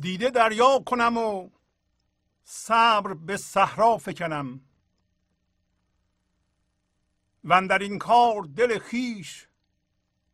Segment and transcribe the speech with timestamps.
[0.00, 1.50] دیده دریا کنم و
[2.44, 4.60] صبر به صحرا فکنم.
[7.44, 9.48] و در این کار دل خیش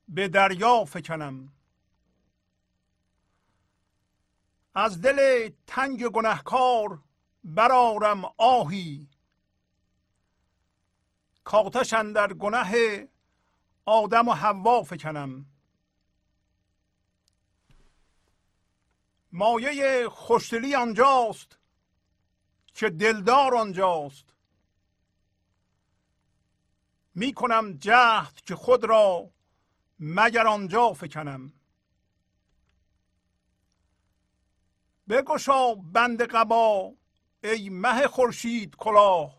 [0.09, 1.53] به دریا فکنم.
[4.75, 7.03] از دل تنگ گنهکار
[7.45, 9.09] برارم آهی.
[11.45, 13.09] کاتش در گنه
[13.85, 15.47] آدم و حوا فکنم.
[19.37, 21.59] مایه خوشدلی آنجاست
[22.75, 24.25] که دلدار آنجاست.
[27.15, 29.31] می کنم جهد که خود را
[30.01, 31.53] مگر آنجا فکنم.
[35.09, 36.93] بگشا بند قبا
[37.45, 39.37] ای مه خورشید کلاه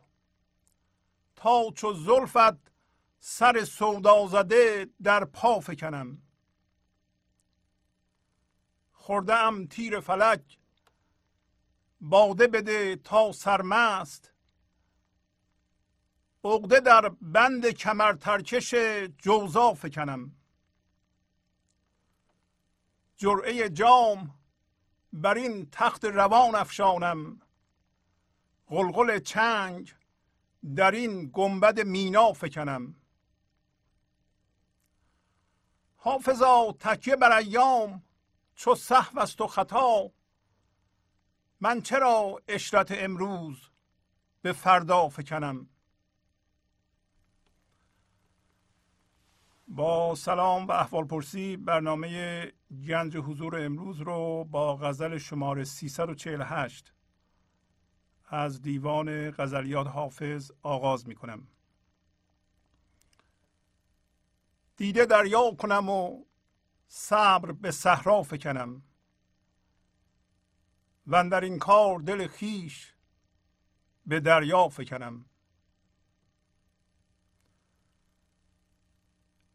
[1.36, 2.72] تا چو زلفت
[3.20, 6.27] سر سودا زده در پا فکنم.
[9.08, 10.58] خورده ام تیر فلک.
[12.02, 14.32] باده بده تا سرمست.
[16.44, 18.76] عقده در بند کمر ترکش
[19.18, 20.36] جوزا فکنم.
[23.18, 24.40] جرعه جام
[25.14, 27.42] بر این تخت روان افشانم.
[28.68, 29.94] غلغل چنگ
[30.76, 32.96] در این گنبد مینا فکنم.
[35.98, 38.07] حافظا تکیه بر ایام
[38.58, 40.12] چو صحو است و خطا
[41.62, 43.70] من چرا اشرت امروز
[44.42, 45.70] به فردا فکنم؟
[49.68, 52.52] با سلام و احوال پرسی برنامه
[52.88, 56.94] گنج حضور امروز رو با غزل شماره 348
[58.26, 61.48] از دیوان غزلیات حافظ آغاز می کنم
[64.78, 66.24] دیده دریا کنم و
[66.88, 68.84] صبر به صحرا فکنم.
[71.08, 72.94] و در این کار دل خیش
[74.06, 75.26] به دریا فکنم.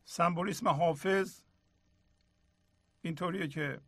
[0.05, 1.43] سمبولیسم حافظ
[3.03, 3.81] اینطوریه که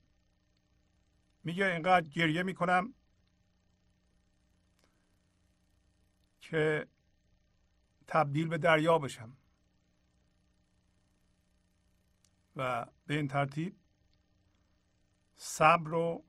[1.45, 2.95] میگه اینقدر گریه می‌کنم
[6.41, 6.89] که
[8.07, 9.37] تبدیل به دریا بشم.
[12.57, 13.77] و به این ترتیب
[15.37, 16.25] صبر رو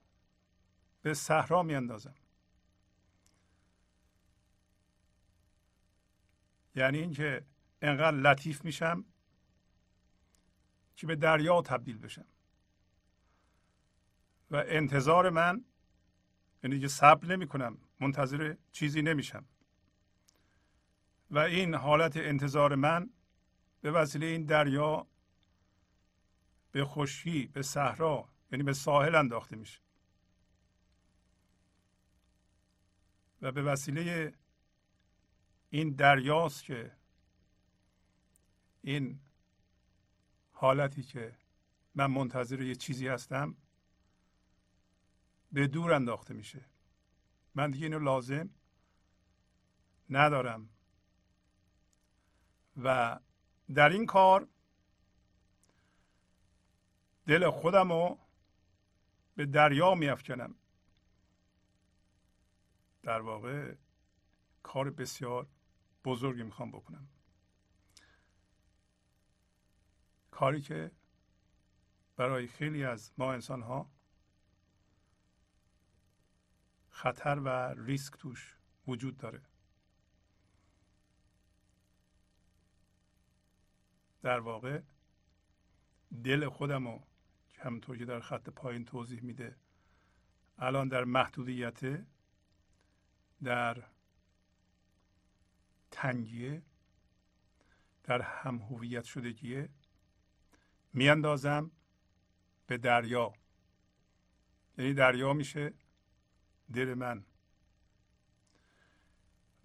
[1.02, 2.16] به صحرا میاندازم.
[6.76, 7.46] یعنی اینکه
[7.82, 9.06] انقدر لطیف میشم
[10.96, 12.26] که به دریا تبدیل بشم.
[14.52, 15.66] و انتظار من
[16.64, 19.46] یعنی که صبر نمی کنم منتظر چیزی نمیشم.
[21.32, 23.10] و این حالت انتظار من
[23.82, 25.08] به وسیله این دریا
[26.76, 29.80] به خشکی به صحرا یعنی به ساحل انداخته میشه.
[33.42, 34.34] و به وسیله
[35.70, 36.92] این دریاست که
[38.82, 39.20] این
[40.52, 41.38] حالتی که
[41.96, 43.56] من منتظر یه چیزی هستم
[45.52, 46.66] به دور انداخته میشه.
[47.56, 48.50] من دیگه اینو لازم
[50.10, 50.70] ندارم.
[52.78, 53.20] و
[53.74, 54.48] در این کار
[57.28, 58.20] دل خودم رو
[59.36, 60.56] به دریا میافکنم.
[63.04, 63.76] در واقع
[64.64, 65.48] کار بسیار
[66.06, 67.08] بزرگی می‌خوام بکنم.
[70.32, 70.92] کاری که
[72.16, 73.92] برای خیلی از ما انسان ها
[76.90, 78.58] خطر و ریسک توش
[78.88, 79.42] وجود داره.
[84.22, 84.82] در واقع
[86.24, 87.04] دل خودم رو
[87.60, 89.56] همونطور که در خط پایین توضیح میده.
[90.58, 92.06] الان در محدودیت
[93.44, 93.84] در
[95.92, 96.62] تنگیه
[98.04, 99.70] در هم هویت شدگیه
[100.94, 101.72] میاندازم
[102.68, 103.34] به دریا.
[104.78, 105.74] یعنی دریا میشه
[106.74, 107.26] دل من.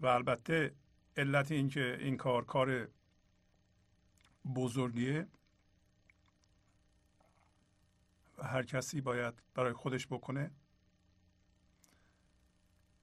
[0.00, 0.74] و البته
[1.16, 2.88] علت اینکه این کار کار
[4.54, 5.26] بزرگیه
[8.29, 10.50] و هر کسی باید برای خودش بکنه.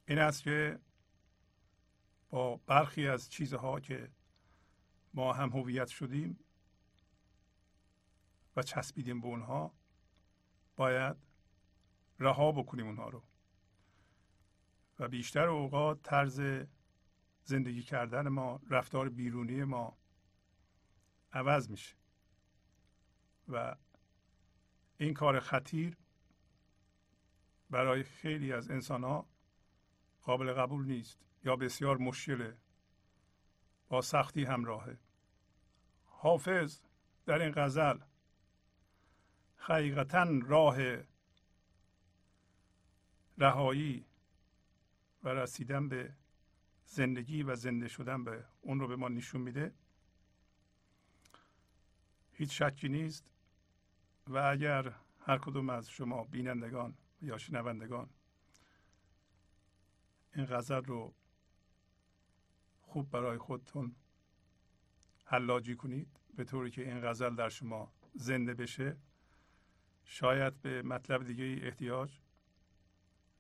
[0.08, 0.80] این است که
[2.30, 4.12] با برخی از چیزها که
[5.14, 6.40] ما هم هویت شدیم
[8.56, 9.74] و چسبیدیم به اونها
[10.76, 11.16] باید
[12.20, 13.24] رها بکنیم اونها رو.
[15.00, 16.66] و بیشتر اوقات طرز
[17.44, 19.98] زندگی کردن ما رفتار بیرونی ما
[21.32, 21.96] عوض میشه.
[23.48, 23.76] و
[24.98, 25.98] این کار خطیر
[27.70, 29.26] برای خیلی از انسان ها
[30.22, 32.58] قابل قبول نیست یا بسیار مشکله
[33.90, 34.98] با سختی همراهه.
[36.06, 36.80] حافظ
[37.26, 38.00] در این غزل
[39.58, 40.78] حقیقتا راه
[43.38, 44.06] رهایی
[45.24, 46.14] و رسیدن به
[46.86, 49.74] زندگی و زنده شدن به اون رو به ما نشون میده.
[52.32, 53.37] هیچ شکی نیست
[54.28, 58.10] و اگر هر کدوم از شما بینندگان یا شنوندگان
[60.36, 61.14] این غزل رو
[62.82, 63.96] خوب برای خودتون
[65.26, 68.98] حلاجی کنید به طوری که این غزل در شما زنده بشه
[70.04, 72.20] شاید به مطلب دیگه احتیاج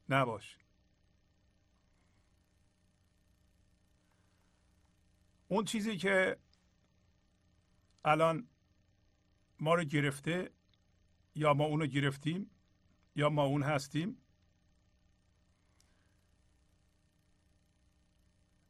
[0.10, 0.58] نباشه.
[5.48, 6.38] اون چیزی که
[8.06, 8.48] الان
[9.60, 10.51] ما رو گرفته
[11.38, 12.51] یا ما اونو گرفتیم
[13.15, 14.17] یا ما اون هستیم.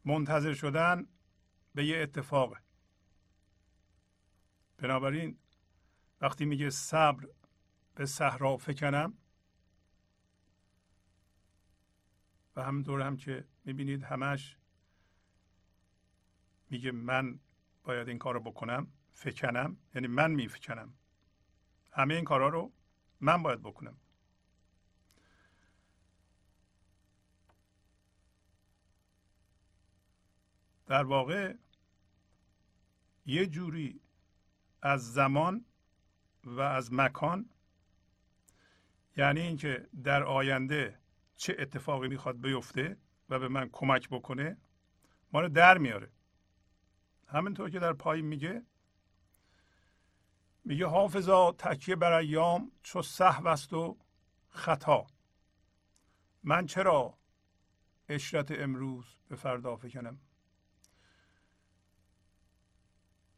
[0.06, 1.08] منتظر شدن
[1.74, 2.58] به یه اتفاق
[4.78, 5.38] بنابراین
[6.22, 7.28] وقتی میگه صبر
[7.96, 9.18] به صحرا فکنم
[12.56, 14.58] و همینطور هم که می‌بینید همش
[16.70, 17.40] میگه من
[17.84, 20.94] باید این کار رو بکنم فکنم یعنی من میفکنم.
[21.98, 22.72] همه این کارها رو
[23.22, 23.98] من باید بکنم.
[30.86, 31.54] در واقع
[33.26, 34.02] یه جوری
[34.82, 35.66] از زمان
[36.44, 37.50] و از مکان
[39.18, 41.00] یعنی اینکه در آینده
[41.36, 42.98] چه اتفاقی می‌خواد بیفته
[43.30, 44.58] و به من کمک بکنه
[45.34, 46.12] ما رو در میاره.
[47.28, 48.66] همینطور که در پایین میگه
[50.68, 53.98] میگه حافظا تکیه بر ایام چو صحو است و
[54.50, 55.08] خطا.
[56.44, 57.18] من چرا
[58.10, 60.20] اشرت امروز به فردا فکنم؟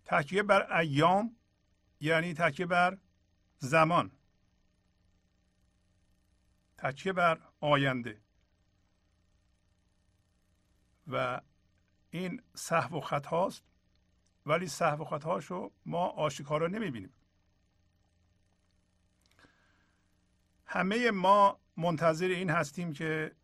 [0.06, 1.36] تکیه بر ایام
[2.00, 2.98] یعنی تکیه بر
[3.58, 4.12] زمان.
[6.78, 8.22] تکیه بر آینده.
[11.08, 11.42] و
[12.10, 13.64] این صحو و خطاست
[14.46, 17.14] ولی صحو و خطاشو ما آشکارا نمی‌بینیم.
[20.72, 23.36] همه ما منتظر این هستیم که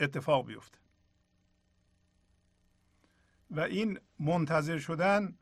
[0.00, 0.78] اتفاق بیفته.
[3.50, 5.38] و این منتظر شدن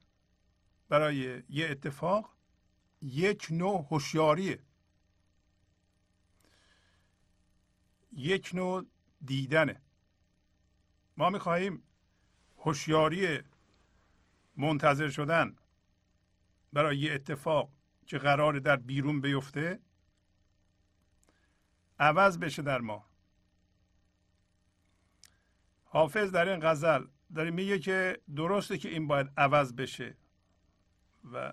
[0.89, 2.37] برای یه اتفاق
[3.03, 4.59] یک نوع هوشیاریه.
[8.13, 8.87] یک نوع
[9.25, 9.81] دیدنه.
[11.17, 11.83] ما می‌خواهیم
[12.59, 13.39] هوشیاری
[14.57, 15.57] منتظر شدن
[16.73, 17.71] برای یه اتفاق
[18.07, 19.81] که قرار در بیرون بیفته
[21.99, 23.05] عوض بشه در ما.
[25.85, 30.17] حافظ در این غزل داره میگه که درسته که این باید عوض بشه
[31.33, 31.53] و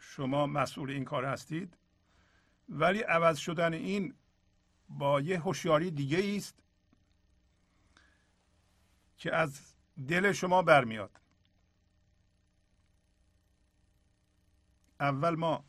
[0.00, 1.76] شما مسئول این کار هستید
[2.68, 4.14] ولی عوض شدن این
[4.88, 6.62] با یه هوشیاری دیگه است
[9.16, 9.60] که از
[10.08, 11.20] دل شما برمیاد.
[15.00, 15.64] اول ما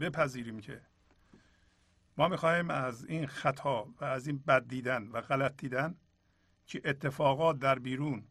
[0.00, 0.82] بپذیریم که
[2.16, 5.94] ما می‌خواهیم از این خطا و از این بد دیدن و غلط دیدن
[6.66, 8.24] که اتفاقات در بیرون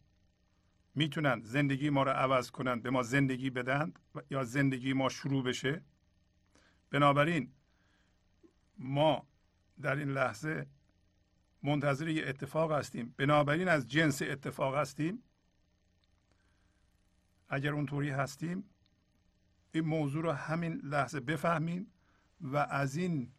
[0.94, 3.98] می‌تونن زندگی ما رو عوض کنند به ما زندگی بدند
[4.30, 5.82] یا زندگی ما شروع بشه.
[6.90, 7.52] بنابراین
[8.78, 9.26] ما
[9.80, 10.66] در این لحظه
[11.62, 13.14] منتظر یه اتفاق هستیم.
[13.16, 15.22] بنابراین از جنس اتفاق هستیم.
[17.48, 18.64] اگر اونطوری هستیم
[19.72, 21.92] این موضوع رو همین لحظه بفهمیم
[22.40, 23.32] و از این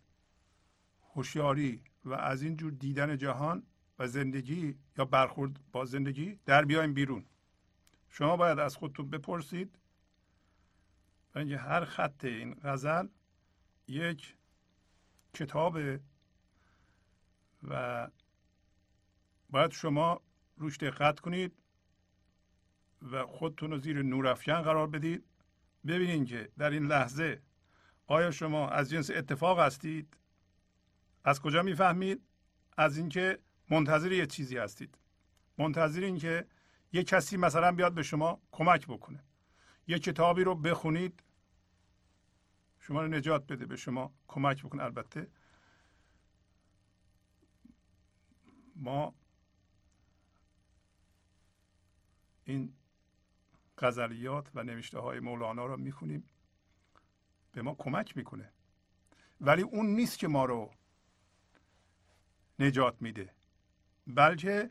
[1.18, 3.64] هوشیاری و از این جور دیدن جهان
[4.00, 7.26] و زندگی یا برخورد با زندگی در بیایم بیرون.
[8.10, 9.80] شما باید از خودتون بپرسید.
[11.36, 13.08] اینکه هر خط این غزل
[13.88, 14.36] یک
[15.34, 15.78] کتاب
[17.64, 18.08] و
[19.50, 20.22] باید شما
[20.58, 21.54] روش دقت کنید
[23.12, 25.24] و خودتون رو زیر نورافکن قرار بدید.
[25.88, 27.42] ببینید که در این لحظه
[28.08, 30.18] آیا شما از جنس اتفاق هستید؟
[31.28, 32.22] از کجا می‌فهمید؟
[32.78, 34.98] از اینکه منتظر یه چیزی هستید.
[35.58, 36.48] منتظر این که
[36.94, 39.24] یه کسی مثلا بیاد به شما کمک بکنه.
[39.88, 41.24] یه کتابی رو بخونید.
[42.80, 44.84] شما رو نجات بده به شما کمک بکنه.
[44.84, 45.28] البته
[48.76, 49.16] ما
[52.46, 52.74] این
[53.78, 56.30] غزلیات و نوشته های مولانا رو می‌خونیم.
[57.52, 58.52] به ما کمک می‌کنه.
[59.42, 60.72] ولی اون نیست که ما رو
[62.60, 63.34] نجات میده.
[64.08, 64.70] بلکه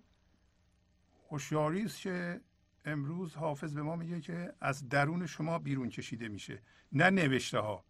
[1.31, 2.41] هوشیاری است که
[2.85, 6.63] امروز حافظ به ما میگه که از درون شما بیرون کشیده میشه
[6.93, 7.85] نه نوشته ها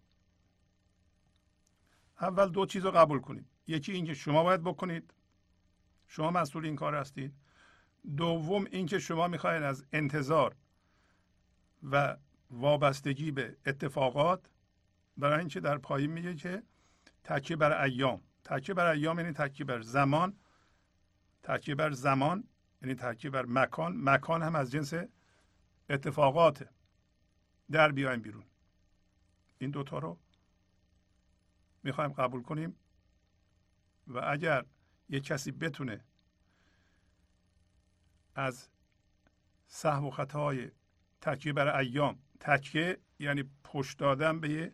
[2.21, 3.47] اول دو چیز رو قبول کنید.
[3.67, 5.15] یکی اینکه شما باید بکنید.
[6.09, 7.35] شما مسئول این کار هستید.
[8.17, 10.57] دوم اینکه شما می‌خواهید از انتظار
[11.83, 12.17] و
[12.51, 14.51] وابستگی به اتفاقات
[15.17, 16.63] برای اینکه در پایین میگه که
[17.25, 18.21] تکیه بر ایام.
[18.47, 20.37] تکیه بر ایام یعنی تکیه بر زمان.
[21.43, 22.45] تکیه بر زمان
[22.83, 23.97] یعنی تکیه بر مکان.
[23.97, 24.95] مکان هم از جنس
[25.91, 26.69] اتفاقاته
[27.71, 28.45] در بیایم بیرون.
[29.59, 30.19] این دوتا رو
[31.83, 32.77] می‌خوایم قبول کنیم
[34.07, 34.65] و اگر
[35.09, 36.05] یک کسی بتونه
[38.35, 38.69] از
[39.67, 40.71] صحو و خطای
[41.21, 44.73] تکیه بر ایام تکیه یعنی پشت دادن به یه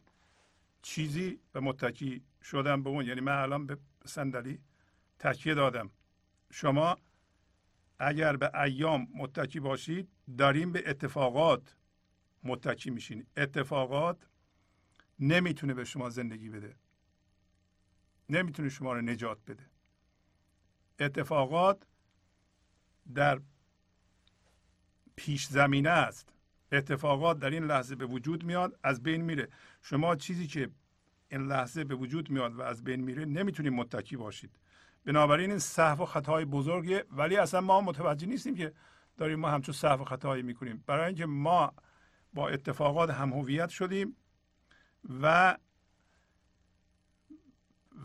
[0.82, 3.06] چیزی و متکی شدن به اون.
[3.06, 4.60] یعنی من الان به صندلی
[5.18, 5.90] تکیه دادم.
[6.50, 6.96] شما
[7.98, 10.08] اگر به ایام متکی باشید
[10.38, 11.76] داریم به اتفاقات
[12.44, 14.26] متکی میشین اتفاقات
[15.18, 16.76] نمی‌تونه به شما زندگی بده.
[18.28, 19.66] نمی‌تونه شما رو نجات بده.
[20.98, 21.86] اتفاقات
[23.14, 23.40] در
[25.16, 26.32] پیش زمینه است.
[26.72, 29.48] اتفاقات در این لحظه به وجود میاد از بین میره.
[29.82, 30.70] شما چیزی که
[31.32, 34.50] این لحظه به وجود میاد و از بین میره نمی‌تونید متکی باشید.
[35.04, 38.72] بنابراین این صحو و خطای بزرگه ولی اصلا ما متوجه نیستیم که
[39.16, 40.84] داریم ما همچون صحو و خطایی می‌کنیم.
[40.86, 41.72] برای اینکه ما
[42.34, 44.16] با اتفاقات هم هویت شدیم
[45.22, 45.56] و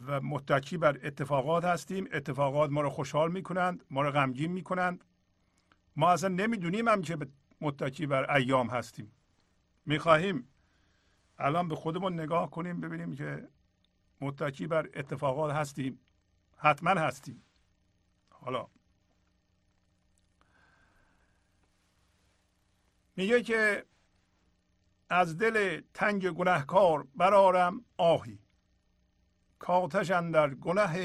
[0.08, 2.08] و متکی بر اتفاقات هستیم.
[2.14, 5.04] اتفاقات ما رو خوشحال می‌کنند ما رو غمگین می‌کنند.
[5.96, 7.18] ما اصلا نمی‌دونیم هم که
[7.62, 9.12] متکی بر ایام هستیم.
[9.86, 10.48] می‌خواهیم
[11.40, 13.50] الان به خودمون نگاه کنیم ببینیم که
[14.22, 16.00] متکی بر اتفاقات هستیم.
[16.58, 17.44] حتما هستیم.
[18.30, 18.68] حالا.
[23.16, 23.86] میگه که
[25.10, 28.40] از دل تنگ گنهکار برارم آهی.
[29.60, 30.96] کاتش در گناه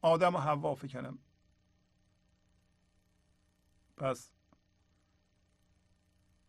[0.00, 1.18] آدم و حوا فکنم.
[3.96, 4.32] پس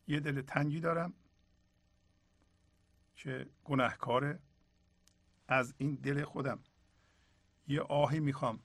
[0.07, 1.13] یه دل تنگی دارم.
[3.17, 4.39] که گناهکاره
[5.47, 6.63] از این دل خودم.
[7.67, 8.59] یه آهی می‌خوام.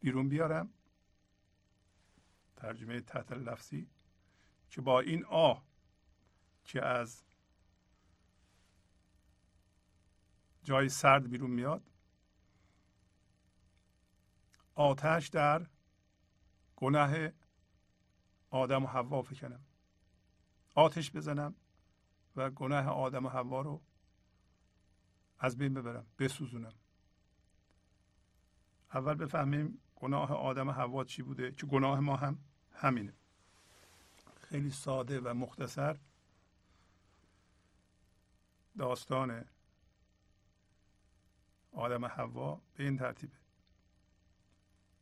[0.00, 0.72] بیرون بیارم.
[2.56, 3.88] ترجمه تحت لفظی.
[4.70, 5.64] که با این آه
[6.64, 7.24] که از
[10.62, 11.90] جای سرد بیرون میاد
[14.74, 15.66] آتش در
[16.76, 17.28] گناه
[18.50, 19.64] آدم و حوا فکنم.
[20.74, 21.54] آتش بزنم.
[22.36, 23.80] و گناه آدم و حوا رو
[25.38, 26.72] از بین ببرم بسوزونم.
[28.94, 32.38] اول بفهمیم گناه آدم و حوا چی بوده که گناه ما هم
[32.72, 33.12] همینه.
[34.40, 35.98] خیلی ساده و مختصر.
[38.78, 39.44] داستان
[41.72, 43.36] آدم حوا به این ترتیبه.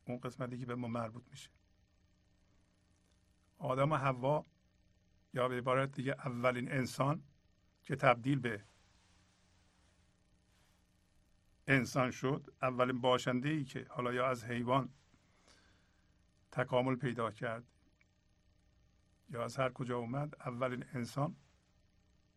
[0.05, 1.51] اون قسمتی که به ما مربوط میشه.
[3.59, 4.45] آدم و حوا
[5.35, 7.23] یا به عبارت دیگه اولین انسان
[7.83, 8.65] که تبدیل به
[11.67, 14.89] انسان شد اولین باشنده ای که حالا یا از حیوان
[16.53, 17.65] تکامل پیدا کرد
[19.31, 21.37] یا از هر کجا اومد اولین انسان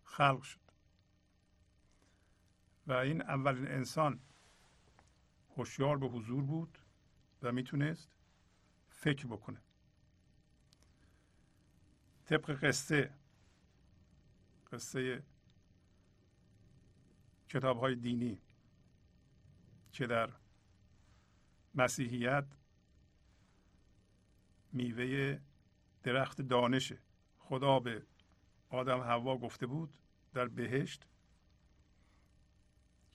[0.04, 0.60] خلق شد.
[2.88, 4.20] و این اولین انسان
[5.58, 6.78] هوشیار به حضور بود
[7.42, 8.10] و می‌تونست
[8.90, 9.64] فکر بکنه.
[12.26, 13.14] طبق قصه
[14.72, 15.24] قصه
[17.50, 18.42] کتاب های دینی
[19.92, 20.30] که در
[21.76, 22.46] مسیحیت
[24.72, 25.40] میوه
[26.04, 26.98] درخت دانشه
[27.40, 28.04] خدا به
[28.70, 29.98] آدم هوا گفته بود
[30.34, 31.08] در بهشت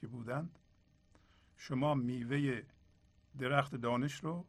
[0.01, 0.59] که بودند
[1.57, 2.63] شما میوه
[3.39, 4.47] درخت دانش رو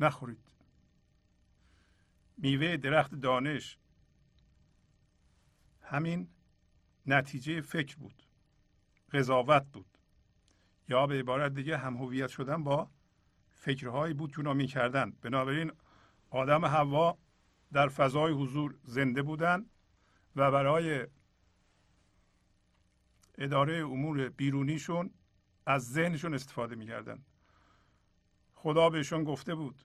[0.00, 0.59] نخورید.
[2.42, 3.78] میوه درخت دانش.
[5.82, 6.28] همین
[7.06, 8.22] نتیجه فکر بود.
[9.12, 9.98] قضاوت بود.
[10.88, 12.90] یا به عبارت دیگه هم هویت شدن با
[13.50, 15.10] فکرهایی بود که اونا می‌کردن.
[15.10, 15.72] بنابراین
[16.30, 17.18] آدم هوا
[17.72, 19.66] در فضای حضور زنده بودن
[20.36, 21.06] و برای
[23.38, 25.10] اداره امور بیرونیشون
[25.66, 27.24] از ذهنشون استفاده می‌کردن.
[28.54, 29.84] خدا بهشون گفته بود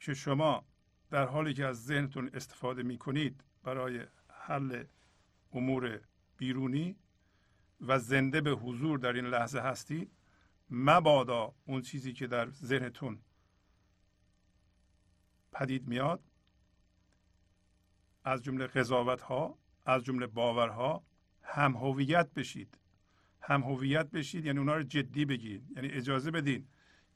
[0.00, 0.64] که شما
[1.10, 4.84] در حالی که از ذهنتون استفاده می‌کنید برای حل
[5.52, 6.00] امور
[6.36, 6.96] بیرونی
[7.80, 10.10] و زنده به حضور در این لحظه هستید
[10.70, 13.18] مبادا اون چیزی که در ذهنتون
[15.52, 16.22] پدید میاد
[18.24, 21.04] از جمله قضاوت ها از جمله باورها
[21.42, 22.78] هم هویت بشید.
[23.40, 25.70] هم هویت بشید یعنی اونا رو جدی بگیرید.
[25.76, 26.66] یعنی اجازه بدین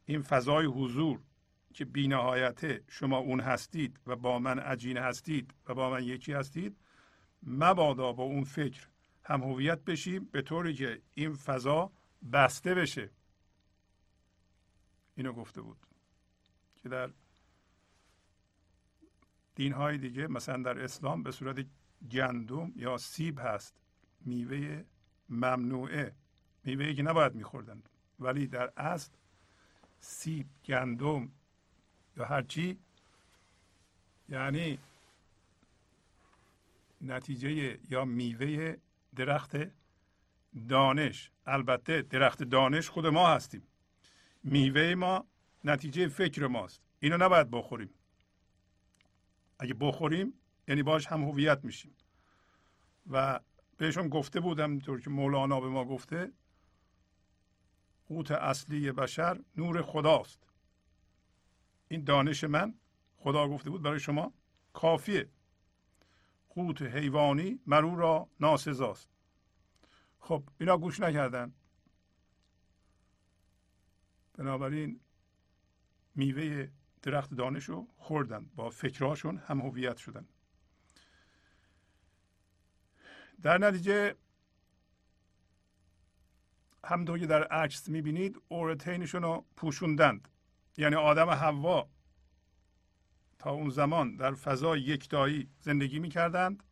[0.04, 1.20] این فضای حضور
[1.78, 6.76] که بینهایته شما اون هستید و با من عجین هستید و با من یکی هستید
[7.42, 8.86] مبادا با اون فکر
[9.24, 11.92] هم هویت بشیم به طوری که این فضا
[12.32, 13.10] بسته بشه.
[15.16, 15.76] اینو گفته بود
[16.82, 17.10] که در
[19.54, 21.66] دین های دیگه مثلا در اسلام به صورت
[22.10, 23.74] گندم یا سیب هست
[24.20, 24.84] میوه
[25.28, 26.14] ممنوعه
[26.64, 27.88] میوه که نباید میخوردند
[28.20, 29.12] ولی در اصل
[30.00, 31.30] سیب گندم
[32.18, 32.78] یا هرچی
[34.28, 34.78] یعنی
[37.00, 38.76] نتیجه یا میوه
[39.16, 39.56] درخت
[40.68, 41.30] دانش.
[41.46, 43.62] البته درخت دانش خود ما هستیم.
[44.44, 45.24] میوه ما
[45.64, 46.82] نتیجه فکر ماست.
[47.00, 47.90] اینو نباید بخوریم.
[49.58, 50.32] اگه بخوریم
[50.68, 51.94] یعنی باش هم هویت میشیم.
[53.10, 53.40] و
[53.76, 56.32] بهشون گفته بودم طور که مولانا به ما گفته
[58.08, 60.47] قوت اصلی بشر نور خداست.
[61.88, 62.74] این دانش من
[63.16, 64.32] خدا گفته بود برای شما
[64.72, 65.28] کافیه.
[66.48, 69.08] قوت حیوانی مرو را ناسزاست.
[70.20, 71.52] خب اینا گوش نکردن.
[74.34, 75.00] بنابراین
[76.14, 76.68] میوه
[77.02, 80.28] درخت دانش رو خوردن با فکرهاشون هم هویت شدن.
[83.42, 84.14] در نتیجه
[86.84, 90.28] همطور که در عکس می‌بینید اورتینشون رو پوشوندند.
[90.78, 91.88] یعنی آدم حوا
[93.38, 96.62] تا اون زمان در فضای یکتایی زندگی می‌کردند.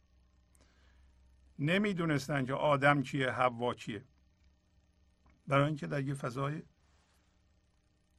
[1.59, 4.05] نمی‌دونستند که آدم کیه حوا کیه.
[5.47, 6.63] برای اینکه در یه فضای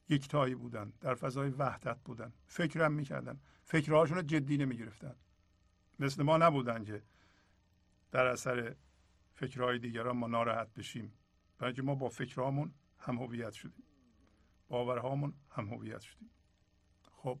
[0.08, 2.32] یکتایی بودن در فضای وحدت بودن.
[2.46, 3.40] فکرم می‌کردن.
[3.64, 5.14] فکرهاشون رو جدی نمی‌گرفتن.
[5.98, 7.02] مثل ما نبودن که
[8.10, 8.74] در اثر
[9.34, 11.12] فکرهای دیگران ما ناراحت بشیم.
[11.58, 13.87] برای ما با فکرهامون هم هویت شدیم.
[14.68, 16.30] باورهامون هم هویت شدیم.
[17.12, 17.38] خب.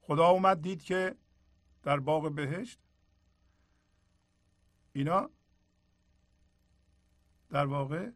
[0.00, 1.16] خدا اومد دید که
[1.82, 2.78] در باغ بهشت
[4.92, 5.30] اینا
[7.50, 8.10] در واقع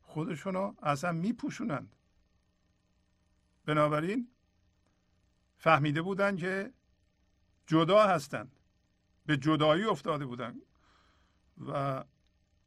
[0.00, 1.96] خودشونو اصلا میپوشونند.
[3.64, 4.28] بنابراین
[5.58, 6.72] فهمیده بودند که
[7.66, 8.56] جدا هستند.
[9.26, 10.62] به جدایی افتاده بودند
[11.66, 12.04] و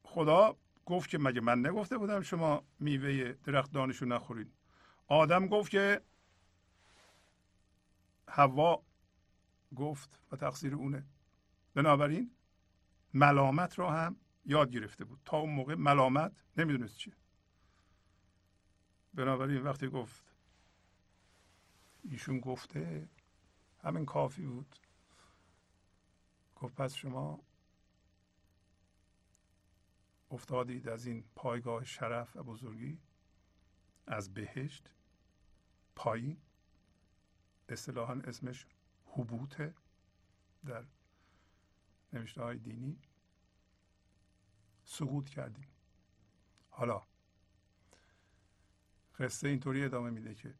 [0.02, 4.52] خدا گفت که مگه من نگفته بودم شما میوه درخت دانشو نخورید؟
[5.08, 6.00] آدم گفت که
[8.28, 8.82] هوا
[9.76, 11.04] گفت و تقصیر اونه.
[11.74, 12.30] بنابراین
[13.14, 15.20] ملامت را هم یاد گرفته بود.
[15.24, 17.14] تا اون موقع ملامت نمی‌دونست چیه.
[19.14, 20.22] بنابراین وقتی گفت
[22.10, 23.08] ایشون گفته
[23.82, 24.76] همین کافی بود.
[26.56, 27.40] گفت پس شما
[30.36, 32.98] افتادید از این پایگاه شرف و بزرگی؟
[34.06, 34.90] از بهشت؟
[35.96, 36.36] پایین
[37.68, 38.66] اصطلاحا اسمش
[39.06, 39.74] حبوته
[40.64, 40.84] در
[42.12, 42.98] نوشته های دینی.
[44.84, 45.68] سقوط کردیم.
[46.70, 47.02] حالا
[49.18, 50.54] قصه اینطوری ادامه میده که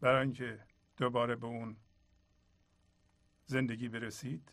[0.00, 1.76] برای اینکه دوباره به اون
[3.46, 4.52] زندگی برسید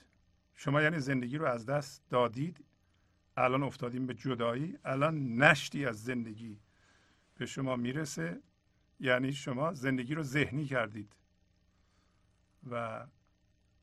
[0.55, 2.65] شما یعنی زندگی رو از دست دادید
[3.39, 4.77] الان افتادیم به جدایی.
[4.85, 6.59] الان نشتی از زندگی
[7.35, 8.41] به شما می‌رسه.
[8.99, 11.13] یعنی شما زندگی رو ذهنی کردید.
[12.71, 13.05] و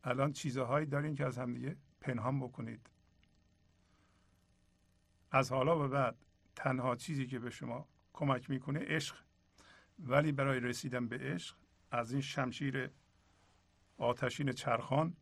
[0.04, 2.90] الان چیزهایی دارین که از همدیگه پنهان بکنید.
[5.30, 6.16] از حالا به بعد
[6.56, 9.16] تنها چیزی که به شما کمک می‌کنه عشق.
[9.98, 11.56] ولی برای رسیدن به عشق
[11.90, 12.90] از این شمشیر
[13.98, 15.16] آتشین چرخان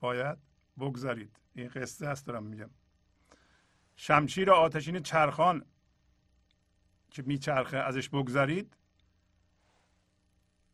[0.00, 0.38] باید
[0.78, 2.70] بگذارید این قصه است دارم میگم.
[4.00, 5.64] شمشیر آتشین چرخان
[7.10, 8.76] که میچرخه ازش بگذارید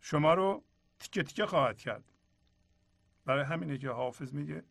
[0.00, 0.64] شما رو
[0.98, 2.04] تیکه تیکه خواهد کرد.
[3.24, 4.64] برای همینه که حافظ میگه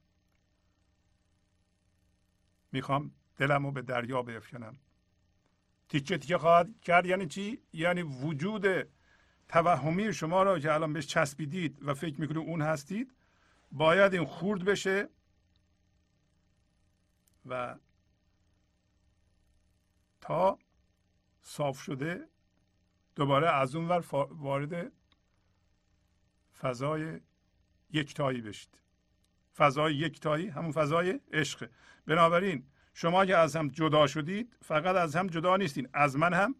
[2.71, 4.77] می‌خوام دلمو به دریا بیفکنم.
[5.89, 8.87] تیکه تیکه خواهد کرد یعنی چی؟ یعنی وجود
[9.47, 13.13] توهمی شما را که الان بهش چسبیدید و فکر می‌کنید اون هستید
[13.71, 15.09] باید این خورد بشه
[17.45, 17.75] و
[20.23, 20.59] تا
[21.41, 22.27] صاف شده
[23.15, 24.91] دوباره از اون ور وارد
[26.59, 27.19] فضای
[27.91, 28.77] یکتایی بشید.
[29.55, 31.69] فضای یکتایی همون فضای عشق.
[32.05, 35.89] بنابراین شما که از هم جدا شدید فقط از هم جدا نیستین.
[35.93, 36.55] از من هم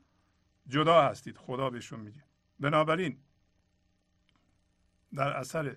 [0.68, 1.38] جدا هستید.
[1.38, 2.24] خدا بهشون میگه.
[2.60, 3.18] بنابراین
[5.14, 5.76] در اثر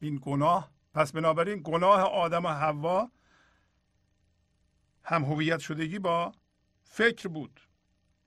[0.00, 3.10] این گناه پس بنابراین گناه آدم و حوا
[5.04, 6.32] هم هویت شدگی با
[6.82, 7.60] فکر بود.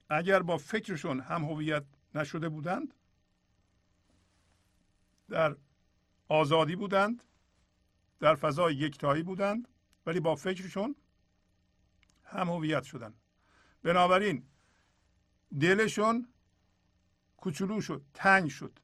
[0.09, 1.83] اگر با فکرشون هم هویت
[2.15, 2.93] نشده بودند
[5.29, 5.55] در
[6.27, 7.23] آزادی بودند
[8.19, 9.67] در فضای یکتایی بودند
[10.05, 10.95] ولی با فکرشون
[12.23, 13.13] هم هویت شدن.
[13.83, 14.47] بنابراین
[15.59, 16.33] دلشون
[17.37, 18.79] کوچولو شد تنگ شد.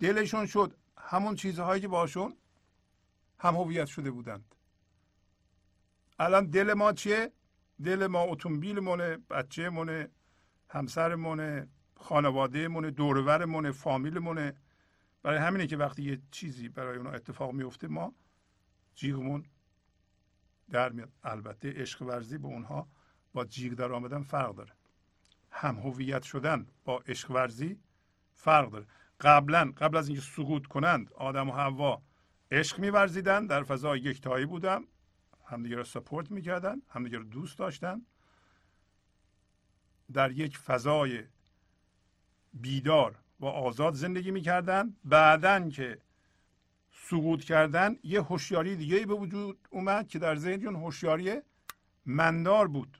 [0.00, 2.36] دلشون شد همون چیزهایی که باشون
[3.38, 4.54] هم هویت شده بودند.
[6.24, 7.32] الان دل ما چیه؟
[7.84, 10.08] دل ما اتومبیل مونه بچه مونه
[10.68, 14.54] همسر مونه خانواده مونه دورور مونه فامیل مونه.
[15.22, 18.14] برای همینه که وقتی یه چیزی برای اونا اتفاق میفته ما
[18.94, 19.44] جیغمون
[20.70, 21.12] در میاد.
[21.24, 22.88] البته عشق ورزی به اونها
[23.32, 24.72] با جیغ در آمدن فرق داره.
[25.50, 27.80] هم هویت شدن با عشق ورزی
[28.34, 28.86] فرق داره.
[29.20, 32.02] قبلا قبل از اینکه سقوط کنند آدم و حوا
[32.50, 33.46] عشق میورزیدن.
[33.46, 34.84] در فضای یکتایی بودن
[35.52, 38.02] همدیگه رو سپورت می‌کردن همدیگه رو دوست داشتن.
[40.12, 41.24] در یک فضای
[42.54, 44.96] بیدار و آزاد زندگی می‌کردن.
[45.04, 45.98] بعدا که
[46.92, 51.40] سقوط کردن یه هوشیاری دیگه به وجود اومد که در ذهنشون هوشیاری
[52.06, 52.98] مندار بود.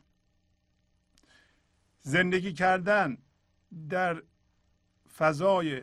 [2.01, 3.19] زندگی کردن
[3.89, 4.23] در
[5.17, 5.83] فضای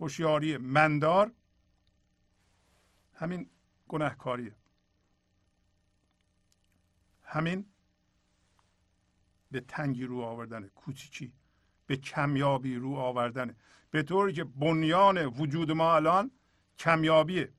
[0.00, 1.32] هوشیاری مندار
[3.14, 3.50] همین
[3.88, 4.57] گناهکاریه.
[7.28, 7.66] همین
[9.50, 11.32] به تنگی رو آوردن کوچیکی
[11.86, 13.56] به کمیابی رو آوردن.
[13.90, 16.30] به طوری که بنیان وجود ما الان
[16.78, 17.52] کمیابیه.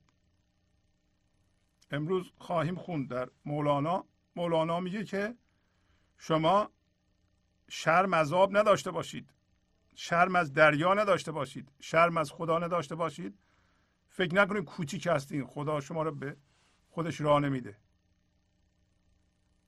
[1.90, 4.04] امروز خواهیم خوند در مولانا.
[4.36, 5.34] مولانا میگه که
[6.18, 6.70] شما
[7.68, 9.34] شرم از آب نداشته باشید.
[9.94, 11.72] شرم از دریا نداشته باشید.
[11.80, 13.38] شرم از خدا نداشته باشید.
[14.08, 15.46] فکر نکنید کوچیک هستین.
[15.46, 16.36] خدا شما رو به
[16.90, 17.76] خودش راه نمیده.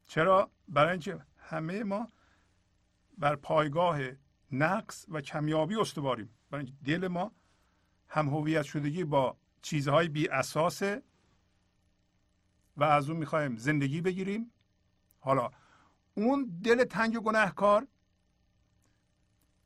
[0.06, 2.08] چرا؟ برای اینکه همه ما
[3.18, 3.98] بر پایگاه
[4.52, 6.30] نقص و کمیابی استواریم.
[6.50, 7.32] برای اینکه دل ما
[8.08, 11.02] هم هویت شدگی با چیزهای بی اساسه
[12.76, 14.52] و از اون می‌خوایم زندگی بگیریم.
[15.20, 15.50] حالا
[16.14, 17.86] اون دل تنگ و گناهکار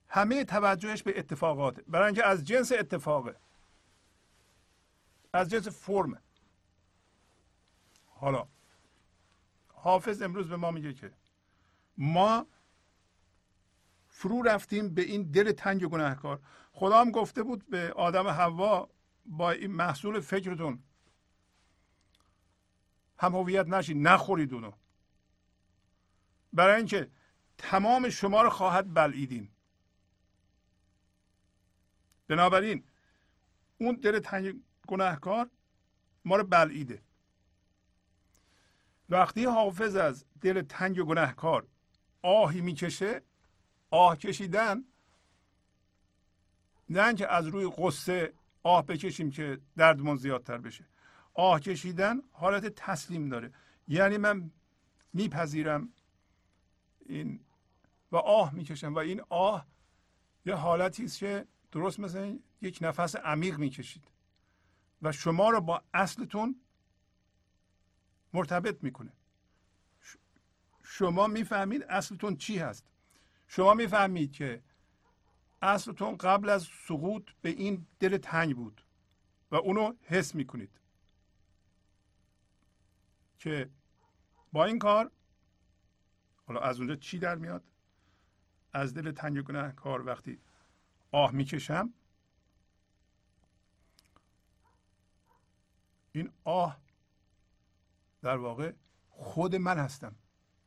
[0.09, 1.83] همه توجهش به اتفاقاته.
[1.83, 3.37] برای اینکه از جنس اتفاقه
[5.33, 6.21] از جنس فرمه.
[8.07, 8.49] حالا
[9.87, 11.13] حافظ امروز به ما میگه که
[11.99, 12.47] ما
[14.09, 16.41] فرو رفتیم به این دل تنگ گناهکار.
[16.73, 18.91] خدا هم گفته بود به آدم حوا
[19.27, 20.83] با این محصول فکرتون
[23.19, 24.73] هم هویت نشید نخورید اونو.
[26.53, 27.11] برای اینکه
[27.59, 29.49] تمام شما رو خواهد بلعیدین
[32.29, 32.85] بنابراین
[33.79, 34.55] اون دل تنگ
[34.89, 35.51] گناهکار
[36.25, 37.03] ما رو بلعیده.
[39.09, 41.67] وقتی حافظ از دل تنگ گناهکار
[42.23, 43.23] آهی می‌کشه
[43.91, 44.85] آه کشیدن
[46.89, 50.85] نه اینکه از روی قصه آه بکشیم که دردمون زیادتر بشه.
[51.35, 53.53] آه کشیدن حالت تسلیم داره.
[53.89, 54.51] یعنی من
[55.13, 55.89] میپذیرم
[57.07, 57.41] این
[58.13, 59.67] و آه می‌کشم و این آه
[60.47, 64.11] یه حالتی است که درست مثل یک نفس عمیق می‌کشید.
[65.03, 66.61] و شما رو با اصلتون
[68.37, 69.13] مرتبط می‌کنه.
[70.83, 72.85] شما می‌فهمید اصلتون چی هست.
[73.49, 74.63] شما می‌فهمید که
[75.63, 78.83] اصلتون قبل از سقوط به این دل تنگ بود
[79.51, 80.81] و اونو حس می‌کنید.
[83.39, 83.71] که
[84.53, 85.11] با این کار
[86.47, 87.65] حالا از اونجا چی در میاد؟
[88.73, 90.41] از دل تنگ گناه کار وقتی
[91.13, 91.93] آه می‌کشم
[96.13, 96.86] این آه
[98.27, 98.73] در واقع
[99.09, 100.17] خود من هستم.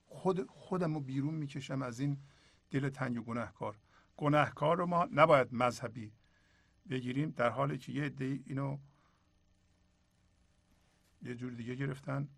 [0.05, 2.17] خود خودم رو بیرون می‌کشم از این
[2.71, 3.77] دل تنگ و گناهکار.
[4.17, 6.13] گناهکار رو ما نباید مذهبی
[6.89, 8.77] بگیریم در حالی که یه عده اینو
[11.21, 12.29] یه جور دیگه گرفتن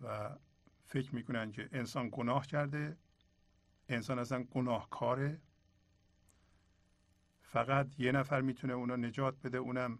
[0.00, 0.36] و
[0.84, 2.96] فکر می‌کنن که انسان گناه کرده
[3.88, 5.40] انسان اصلا گناهکاره.
[7.42, 9.98] فقط یه نفر می‌تونه اونا نجات بده اونم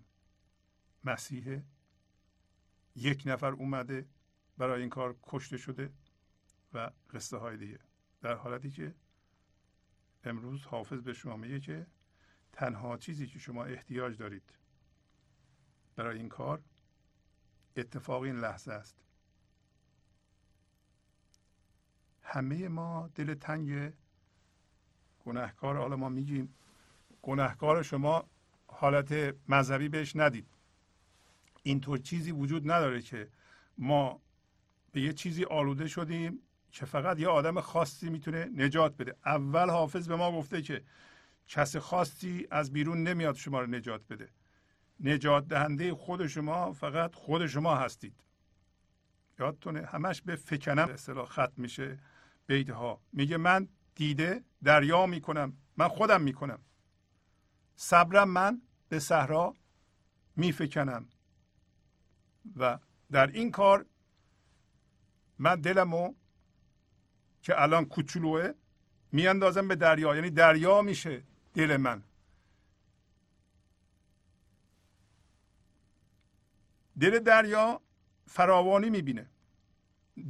[1.05, 1.64] مسیحه.
[2.96, 4.06] یک نفر اومده
[4.59, 5.92] برای این کار کشته شده
[6.72, 7.78] و قصه های دیگه.
[8.20, 8.94] در حالتی که
[10.24, 11.87] امروز حافظ به شما میگه که
[12.52, 14.54] تنها چیزی که شما احتیاج دارید
[15.96, 16.62] برای این کار
[17.76, 18.96] اتفاق این لحظه است.
[22.22, 23.92] همه ما دل تنگ
[25.24, 26.54] گناهکار حالا ما میگیم
[27.22, 28.24] گناهکار شما
[28.66, 30.55] حالت مذهبی بهش ندید.
[31.66, 33.29] اینطور چیزی وجود نداره که
[33.79, 34.20] ما
[34.92, 36.38] به یه چیزی آلوده شدیم
[36.70, 39.16] که فقط یه آدم خاصی می‌تونه نجات بده.
[39.26, 40.85] اول حافظ به ما گفته که
[41.46, 44.29] کس خاصی از بیرون نمیاد شما رو نجات بده.
[45.00, 48.14] نجات دهنده خود شما فقط خود شما هستید.
[49.38, 51.98] یادتونه همش به فکنم اصطلاح ختم میشه
[52.46, 56.59] بیت ها میگه من دیده دریا می‌کنم من خودم می‌کنم.
[57.76, 59.55] صبرم من به صحرا
[60.37, 61.09] میفکنم.
[62.56, 62.78] و
[63.11, 63.87] در این کار
[65.38, 66.14] من دلمو
[67.42, 68.52] که الان کوچولوه
[69.12, 70.14] میاندازم به دریا.
[70.14, 71.22] یعنی دریا میشه
[71.54, 72.02] دل من.
[77.00, 77.80] دل دریا
[78.26, 79.30] فراوانی می‌بینه.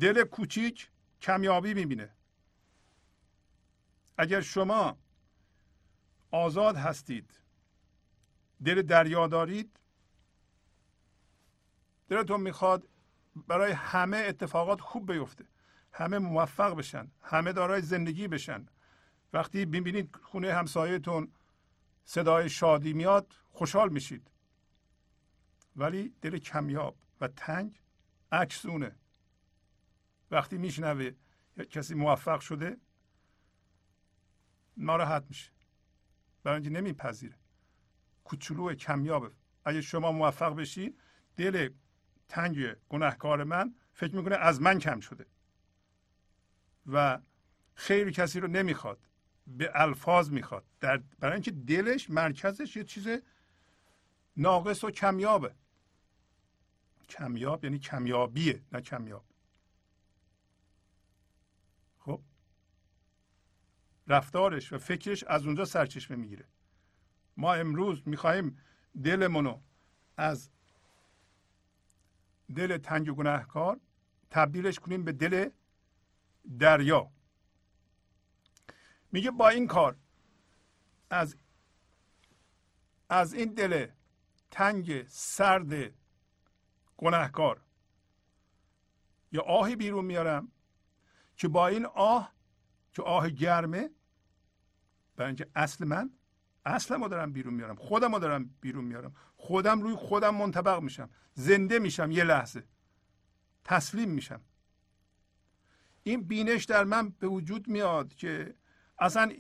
[0.01, 2.11] دل کوچیک کمیابی می‌بینه.
[4.19, 4.99] اگر شما
[6.31, 7.41] آزاد هستید
[8.65, 9.81] دل دریا دارید
[12.09, 12.89] دلتون می‌خواد
[13.37, 15.45] برای همه اتفاقات خوب بیفته.
[15.93, 17.11] همه موفق بشن.
[17.23, 18.67] همه دارای زندگی بشن.
[19.33, 21.33] وقتی ببینید خونه همسایهتون
[22.05, 24.31] صدای شادی میاد خوشحال میشید.
[25.77, 27.83] ولی دل کمیاب و تنگ
[28.33, 28.97] عکس اونه
[30.31, 31.11] وقتی میشنوه
[31.71, 32.77] کسی موفق شده
[34.77, 35.51] ناراحت میشه.
[36.43, 37.35] برای اینکه نمیپذیره.
[38.25, 39.31] کوچولو کمیابه
[39.65, 41.01] اگه شما موفق بشید
[41.37, 41.71] دل
[42.29, 45.27] تنگ گناهکار من فکر می‌کنه از من کم شده.
[46.87, 47.21] و
[47.75, 48.99] خیر کسی رو نمی‌خواد
[49.47, 50.65] به الفاظ می‌خواد.
[50.81, 53.09] در برای اینکه دلش مرکزش یه چیز
[54.37, 55.55] ناقص و کمیابه.
[57.09, 59.25] کمیاب یعنی کمیابیه نه کمیاب.
[61.99, 62.21] خب؟
[64.07, 66.45] رفتارش و فکرش از اونجا سرچشمه می‌گیره.
[67.37, 68.59] ما امروز می‌خواهیم
[69.05, 69.61] دلمونو
[70.17, 70.51] از
[72.55, 73.81] دل تنگ گناهکار
[74.31, 75.51] تبدیلش کنیم به دل
[76.59, 77.11] دریا.
[79.13, 79.97] میگه با این کار
[81.11, 81.37] از
[83.09, 83.87] از این دل
[84.51, 85.95] تنگ سرد
[86.97, 87.61] گناهکار
[89.33, 90.53] یا آهی بیرون میارم
[91.37, 92.33] که با این آه
[92.93, 93.91] که آه گرمه
[95.17, 96.11] برای اینکه اصل من
[96.65, 99.15] اصل ما دارم بیرون میارم خودم رو دارم بیرون میارم.
[99.47, 101.11] خودم روی خودم منطبق میشم.
[101.35, 102.65] زنده میشم یه لحظه.
[103.65, 104.41] تسلیم میشم.
[106.03, 108.55] این بینش در من به وجود میاد که
[108.99, 109.33] اصلا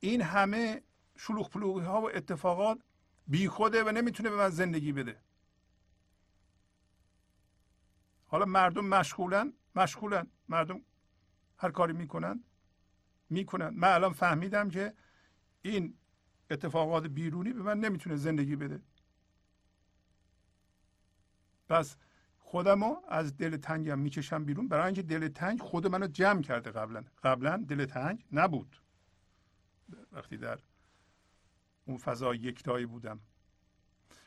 [0.00, 0.82] این همه
[1.16, 2.78] شلوغ پلوغی ها و اتفاقات
[3.26, 5.20] بی خوده و نمی‌تونه به من زندگی بده.
[8.26, 10.26] حالا مردم مشغولن مشغولن.
[10.48, 10.80] مردم
[11.56, 12.44] هر کاری می‌کنن
[13.30, 13.68] می‌کنن.
[13.68, 14.94] من الان فهمیدم که
[15.62, 15.94] این
[16.50, 18.80] اتفاقات بیرونی به من نمی‌تونه زندگی بده.
[21.70, 21.96] پس
[22.38, 24.68] خودمو از دل تنگم می‌کشم بیرون.
[24.68, 28.76] برای اینکه دل تنگ خود منو جمع کرده قبلا قبلا دل تنگ نبود.
[30.12, 30.58] وقتی در
[31.84, 33.20] اون فضا یکتایی بودم.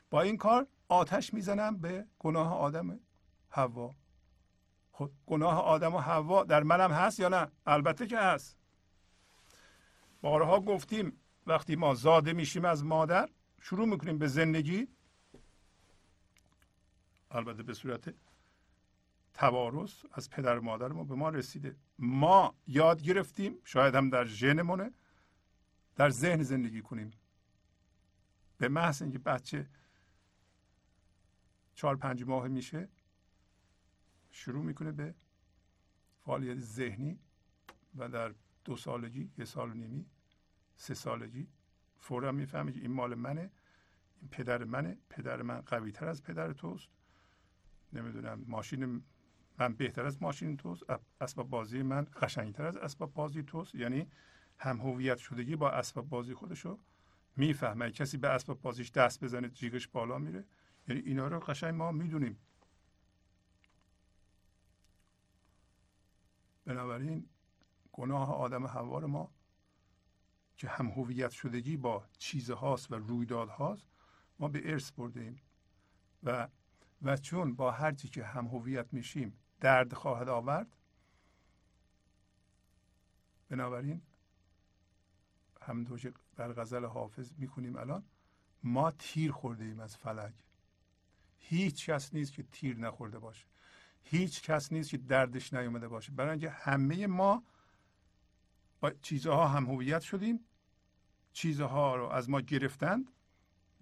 [0.09, 2.99] با این کار آتش می‌زنم به گناه آدم
[3.49, 3.95] حوا.
[4.91, 8.57] خب گناه آدم و حوا در منم هست یا نه؟ البته که هست.
[10.21, 13.29] بارها گفتیم وقتی ما زاده میشیم از مادر
[13.61, 14.87] شروع می‌کنیم به زندگی
[17.33, 18.13] البته به صورت
[19.33, 21.75] توارث از پدر و مادر ما به ما رسیده.
[21.99, 24.91] ما یاد گرفتیم شاید هم در ژنمونه
[25.95, 27.11] در ذهن زندگی کنیم.
[28.57, 29.69] به محض اینکه بچه
[31.75, 32.87] چهار پنج ماه میشه
[34.31, 35.15] شروع می‌کنه به
[36.25, 37.19] فعالیت ذهنی
[37.97, 38.33] و در
[38.65, 40.05] دو سالگی یه سال و نیمی
[40.75, 41.47] سه سالگی
[41.99, 43.51] فورا می‌فهمه که این مال منه
[44.21, 46.89] این پدر منه پدر من قوی تر از پدر توست.
[47.93, 49.03] نمی‌دونم ماشین
[49.59, 50.83] من بهتر از ماشین توست
[51.21, 53.75] اسباب بازی من قشنگتر از اسباب بازی توست.
[53.75, 54.07] یعنی
[54.57, 56.79] هم هویت شدگی با اسباب بازی خودشو
[57.35, 57.91] می‌فهمه.
[57.91, 60.45] کسی به اسباب بازیش دست بزنه جیگش بالا میره.
[60.87, 62.39] یعنی اینا رو قشنگ ما می‌دونیم.
[66.65, 67.29] بنابراین
[67.91, 69.31] گناه آدم حوار ما
[70.55, 73.87] که هم هویت شدگی با چیزهاست و رویدادهاست
[74.39, 75.41] ما به ارث برده ایم.
[76.23, 76.47] و
[77.03, 80.75] و چون با هرچی که هم هویت میشیم درد خواهد آورد
[83.49, 84.01] بنابراین
[85.61, 88.03] همونطور که در غزل حافظ می‌کنیم الان
[88.63, 90.33] ما تیر خورده ایم از فلک.
[91.39, 93.45] هیچ کس نیست که تیر نخورده باشه.
[94.03, 96.11] هیچ کس نیست که دردش نیومده باشه.
[96.11, 97.43] برای اینکه همه ما
[98.79, 100.39] با چیزها هم هویت شدیم
[101.33, 103.11] چیزها رو از ما گرفتند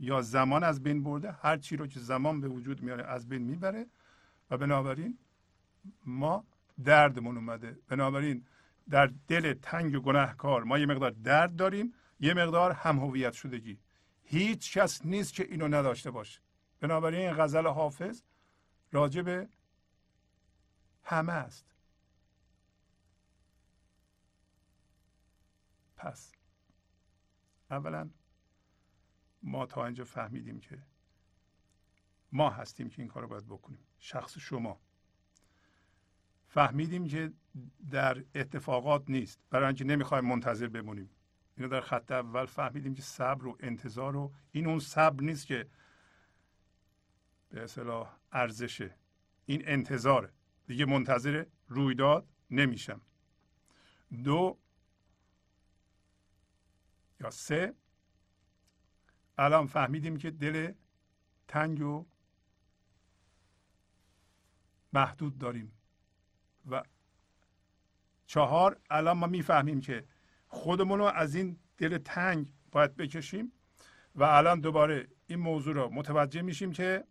[0.02, 3.42] یا زمان از بین برده هر چی رو که زمان به وجود میاره از بین
[3.42, 3.86] می‌بره.
[4.52, 5.18] و بنابراین
[6.06, 6.46] ما
[6.84, 7.80] دردمون اومده.
[7.88, 8.46] بنابراین
[8.90, 13.80] در دل تنگ و گناهکار ما یه مقدار درد داریم یه مقدار هم هویت شدگی.
[14.24, 16.40] هیچ کس نیست که اینو نداشته باشه.
[16.80, 18.22] بنابراین این غزل حافظ
[18.92, 19.50] راجع به
[21.04, 21.66] همه است.
[25.98, 26.32] پس.
[27.72, 28.10] اولا
[29.44, 30.84] ما تا اینجا فهمیدیم که
[32.32, 33.80] ما هستیم که این کار رو باید بکنیم.
[34.00, 34.80] شخص شما.
[36.48, 37.34] فهمیدیم که
[37.92, 39.40] در اتفاقات نیست.
[39.50, 41.10] برای اینکه نمی‌خوایم منتظر بمونیم.
[41.58, 45.70] اینو در خط اول فهمیدیم که صبر و انتظار و این اون صبر نیست که
[47.50, 48.96] به اصطلاح ارزشه.
[49.46, 50.34] این انتظاره.
[50.68, 53.02] دیگه منتظر رویداد نمیشم.
[54.24, 54.58] دو
[57.20, 57.74] یا سه
[59.42, 60.74] الان فهمیدیم که دل
[61.48, 62.06] تنگ و
[64.94, 65.72] محدود داریم.
[66.72, 66.84] و
[68.26, 70.04] چهار الان ما می‌فهمیم که
[70.48, 73.52] خودمون رو از این دل تنگ باید بکشیم
[74.16, 77.04] و الان دوباره این موضوع رو متوجه میشیم که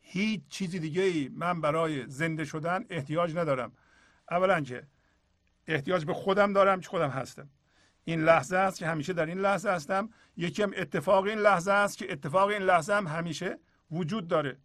[0.00, 3.72] هیچ چیزی دیگه ای من برای زنده شدن احتیاج ندارم.
[4.30, 4.86] اولا که
[5.66, 7.48] احتیاج به خودم دارم که خودم هستم.
[8.04, 11.98] این لحظه است که همیشه در این لحظه هستم یکی هم اتفاق این لحظه است
[11.98, 13.58] که اتفاق این لحظه هم همیشه
[13.90, 14.58] وجود داره.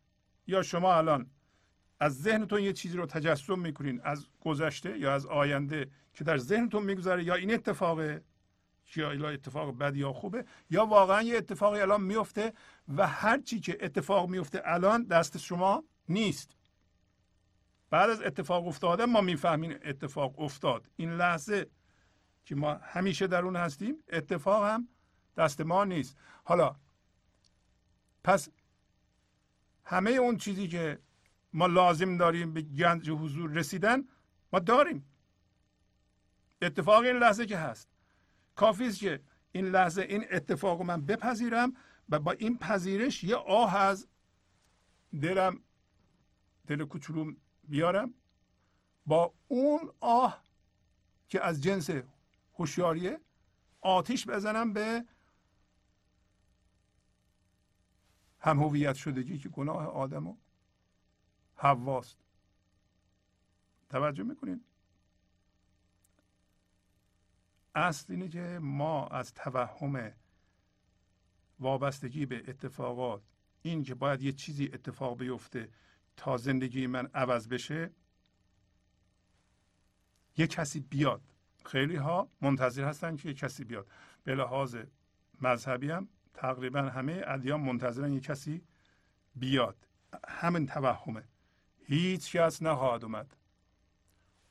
[0.48, 1.30] یا شما الان
[2.00, 6.84] از ذهنتون یه چیزی رو تجسم می‌کنین از گذشته یا از آینده که در ذهنتون
[6.84, 8.24] می‌گذاره یا این اتفاقه
[8.96, 12.54] یا الا اتفاق بد یا خوبه یا واقعا یه اتفاقی الان میفته
[12.98, 16.58] و هر چی که اتفاق میفته الان دست شما نیست.
[17.90, 20.90] بعد از اتفاق افتاده ما می‌فهمیم اتفاق افتاد.
[20.96, 21.70] این لحظه
[22.46, 24.88] که ما همیشه در اون هستیم اتفاق هم
[25.38, 26.18] دست ما نیست.
[26.44, 26.76] حالا
[28.24, 28.50] پس
[29.86, 31.00] همه اون چیزی که
[31.54, 34.04] ما لازم داریم به گنج حضور رسیدن
[34.54, 35.06] ما داریم.
[36.62, 37.90] اتفاق این لحظه که هست.
[38.56, 39.22] کافی است که
[39.52, 41.74] این لحظه این اتفاق من بپذیرم
[42.10, 44.08] و با این پذیرش یه آه از
[45.22, 45.60] دلم
[46.68, 47.34] دل کوچولو
[47.64, 48.14] بیارم.
[49.06, 50.44] با اون آه
[51.30, 51.90] که از جنس
[52.54, 53.20] هوشیاریه
[53.82, 55.06] آتیش بزنم به
[58.48, 60.36] هم هویت شدگی که گناه آدم و
[61.56, 62.18] حواست.
[63.90, 64.62] توجه می‌کنین؟
[67.76, 70.12] اصل اینه که ما از توهم
[71.60, 73.22] وابستگی به اتفاقات
[73.62, 75.70] این که باید یه چیزی اتفاق بیفته
[76.18, 77.92] تا زندگی من عوض بشه
[80.38, 81.22] یه کسی بیاد.
[81.66, 83.88] خیلی ها منتظر هستن که یه کسی بیاد.
[84.24, 84.78] به لحاظ
[85.42, 88.62] مذهبی هم تقریبا همه ادیان منتظرن یه کسی
[89.36, 89.88] بیاد.
[90.28, 91.24] همین توهمه.
[91.86, 93.36] هیچ کس نخواهد اومد.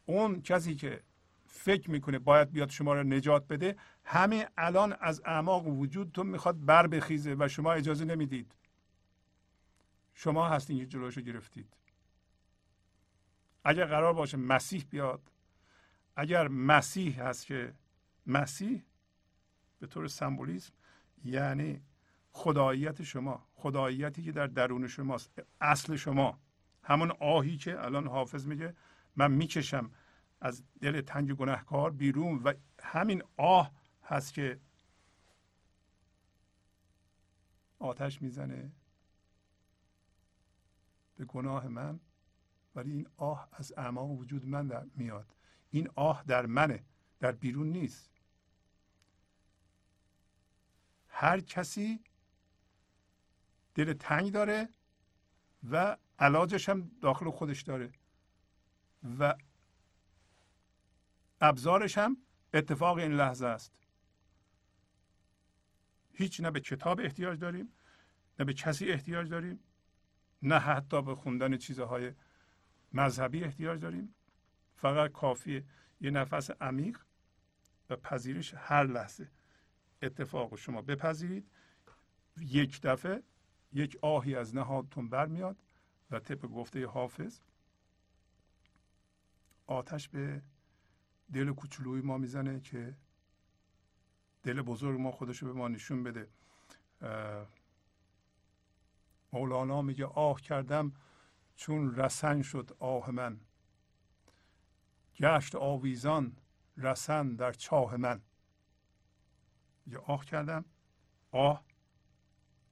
[0.07, 1.03] اون کسی که
[1.47, 6.87] فکر می‌کنه باید بیاد شما رو نجات بده همه الان از اعماق وجودتون می‌خواد بر
[6.87, 8.55] بخیزه و شما اجازه نمی‌دید.
[10.15, 11.77] شما هستین که جلوشو گرفتید.
[13.65, 15.21] اگر قرار باشه مسیح بیاد
[16.17, 17.75] اگر مسیح هست که
[18.27, 18.85] مسیح
[19.79, 20.73] به طور سمبولیسم
[21.25, 21.83] یعنی
[22.31, 26.39] خداییت شما خداییتی که در درون شماست اصل شما.
[26.83, 28.75] همون آهی که الان حافظ میگه
[29.17, 29.91] من می‌کشم
[30.41, 32.53] از دل تنگ گناهکار بیرون و
[32.83, 33.73] همین آه
[34.05, 34.61] هست که
[37.79, 38.73] آتش می‌زنه
[41.17, 42.01] به گناه من.
[42.75, 45.35] ولی این آه از اعماق وجود من در میاد.
[45.71, 46.85] این آه در منه
[47.21, 48.16] در بیرون نیست.
[51.19, 52.01] هر کسی
[53.75, 54.69] دل تنگ داره
[55.71, 57.93] و علاجش هم داخل خودش داره
[59.19, 59.35] و
[61.41, 62.17] ابزارش هم
[62.55, 63.83] اتفاق این لحظه است.
[66.13, 67.73] هیچ نه به کتاب احتیاج داریم
[68.39, 69.61] نه به کسی احتیاج داریم
[70.43, 72.13] نه حتی به خوندن چیزهای
[72.93, 74.15] مذهبی احتیاج داریم.
[74.75, 75.65] فقط کافیه
[76.01, 76.99] یه نفس عمیق
[77.91, 79.31] و پذیرش هر لحظه.
[80.03, 81.51] اتفاق شما بپذیرید.
[82.41, 83.23] یک دفعه
[83.73, 85.57] یک آهی از نهادتون برمیاد
[86.11, 87.41] و طبق گفته حافظ
[89.67, 90.43] آتش به
[91.33, 92.97] دل کوچولوی ما می‌زنه که
[94.43, 96.29] دل بزرگ ما خودشو به ما نشون بده.
[99.33, 100.93] مولانا میگه آه کردم
[101.57, 103.41] چون رسن شد آه من.
[105.21, 106.37] گشت آویزان
[106.77, 108.23] رسن در چاه من.
[109.87, 110.65] یه آه کردم.
[111.31, 111.65] آه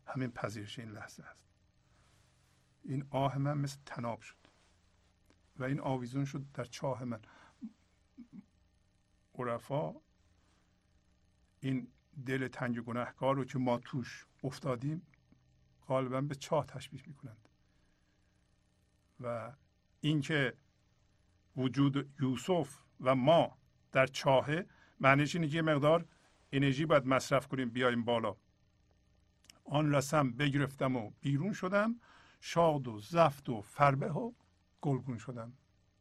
[0.07, 1.45] همین پذیرش این لحظه است.
[2.83, 4.37] این آه من مثل تناب شد
[5.57, 7.21] و این آویزون شد در چاه من.
[9.35, 9.95] عرفا
[11.61, 11.89] این
[12.27, 15.07] دل تنگ گناهکار رو که ما توش افتادیم
[15.87, 17.49] غالبا به چاه تشبیه می‌کنند.
[19.21, 19.53] و
[20.01, 20.57] اینکه
[21.57, 23.59] وجود یوسف و ما
[23.93, 24.67] در چاهه
[25.01, 26.09] معنیش اینه که یه مقدار
[26.57, 28.37] انرژی باید مصرف کنیم بیایم بالا.
[29.65, 32.01] آن رسم بگرفتم و بیرون شدم.
[32.41, 34.33] شاد و زفت و فربه و
[34.81, 35.53] گلگون شدم.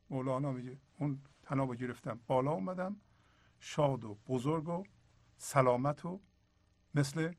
[0.10, 2.96] مولانا میگه اون تناب گرفتم بالا اومدم.
[3.60, 4.84] شاد و بزرگ و
[5.38, 6.22] سلامت و
[6.96, 7.34] مثل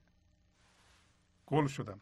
[1.47, 2.01] گل شدم.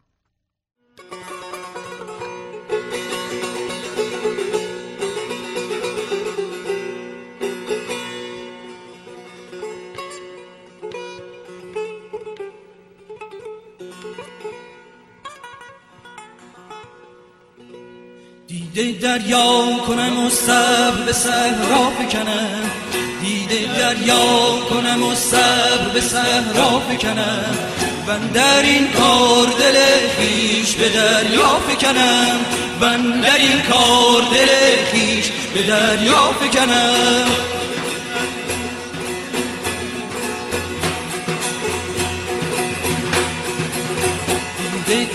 [18.74, 22.70] دیده دریا کنم و صبر به صحرا بکنم.
[23.22, 27.58] دیده دریا کنم و صبر به صحرا بکنم.
[28.06, 29.78] من در این کار دل
[30.16, 32.40] خیش به دریا فکنم
[32.80, 34.48] من در این کار دل
[34.92, 37.51] خیش به دریا فکنم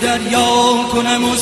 [0.02, 1.34] دریا کنم و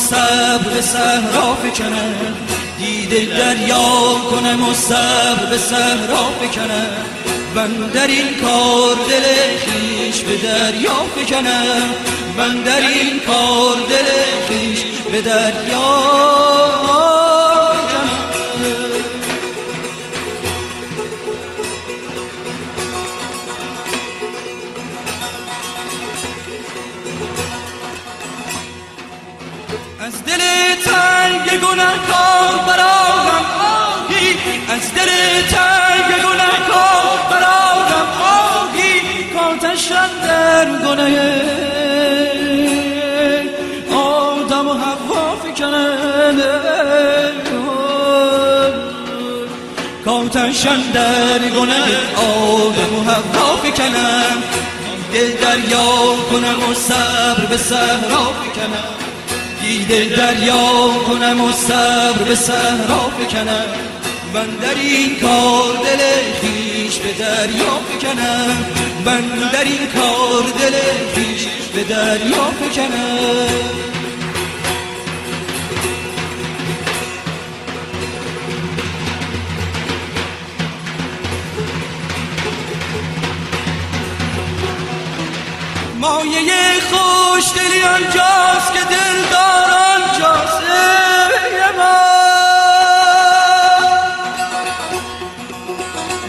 [0.74, 2.36] به صحرا فکنم
[2.78, 6.86] دیده دریا کنم و صبر به صحرا فکنم
[7.54, 9.22] من در این کار دل
[9.58, 11.94] خیش به دریا فکنم
[12.36, 14.08] من در این کار دل
[14.48, 16.75] خیش به دریا
[31.58, 34.36] گناهکار برارم آهی
[34.68, 35.10] از دل
[35.50, 41.16] تنگ گناهکار برارم آهی کاتشم در گناه.
[43.94, 46.40] آدم و حوا فکنم
[50.04, 51.88] کاتشم در گناه.
[52.16, 54.42] آدم و حوا فکنم
[55.12, 59.05] دل دریا کنم و صبر به صحرا فکنم
[59.66, 63.66] دیده دریا کنم و صبر به صحرا بکنم.
[64.34, 66.02] من در این کار دل
[66.40, 68.56] خیش به دریا بکنم.
[69.04, 70.74] من در این کار دل
[71.14, 73.95] خیش به دریا بکنم.
[86.00, 90.62] مایه خوش دلی آنجاست که دلدار آنجاست
[91.76, 91.96] ما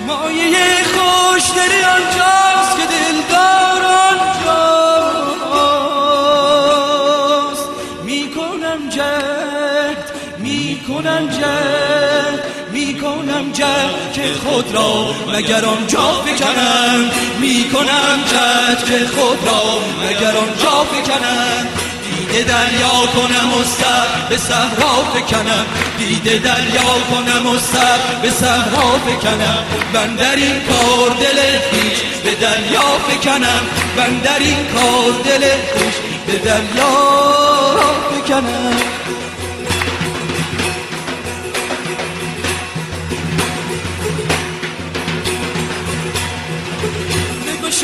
[0.08, 4.48] مایه خوش دلی آنجاست که دلدار آنجاست.
[8.04, 10.04] می‌کنم جد
[10.38, 18.24] می‌کنم جد می‌کنم جد خود را مگر آنجا بکنم می‌کنم
[18.88, 21.68] که خود را مگر آنجا بکنم
[22.18, 25.66] دیده دریا کنم و سر به صحرا بکنم.
[25.98, 29.64] دیده دریا کنم و سر به صحرا بکنم.
[29.94, 31.40] من در این کار دل
[31.72, 33.62] خیش به دریا بکنم.
[33.98, 35.42] من در این کار دل
[35.74, 35.96] خیش
[36.28, 36.96] به دریا
[38.12, 38.87] بکنم.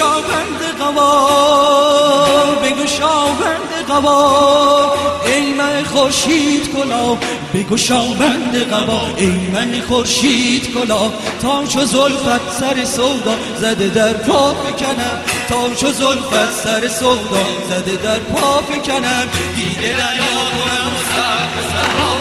[0.03, 4.93] شاوند قوا بگو شاوند قوا.
[5.25, 7.17] ای من خورشید کلا
[7.53, 9.01] بگو شاوند قوا.
[9.17, 15.17] ای من خورشید کلا تا چو زلفت سر سودا زده در پا بکنم
[15.49, 21.63] تا چو زلفت سر سودا زده در پا بکنم دیده دریا کنم و سر به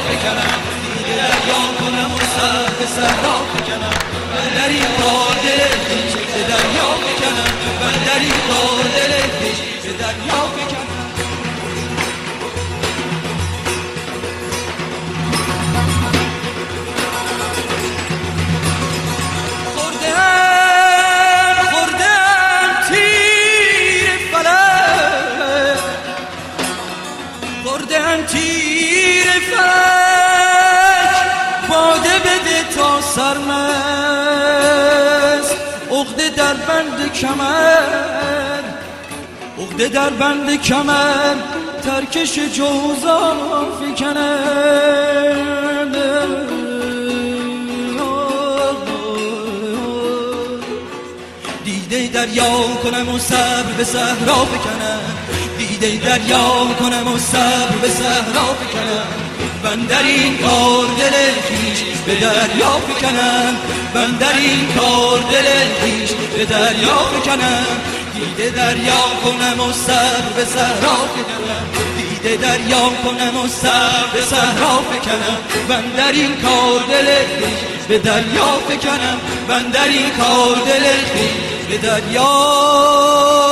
[0.08, 3.12] بکنم دیده دریا کنم و سر
[3.54, 4.12] بکنم
[4.54, 4.82] در این
[5.42, 6.01] دل
[8.48, 8.81] من
[37.22, 38.62] کمر
[39.58, 41.34] عقده در بند کمر
[41.84, 43.36] ترکش جوزا
[43.80, 45.12] فکنند
[51.64, 52.50] دیده دریا
[52.82, 55.00] کنم و صبر به صحرا بکنم.
[55.58, 59.31] دیده دریا کنم و صبر به صحرا بکنم.
[59.72, 61.12] من در این کار دل
[61.48, 63.56] خیش به دریا فکنم
[63.94, 65.48] من در این کار دل
[65.80, 67.66] خیش به دریا فکنم
[68.14, 71.64] دیده دریا کنم و سر به صحرا فکنم
[71.96, 77.98] دیده دریا کنم و سر به صحرا فکنم من در این کار دل خیش به
[77.98, 83.51] دریا فکنم من در این کار دل خیش به دریا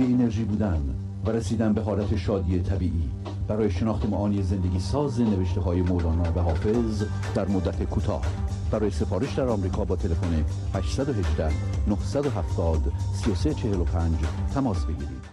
[0.00, 0.94] بی انرژی بودن
[1.24, 3.10] و رسیدن به حالت شادی طبیعی.
[3.48, 8.26] برای شناخت معانی زندگی ساز نوشته های مولانا و حافظ در مدت کوتاه.
[8.70, 10.44] برای سفارش در آمریکا با تلفن
[10.74, 11.52] 818
[11.88, 14.18] 970 3345
[14.54, 15.24] تماس بگیرید.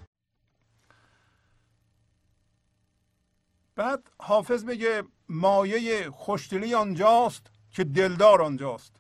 [3.76, 8.94] بعد حافظ میگه مایه خوشدلی آنجاست که دلدار آنجاست.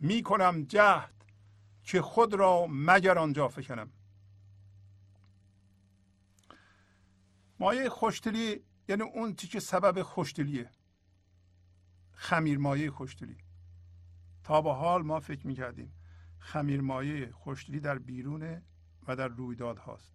[0.00, 1.14] می‌کنم جهد
[1.84, 3.90] که خود را مگر آنجا فکنم.
[7.62, 10.70] مایه خوشدلی یعنی اون که سبب خوشدلیه
[12.12, 13.36] خمیر مایه خوشدلی
[14.44, 15.92] تا به حال ما فکر می‌کردیم
[16.38, 18.62] خمیر مایه خوشدلی در بیرونه
[19.08, 20.14] و در رویداد هاست.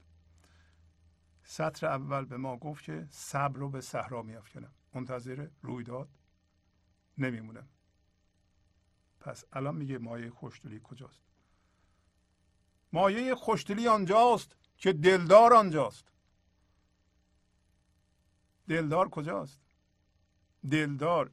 [1.43, 4.73] سطر اول به ما گفت که صبر رو به صحرا میافکنم.
[4.93, 6.09] منتظر رویداد
[7.17, 7.67] نمیمونم.
[9.19, 11.21] پس الان میگه مایه خوشدلی کجاست؟
[12.93, 16.16] مایه خوشدلی آنجاست که دلدار آنجاست.
[18.67, 19.59] دلدار کجاست؟
[20.71, 21.31] دلدار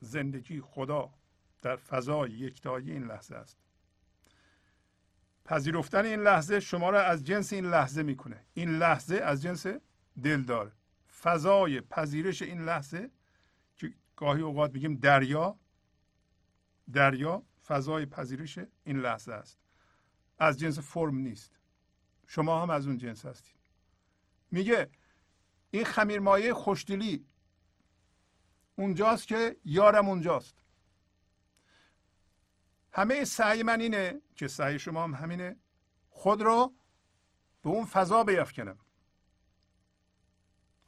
[0.00, 1.10] زندگی خدا
[1.62, 3.58] در فضای یکتایی این لحظه است.
[5.44, 9.66] پذیرفتن این لحظه شما را از جنس این لحظه می‌کنه این لحظه از جنس
[10.22, 10.72] دلدار.
[11.20, 13.10] فضای پذیرش این لحظه
[13.76, 15.58] که گاهی اوقات میگیم دریا
[16.92, 19.58] دریا فضای پذیرش این لحظه است.
[20.38, 21.58] از جنس فرم نیست.
[22.26, 23.56] شما هم از اون جنس هستید.
[24.50, 24.90] میگه
[25.70, 27.26] این خمیر مایه خوشدلی.
[28.76, 30.62] اونجاست که یارم اونجاست.
[32.92, 35.56] همه سعی من اینه که سعی شما هم همینه
[36.10, 36.74] خود رو
[37.62, 38.78] به اون فضا بیافکنم.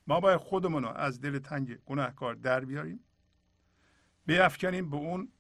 [0.07, 3.05] ما باید خودمون رو از دل تنگ گناهکار در بیاریم
[4.26, 5.33] بیافکنیم به اون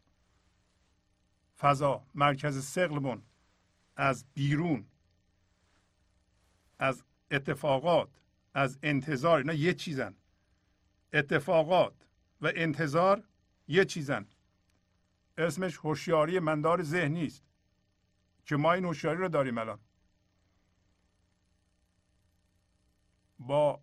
[1.58, 3.22] فضا مرکز سقلمون
[3.96, 4.86] از بیرون
[6.78, 8.19] از اتفاقات
[8.54, 10.16] از انتظار اینا یه چیزن.
[11.12, 11.94] اتفاقات
[12.40, 13.24] و انتظار
[13.68, 14.26] یه چیزن.
[15.38, 17.44] اسمش هوشیاری مندار ذهنی است
[18.44, 19.78] که ما این هوشیاری رو داریم الان.
[23.38, 23.80] با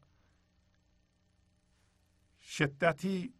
[2.41, 3.33] شدتی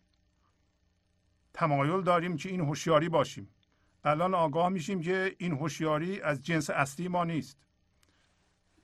[1.54, 3.50] تمایل داریم که این هوشیاری باشیم.
[4.04, 7.58] الان آگاه میشیم که این هوشیاری از جنس اصلی ما نیست.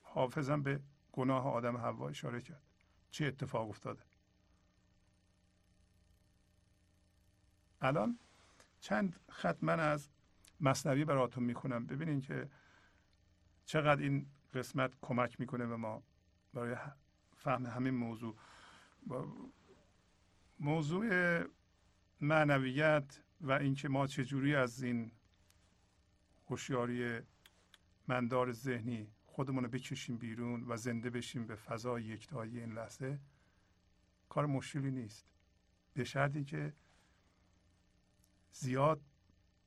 [0.02, 0.80] حافظم به
[1.14, 2.62] گناه آدم حوا اشاره کرد.
[3.12, 4.02] چه اتفاق افتاده؟
[7.82, 8.20] الان
[8.80, 10.10] چند خط من از
[10.60, 12.50] مصنوی براتون می‌کنم ببینین که
[13.66, 16.04] چقدر این قسمت کمک می‌کنه به ما
[16.54, 16.76] برای
[17.36, 18.36] فهم همین موضوع.
[20.60, 21.44] موضوع
[22.22, 25.12] معنویت و اینکه ما چجوری از این
[26.50, 27.20] هوشیاری
[28.08, 33.20] مندار ذهنی خودمون رو بکشیم بیرون و زنده بشیم به فضای یکتایی این لحظه
[34.30, 35.26] کار مشکلی نیست.
[35.94, 36.74] به شرطی که
[38.52, 39.02] زیاد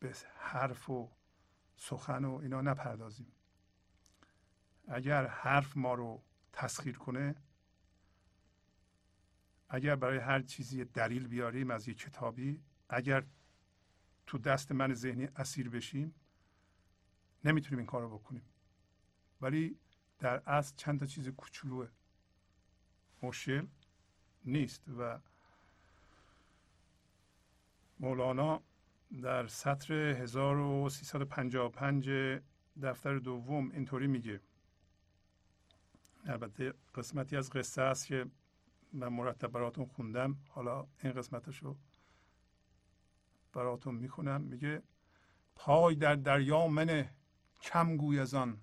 [0.00, 1.10] به حرف و
[1.76, 3.32] سخن و اینا نپردازیم.
[4.88, 7.34] اگر حرف ما رو تسخیر کنه
[9.68, 13.26] اگر برای هر چیزی دلیل بیاریم از یک کتابی اگر
[14.26, 16.14] تو دست من ذهنی اسیر بشیم
[17.44, 18.44] نمی‌تونیم این کار رو بکنیم.
[19.40, 19.78] ولی
[20.18, 21.88] در اصل چند تا چیز کوچولوه.
[23.22, 23.66] مشکل
[24.44, 25.18] نیست و
[28.00, 28.62] مولانا
[29.22, 32.10] در سطر 1355
[32.82, 34.40] دفتر دوم اینطوری میگه.
[36.26, 38.26] البته قسمتی از قصه است که
[38.92, 40.36] من مرتب براتون خوندم.
[40.48, 41.76] حالا این قسمتشو
[43.52, 44.40] براتون می‌خونم.
[44.40, 44.82] میگه
[45.56, 47.14] پای در دریا منه
[47.62, 48.60] کم گوی از آن.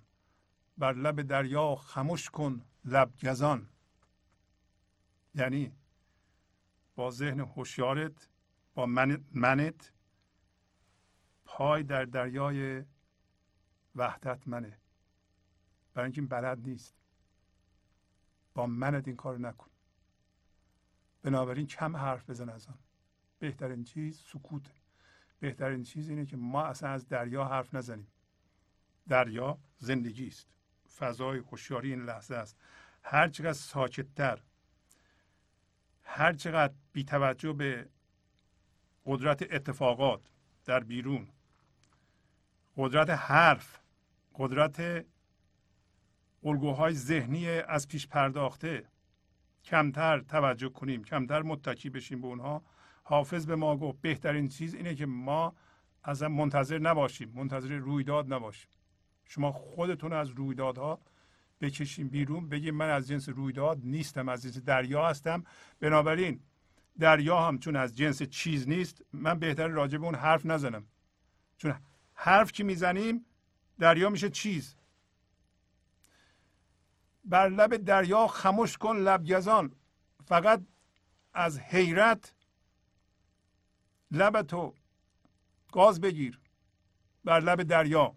[0.78, 3.68] بر لب دریا خموش کن لب گزان.
[5.34, 5.72] یعنی
[6.94, 8.28] با ذهن هوشیارت
[8.74, 9.92] با من منت
[11.44, 12.84] پای در دریای
[13.94, 14.78] وحدت منه.
[15.94, 16.94] برای اینکه این بلد نیست.
[18.54, 19.70] با منت این کار نکن.
[21.22, 22.78] بنابراین کم حرف بزن از آن.
[23.38, 24.72] بهترین چیز سکوت
[25.40, 28.06] بهترین چیز اینه که ما اصلا از دریا حرف نزنیم.
[29.08, 30.53] دریا زندگی است.
[30.98, 32.56] فضای هوشیاری این لحظه است.
[33.02, 34.38] هر چقدر ساکتتر
[36.02, 37.88] هر چقدر بی توجه به
[39.06, 40.20] قدرت اتفاقات
[40.64, 41.28] در بیرون
[42.76, 43.78] قدرت حرف
[44.34, 45.06] قدرت
[46.44, 48.88] الگوهای ذهنی از پیش پرداخته
[49.64, 52.62] کمتر توجه کنیم کمتر متکی بشیم به اونها.
[53.02, 55.54] حافظ به ما گفت بهترین چیز اینه که ما
[56.02, 58.70] از منتظر نباشیم منتظر رویداد نباشیم.
[59.24, 61.00] شما خودتون از رویدادها
[61.60, 65.44] بکشیم بیرون بگیم من از جنس رویداد نیستم از جنس دریا هستم.
[65.80, 66.40] بنابراین
[66.98, 69.02] دریا هم چون از جنس چیز نیست.
[69.12, 70.86] من بهتر راجع به اون حرف نزنم.
[71.56, 71.74] چون
[72.14, 73.26] حرف که می‌زنیم؟
[73.78, 74.76] دریا میشه چیز.
[77.24, 79.72] بر لب دریا خموش کن لبگزان
[80.24, 80.62] فقط
[81.34, 82.34] از حیرت
[84.10, 84.74] لب تو
[85.72, 86.40] گاز بگیر.
[87.24, 88.16] بر لب دریا.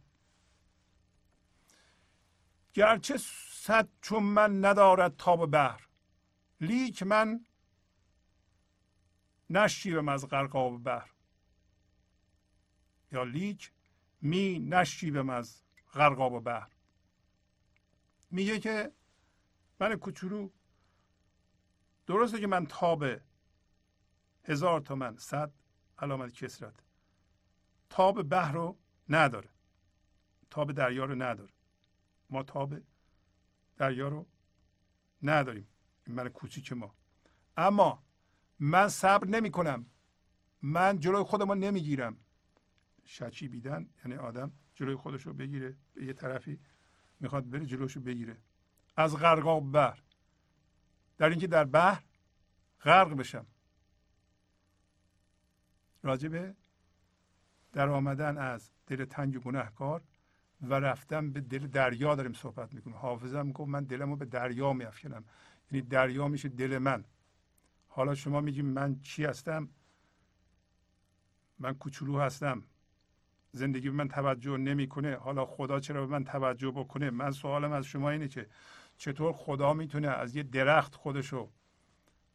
[2.77, 3.17] گرچه
[3.51, 5.87] صد چون من ندارد تاب بحر.
[6.61, 7.45] لیک من
[9.49, 11.09] نشیبم از غرقاب بحر.
[13.11, 13.71] یا لیک
[14.21, 15.63] می نشیبم از
[15.93, 16.71] غرقاب بحر.
[18.31, 18.91] میگه که
[19.79, 20.49] من کوچولو
[22.07, 23.03] درسته که من تاب
[24.43, 25.51] هزار تومن صد
[25.99, 26.75] علامت کسرت.
[27.89, 28.77] تاب بحر رو
[29.09, 29.49] نداره.
[30.49, 31.56] تاب دریا رو نداره.
[32.29, 32.75] ما تاب
[33.77, 34.27] دریا رو
[35.23, 35.67] نداریم.
[36.07, 36.95] این من کوچیک ما.
[37.57, 38.03] اما
[38.59, 39.85] من صبر نمی کنم
[40.61, 42.17] من جلوی خودم رو نمی‌گیرم.
[43.05, 46.59] شچی بیدن یعنی آدم جلوی خودش رو بگیره به یه طرفی
[47.19, 48.37] می‌خواد بره جلوش رو بگیره.
[48.97, 50.03] از غرقاب بحر.
[51.17, 52.03] در اینکه در بحر
[52.81, 53.45] غرق بشم.
[56.03, 56.55] راجبه
[57.73, 60.03] در آمدن از دل تنگ گناهکار
[60.61, 62.95] و رفتن به دل دریا داریم صحبت می‌کنیم.
[62.95, 65.23] حافظم گفت من دلمو به دریا میافکنم
[65.71, 67.03] یعنی دریا میشه دل من.
[67.87, 69.69] حالا شما میگیم من چی هستم؟
[71.59, 72.63] من کوچولو هستم.
[73.51, 75.15] زندگی به من توجه نمی‌کنه.
[75.15, 78.47] حالا خدا چرا به من توجه بکنه؟ من سوالم از شما اینه که
[78.97, 81.49] چطور خدا می‌تونه از یه درخت خودشو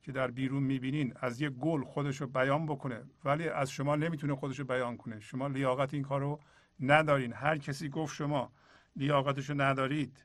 [0.03, 4.65] که در بیرون می‌بینین از یه گل خودشو بیان بکنه؟ ولی از شما نمی‌تونه خودشو
[4.65, 5.21] بیان کنه.
[5.21, 6.41] شما لیاقت این کارو
[6.83, 7.33] ندارین.
[7.33, 8.53] هر کسی گفت شما
[8.97, 10.25] لیاقتشو ندارید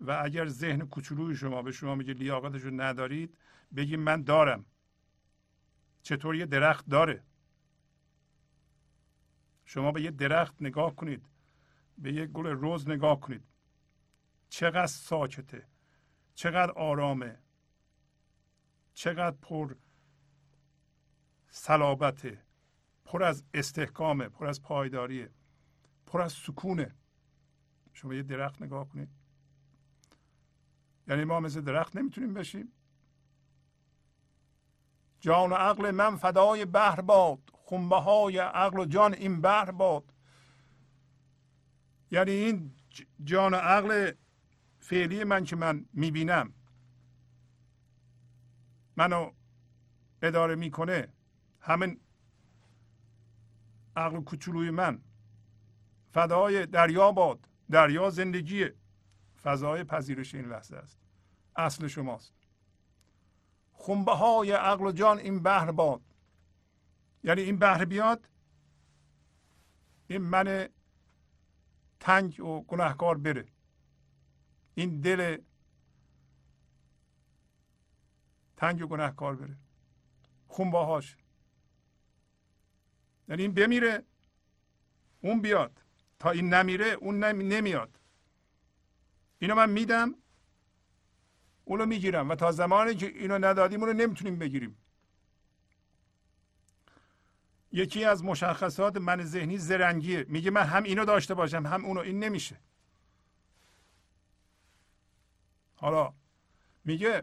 [0.00, 3.38] و اگر ذهن کوچولوی شما به شما میگه لیاقتشو ندارید
[3.76, 4.64] بگیم من دارم.
[6.02, 7.22] چطور یه درخت داره؟
[9.64, 11.26] شما به یه درخت نگاه کنید.
[11.98, 13.44] به یه گل روز نگاه کنید.
[14.48, 15.66] چقدر ساکته.
[16.34, 17.38] چقدر آرامه.
[18.94, 19.74] چقدر پر
[21.48, 22.42] صلابته.
[23.04, 24.28] پر از استحکامه.
[24.28, 25.30] پر از پایداریه.
[26.08, 26.94] پر از سکونه.
[27.92, 29.08] شما یه درخت نگاه کنید.
[31.08, 32.72] یعنی ما مثل درخت نمی‌تونیم بشیم.
[35.20, 37.50] جان و عقل من فدای بحر باد.
[37.52, 40.12] خنبه های عقل و جان این بحر باد.
[42.10, 42.74] یعنی این
[43.24, 44.12] جان و عقل
[44.80, 46.54] فعلی من که من می‌بینم.
[48.96, 49.32] منو
[50.22, 51.12] اداره می‌کنه
[51.60, 52.00] همین
[53.96, 55.02] عقل کوچولوی من.
[56.12, 58.70] فدای دریا باد دریا زندگی
[59.42, 60.98] فضای پذیرش این لحظه است.
[61.56, 62.32] اصل شماست.
[63.72, 66.02] خنبه های عقل و جان این بحر باد.
[67.24, 68.28] یعنی این بحر بیاد
[70.06, 70.68] این من
[72.00, 73.48] تنگ و گناهکار بره.
[74.74, 75.38] این دل
[78.56, 79.56] تنگ و گناهکار بره.
[80.46, 81.16] خونبه هاش
[83.28, 84.04] یعنی این بمیره
[85.20, 85.82] اون بیاد.
[86.18, 88.00] تا این نمیره اون نمیاد.
[89.38, 90.14] اینو من میدم
[91.64, 94.76] اونو می‌گیرم و تا زمانی که اینو ندادیم اونو نمی‌تونیم بگیریم.
[97.72, 100.24] یکی از مشخصات من ذهنی زرنگیه.
[100.28, 102.00] میگه من هم اینو داشته باشم هم اونو.
[102.00, 102.56] این نمیشه.
[105.76, 106.12] حالا
[106.84, 107.22] میگه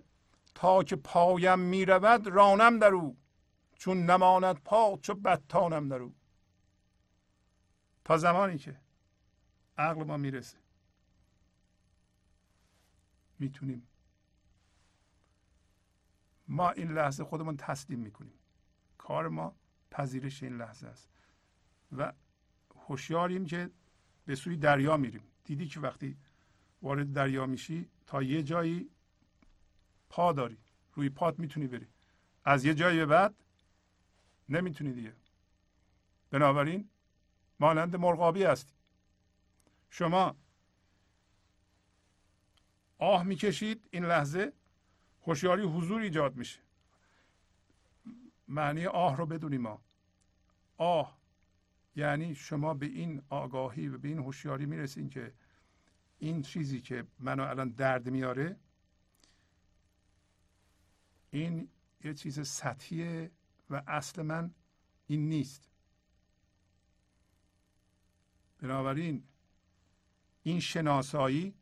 [0.56, 3.18] تا که پایم می‌رود رانم در او
[3.78, 6.16] چون نماند پا چو بتانم در او.
[8.06, 8.85] تا زمانی که
[9.78, 10.58] عقل ما می‌رسه.
[13.40, 13.88] می‌تونیم.
[16.48, 18.40] ما این لحظه خودمون تسلیم می‌کنیم.
[18.98, 19.56] کار ما
[19.92, 21.10] پذیرش این لحظه است.
[21.98, 22.14] و
[22.76, 23.70] هوشیاریم که
[24.26, 25.24] به سوی دریا میریم.
[25.44, 26.18] دیدی که وقتی
[26.82, 28.90] وارد دریا میشی تا یه جایی
[30.10, 30.58] پا داری.
[30.94, 31.88] روی پات می‌تونی بری.
[32.46, 33.36] از یه جایی به بعد
[34.50, 35.14] نمی‌تونی دیگه.
[36.30, 36.90] بنابراین
[37.60, 38.75] مانند مرغابی هستی.
[39.98, 40.36] شما
[42.98, 44.54] آه می‌کشید این لحظه
[45.22, 46.60] هوشیاری حضور ایجاد میشه.
[48.48, 49.82] معنی آه رو بدونیم ما.
[50.78, 51.18] آه
[51.96, 55.34] یعنی شما به این آگاهی و به این هوشیاری می‌رسین که
[56.20, 58.60] این چیزی که منو الان درد میاره
[61.32, 61.70] این
[62.04, 63.32] یه چیز سطحیه
[63.70, 64.54] و اصل من
[65.08, 65.70] این نیست.
[68.58, 69.24] بنابراین
[70.48, 71.54] این شناسایی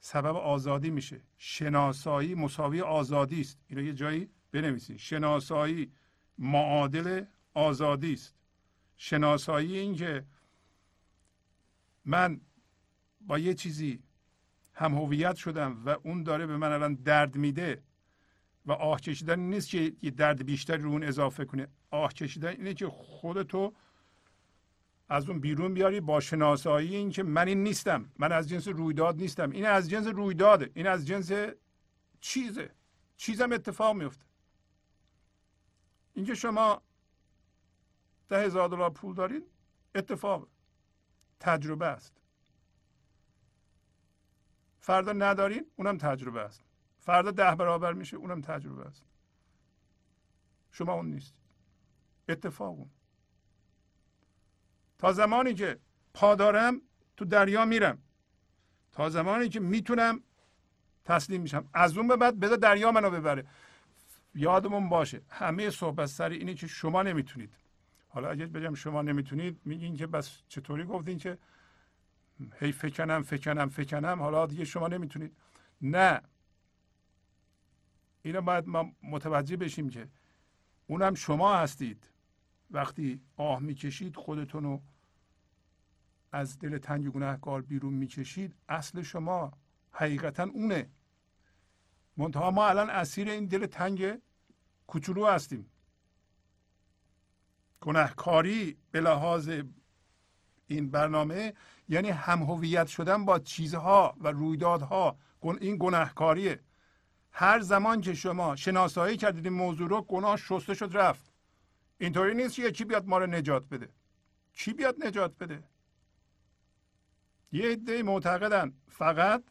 [0.00, 1.20] سبب آزادی میشه.
[1.38, 3.58] شناسایی مساوی آزادی است.
[3.66, 5.92] اینو یه جایی بنویسید شناسایی
[6.38, 8.34] معادل آزادی است.
[8.96, 10.26] شناسایی این که
[12.04, 12.40] من
[13.20, 14.02] با یه چیزی
[14.74, 17.82] هم هویت شدم و اون داره به من الان درد میده
[18.66, 21.68] و آه کشیدن نیست که یه درد بیشتر رو اون اضافه کنه.
[21.90, 23.72] آه کشیدن اینه که خودتو
[25.12, 29.16] از اون بیرون بیاری با شناسایی این که من این نیستم من از جنس رویداد
[29.16, 29.50] نیستم.
[29.50, 31.32] این از جنس رویداده این از جنس
[32.20, 32.70] چیزه.
[33.16, 34.26] چیزم اتفاق میفته
[36.14, 36.82] اینکه شما
[38.28, 39.44] ده هزار دلار پول دارید
[39.94, 40.48] اتفاق
[41.40, 42.20] تجربه است.
[44.80, 46.62] فردا ندارین اونم تجربه است.
[47.00, 49.04] فردا ده برابر میشه اونم تجربه است.
[50.70, 51.34] شما اون نیست.
[52.28, 52.90] اتفاق اون.
[55.02, 55.78] تا زمانی که
[56.14, 56.80] پا دارم
[57.16, 57.98] تو دریا میرم.
[58.92, 60.22] تا زمانی که می‌تونم
[61.04, 61.68] تسلیم میشم.
[61.74, 63.46] از اون به بعد بذار دریا منو ببره.
[64.34, 67.54] یادمون باشه همه صحبت سر اینه که شما نمی‌تونید.
[68.08, 71.38] حالا اگه بگم شما نمی‌تونید میگین که بس چطوری گفتین که
[72.60, 75.36] هی فکنم فکنم فکنم حالا دیگه شما نمی‌تونید.
[75.80, 76.20] نه.
[78.22, 80.08] اینو باید ما متوجه بشیم که
[80.86, 82.11] اونم شما هستید.
[82.72, 84.82] وقتی آه می‌کشید خودتون رو
[86.32, 89.52] از دل تنگ گناهکار بیرون می‌کشید اصل شما
[89.92, 90.90] حقیقتا اونه.
[92.16, 94.18] منتها ما الان اسیر این دل تنگ
[94.86, 95.70] کوچولو هستیم.
[97.80, 99.50] گناهکاری به لحاظ
[100.66, 101.54] این برنامه
[101.88, 105.16] یعنی هم هویت شدن با چیزها و رویدادها
[105.60, 106.60] این گناهکاریه.
[107.32, 111.31] هر زمان که شما شناسایی کردید موضوع رو گناه شسته شد رفت.
[112.02, 113.88] اینطوری نیست که یکی بیاد ما رو نجات بده.
[114.52, 115.62] چی بیاد نجات بده؟
[117.52, 119.44] یه عده معتقدن فقط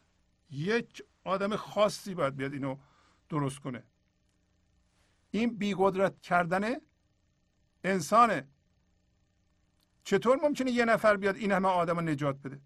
[0.50, 2.76] یک آدم خاصی باید بیاد اینو
[3.28, 3.82] درست کنه.
[5.30, 6.76] این بیقدرت کردن
[7.84, 8.48] انسانه.
[10.04, 12.60] چطور ممکنه یه نفر بیاد این همه آدم رو نجات بده؟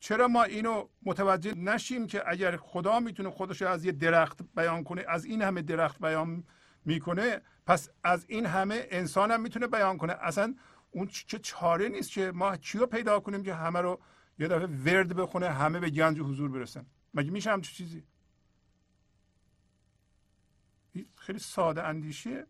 [0.00, 5.04] چرا ما اینو متوجه نشیم که اگر خدا می‌تونه خودش از یه درخت بیان کنه
[5.08, 6.44] از این همه درخت بیان
[6.84, 10.12] می‌کنه پس از این همه انسان هم می‌تونه بیان کنه.
[10.12, 10.54] اصلا
[10.90, 14.00] اون چه چاره نیست که ما چی پیدا کنیم که همه رو
[14.38, 16.86] یه دفعه ورد بخونه همه به گنج حضور برسن.
[17.14, 18.04] مگه میشه همچه چیزی؟
[21.16, 22.46] خیلی ساده اندیشه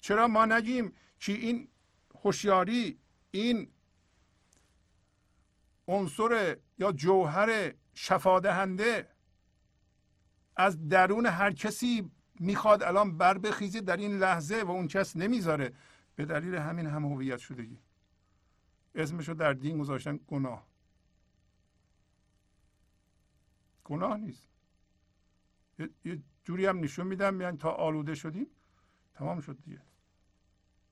[0.00, 1.68] چرا ما نگیم که این
[2.24, 2.98] هوشیاری
[3.30, 3.70] این
[5.88, 9.08] عنصر یا جوهر شفادهنده
[10.60, 15.72] از درون هر کسی می‌خواد الان بر بخیزه در این لحظه و اون کس نمی‌ذاره.
[16.16, 17.78] به دلیل همین هم هویت شدگی.
[18.94, 20.66] اسمشو در دین گذاشتن گناه.
[23.84, 24.48] گناه نیست.
[26.04, 28.46] یه جوری هم نشون میدم میان تا آلوده شدیم
[29.14, 29.80] تمام شد دیگه.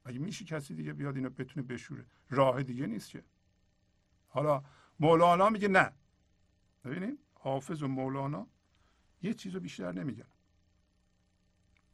[0.04, 3.24] اگه میشه کسی دیگه بیاد اینو بتونه بشوره؟ راه دیگه نیست که.
[4.28, 4.62] حالا
[5.00, 5.92] مولانا میگه نه.
[6.84, 8.46] ببینیم حافظ و مولانا
[9.22, 10.26] یه چیز رو بیشتر نمیگن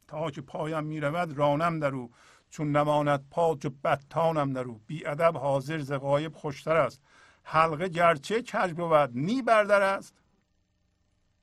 [0.07, 2.11] تا که پایم می‌رود رانم در او
[2.49, 4.81] چون نماند پاک و بدتانم در او.
[4.87, 7.01] بی ادب حاضر ز غایب خوشتر است.
[7.43, 10.15] حلقه گرچه کج بود نی بردر است.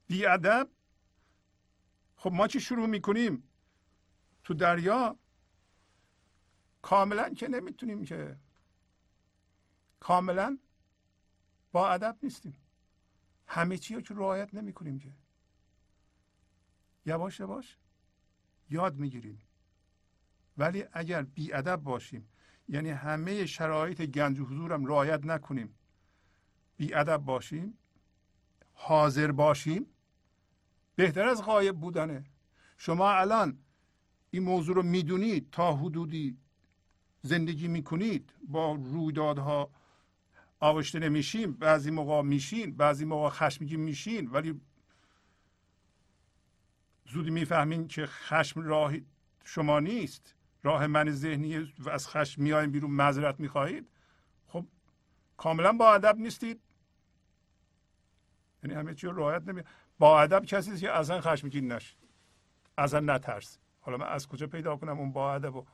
[0.06, 0.68] بی ادب
[2.16, 3.42] خب ما چی شروع می‌کنیم؟
[4.44, 5.16] تو دریا؟
[6.82, 8.36] کاملا که نمی‌تونیم که.
[10.00, 10.58] کاملا
[11.72, 12.56] با ادب نیستیم.
[13.46, 15.12] همه چی رو که رعایت نمی کنیم که.
[17.06, 17.76] یواش یواش
[18.70, 19.42] یاد می‌گیریم.
[20.58, 22.28] ولی اگر بیادب باشیم
[22.68, 25.74] یعنی همه شرایط گنج و حضورم رعایت نکنیم
[26.76, 27.78] بیادب باشیم
[28.72, 29.86] حاضر باشیم
[30.96, 32.24] بهتر از غایب بودنه.
[32.76, 33.58] شما الان
[34.30, 36.36] این موضوع رو می‌دونید تا حدودی
[37.22, 39.70] زندگی می‌کنید با رویدادها
[40.60, 44.60] آغشته نمیشین بعضی موقع میشین بعضی موقع خشمگین میشین ولی
[47.12, 48.92] زودی می‌فهمین که خشم راه
[49.44, 50.34] شما نیست.
[50.62, 53.88] راه من ذهنی و از خشم میایم بیرون معذرت می‌خواهید.
[54.48, 54.66] خب
[55.36, 56.60] کاملا با ادب نیستید.
[58.62, 59.62] یعنی همه چی رو رعایت نمی
[59.98, 61.96] با ادب کسی که اصلا خشمگین نشه.
[62.78, 65.66] اصلا نترس حالا من از کجا پیدا کنم اون با ادب و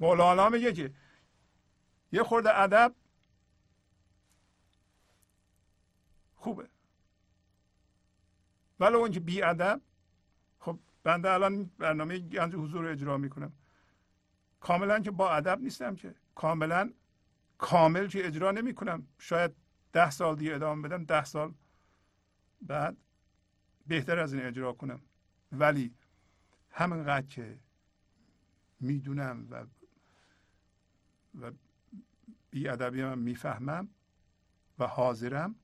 [0.00, 0.94] مولانا میگه که
[2.12, 2.94] یه خورده ادب
[6.36, 6.68] خوبه.
[8.80, 9.80] ولی اون که بی ادب
[11.02, 13.52] بنده الان برنامه گنج حضور رو اجرا می‌کنم.
[14.60, 16.14] کاملا که با ادب نیستم که.
[16.34, 16.92] کاملا
[17.58, 19.50] کامل که اجرا نمی کنم شاید
[19.92, 21.54] ده سال دیگه ادامه بدم ده سال
[22.62, 22.96] بعد
[23.86, 25.00] بهتر از این اجرا کنم.
[25.52, 25.94] ولی
[26.70, 27.58] همینقدر که
[28.80, 29.66] می‌دونم و
[31.40, 31.52] و
[32.52, 33.88] ادبی هم می‌فهمم
[34.78, 35.54] و حاضرم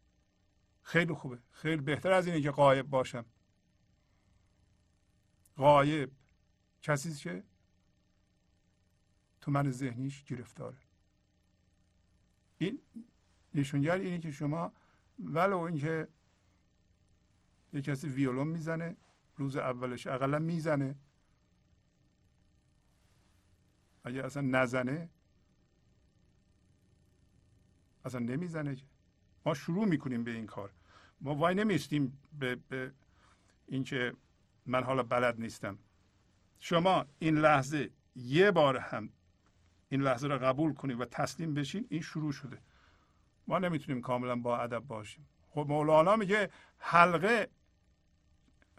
[0.83, 1.39] خیلی خوبه.
[1.53, 3.25] خیلی بهتر از اینه که قایب باشم.
[5.57, 6.11] قایب
[6.83, 7.45] کسی که
[9.41, 10.77] تو من ذهنیش گرفتاره.
[12.59, 12.79] این
[13.55, 14.73] نشونگر اینه که شما
[15.19, 16.09] ولو اینکه
[17.73, 18.97] یه کسی ویولون می‌زنه
[19.37, 20.95] روز اولش اقلا می‌زنه.
[24.05, 25.09] اگه اصلا نزنه
[28.05, 28.77] اصلا نمی‌زنه
[29.47, 30.73] ما شروع می‌کنیم به این کار.
[31.21, 32.93] ما وای نمیستیم به, به
[33.67, 34.17] اینکه
[34.67, 35.79] من حالا بلد نیستم.
[36.59, 39.09] شما این لحظه یه بار هم
[39.89, 42.59] این لحظه رو قبول کنید و تسلیم بشین این شروع شده.
[43.47, 45.29] ما نمی‌تونیم کاملا با ادب باشیم.
[45.51, 47.51] خب مولانا میگه حلقه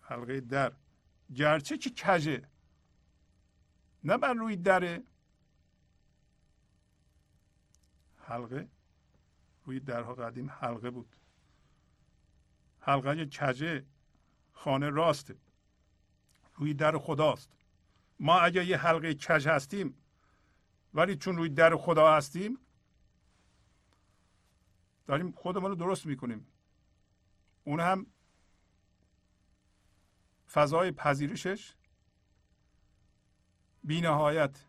[0.03, 0.73] حلقه در.
[1.35, 2.47] گرچه که کجه
[4.03, 5.03] نه بر روی دره.
[8.17, 8.67] حلقه
[9.65, 11.15] روی درها قدیم حلقه بود.
[12.79, 13.85] حلقه کجه
[14.53, 15.35] خانه راسته.
[16.57, 17.51] روی در خداست.
[18.19, 19.97] ما اگر یه حلقه کج هستیم
[20.93, 22.59] ولی چون روی در خدا هستیم
[25.07, 26.47] داریم خودمون رو درست می‌کنیم.
[27.63, 28.05] اون هم
[30.51, 31.73] فضای پذیرشش.
[33.83, 34.63] بی نهایت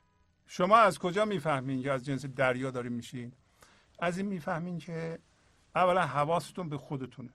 [0.47, 3.32] شما از کجا می‌فهمین که از جنس دریا داریم میشین؟
[3.99, 5.18] از این می‌فهمین که
[5.74, 7.30] اولا حواستون به خودتونه.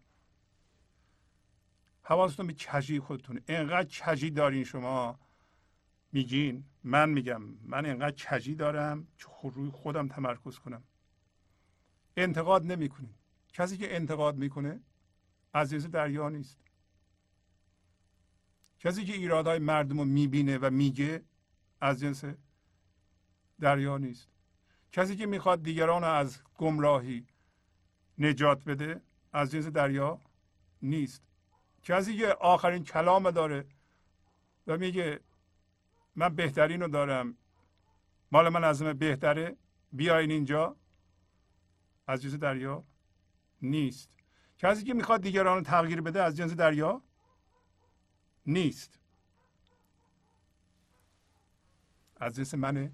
[2.03, 3.41] حواستون به کجی خودتونه.
[3.47, 5.19] انقدر کجی دارین شما.
[6.11, 10.83] میگین؟ من میگم من انقدر کجی دارم که روی خودم تمرکز کنم.
[12.17, 13.13] انتقاد نمی‌کنین.
[13.53, 14.79] کسی که انتقاد می‌کنه
[15.53, 16.59] عزیز دریا نیست.
[18.79, 21.23] کسی که ایرادهای مردم رو می‌بینه و میگه
[21.81, 22.23] از جنس
[23.59, 24.29] دریا نیست.
[24.91, 27.27] کسی که می‌خواد دیگران از گمراهی
[28.17, 29.01] نجات بده
[29.33, 30.21] از جنس دریا
[30.81, 31.21] نیست.
[31.83, 33.65] کسی که آخرین کلام داره
[34.67, 35.19] و میگه
[36.15, 37.37] من بهترین رو دارم
[38.31, 39.57] مال من از بهتره
[39.91, 40.75] بیاین اینجا.
[42.07, 42.83] از جنس دریا
[43.61, 44.09] نیست.
[44.57, 47.01] کسی که می‌خواد دیگران رو تغییر بده از جنس دریا
[48.45, 48.99] نیست.
[52.15, 52.93] از جنس من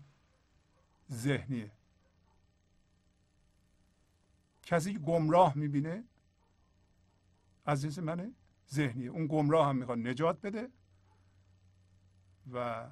[1.12, 1.72] ذهنیه.
[4.64, 6.04] کسی که گمراه می‌بینه
[7.66, 8.36] از جنس من
[8.72, 10.70] ذهنیه اون گمراه هم می‌خواد نجات بده
[12.54, 12.90] و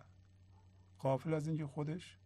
[0.99, 2.17] قافل از اینکه خودش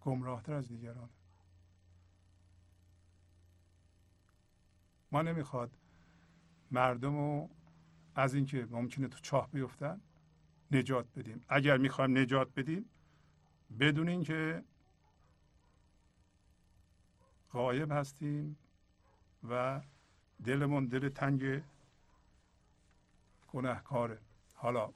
[0.00, 1.10] گمراهتر از دیگران
[5.12, 5.78] ما نمی‌خواد
[6.70, 7.50] مردم رو
[8.14, 10.00] از اینکه ممکنه تو چاه بیفتن
[10.70, 11.44] نجات بدیم.
[11.48, 12.90] اگر می‌خوایم نجات بدیم
[13.80, 14.64] بدون اینکه
[17.52, 18.58] غایب هستیم
[19.48, 19.80] و
[20.44, 21.62] دلمون دل تنگ
[23.52, 24.18] گناهکاره
[24.54, 24.92] حالا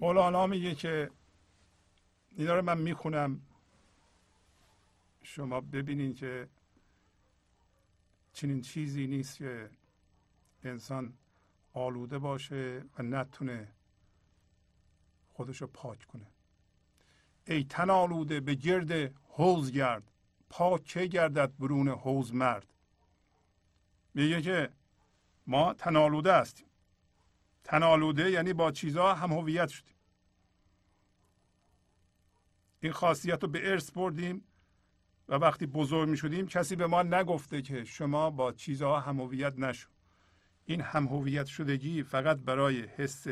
[0.00, 1.10] مولانا میگه که
[2.36, 3.40] اینا رو من می‌خونم.
[5.22, 6.48] شما ببینید که
[8.32, 9.70] چنین چیزی نیست که
[10.64, 11.12] انسان
[11.72, 13.68] آلوده باشه و نتونه
[15.32, 16.26] خودشو پاک کنه.
[17.46, 20.09] ای تن آلوده به گرد حوز گرد
[20.50, 22.74] پاک که گردد برون حوز مرد؟
[24.14, 24.70] میگه که
[25.46, 26.66] ما تنالوده هستیم.
[27.64, 29.94] تنالوده یعنی با چیزها هم هویت شدیم.
[32.80, 34.44] این خاصیت رو به ارث بردیم
[35.28, 39.58] و وقتی بزرگ می شدیم کسی به ما نگفته که شما با چیزها هم هویت
[39.58, 39.88] نشو.
[40.64, 43.26] این هم هویت شدگی فقط برای حس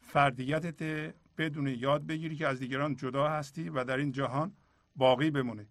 [0.00, 4.52] فردیتت بدون یاد بگیری که از دیگران جدا هستی و در این جهان
[4.96, 5.66] باقی بمونه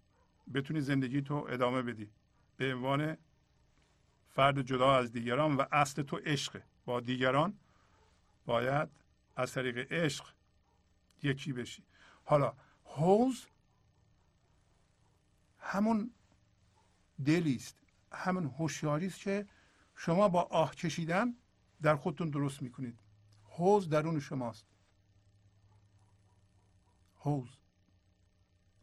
[0.54, 2.10] بتونی زندگی تو ادامه بدی.
[2.58, 3.18] به عنوان
[4.30, 6.62] فرد جدا از دیگران و اصل تو عشق.
[6.86, 7.60] با دیگران
[8.46, 8.90] باید
[9.36, 10.26] از طریق عشق
[11.24, 11.84] یکی بشی.
[12.26, 13.46] حالا حوز
[15.60, 16.12] همون
[17.26, 17.78] دلی است.
[18.12, 19.48] همون هوشیاری است که
[19.96, 21.36] شما با آه کشیدن
[21.82, 23.00] در خودتون درست می‌کنید.
[23.44, 24.66] حوز درون شماست.
[27.18, 27.50] حوز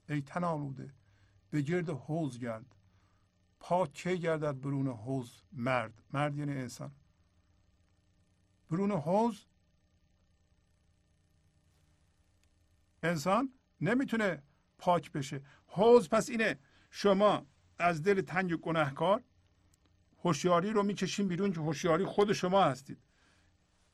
[0.08, 0.44] ای تن
[1.56, 2.74] به گرد حوز گرد.
[3.60, 6.02] پاک که گردد برون حوز مرد.
[6.12, 6.92] مرد یعنی انسان.
[8.70, 9.44] برون حوز
[13.02, 14.42] انسان نمی‌تونه
[14.78, 15.42] پاک بشه.
[15.66, 16.58] حوز پس اینه
[16.90, 17.46] شما
[17.78, 19.22] از دل تنگ و گناهکار
[20.24, 22.98] هوشیاری رو می‌کشیم بیرون که هوشیاری خود شما هستید.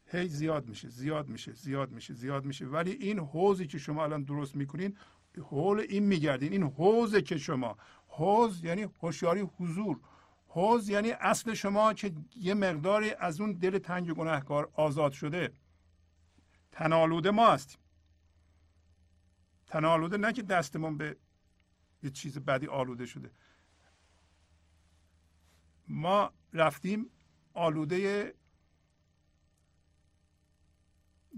[0.07, 2.67] هی زیاد میشه زیاد میشه زیاد میشه زیاد میشه.
[2.67, 4.99] ولی این حوزی که شما الان درست می‌کنین
[5.41, 6.53] حول این میگردین.
[6.53, 7.76] این حوزه که شما
[8.07, 10.01] حوز یعنی هوشیاری حضور
[10.47, 15.53] حوز یعنی اصل شما که یه مقداری از اون دل تنگ گناهکار آزاد شده.
[16.72, 17.78] تنالوده ما هستیم
[19.66, 21.16] تنالوده نه که دستمون به
[22.03, 23.30] یه چیز بدی آلوده شده.
[25.89, 27.11] ما رفتیم
[27.55, 28.35] آلوده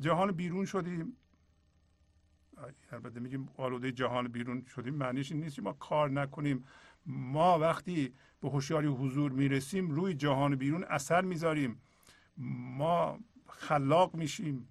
[0.00, 1.16] جهان بیرون شدیم.
[2.92, 6.64] البته میگیم آلوده جهان بیرون شدیم معنیش این نیست ما کار نکنیم.
[7.06, 11.80] ما وقتی به هوشیاری حضور می‌رسیم روی جهان بیرون اثر می‌ذاریم.
[12.76, 14.68] ما خلاق میشیم.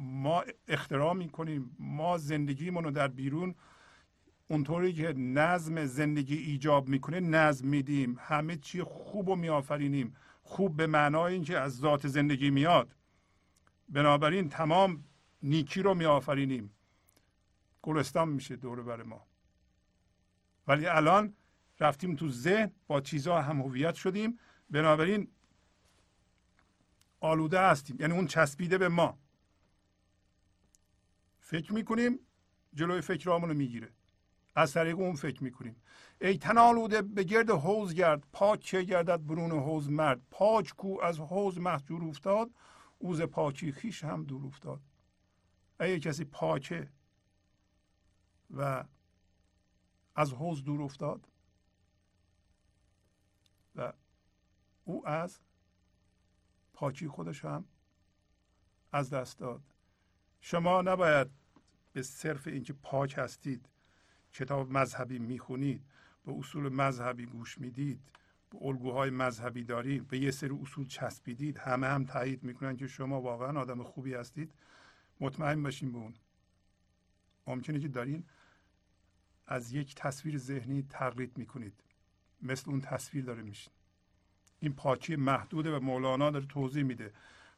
[0.00, 1.76] ما اختراع می‌کنیم.
[1.78, 3.54] ما زندگیمون رو در بیرون
[4.48, 8.16] اونطوری که نظم زندگی ایجاب می‌کنه نظم میدیم.
[8.20, 10.14] همه چی خوب و میآفرینیم.
[10.42, 12.96] خوب به معنای اینکه از ذات زندگی میاد.
[13.88, 15.04] بنابراین تمام
[15.42, 16.70] نیکی رو میآفرینیم.
[17.82, 19.26] گلستان میشه دور بر ما.
[20.66, 21.34] ولی الان
[21.80, 24.38] رفتیم تو ذهن با چیزها هم هویت شدیم.
[24.70, 25.28] بنابراین
[27.20, 27.96] آلوده هستیم.
[28.00, 29.18] یعنی اون چسبیده به ما.
[31.40, 32.18] فکر می‌کنیم
[32.74, 33.92] جلوی فکرامون رو می‌گیره.
[34.54, 35.76] از طریق اون فکر می‌کنیم.
[36.20, 38.26] ای تن آلوده به گرد حوز گرد.
[38.32, 40.20] پاک چه گردد برون حوز مرد.
[40.30, 42.50] پاک کو از حوز محجور افتاد.
[42.98, 44.80] اوز پاکی خیش هم دور افتاد.
[45.78, 46.88] اگه کسی پاکه.
[48.52, 48.84] و
[50.14, 51.28] از حوز دور افتاد
[53.76, 53.92] و
[54.84, 55.40] او از
[56.72, 57.64] پاکی خودش هم
[58.92, 59.62] از دست داد.
[60.40, 61.30] شما نباید
[61.92, 63.68] به صرف اینکه پاک هستید
[64.32, 65.84] کتاب مذهبی می‌خونید
[66.24, 68.00] به اصول مذهبی گوش می‌دید
[68.50, 73.20] به الگوهای مذهبی دارید به یه سری اصول چسبیدید همه هم تایید می‌کنن که شما
[73.20, 74.52] واقعا آدم خوبی هستید.
[75.20, 76.14] مطمئن باشین به اون.
[77.46, 78.24] ممکنه که دارین
[79.52, 81.84] از یک تصویر ذهنی تقلید می‌کنید.
[82.42, 83.72] مثل اون تصویر داره میشین.
[84.60, 87.12] این پاکی محدوده و مولانا داره توضیح میده.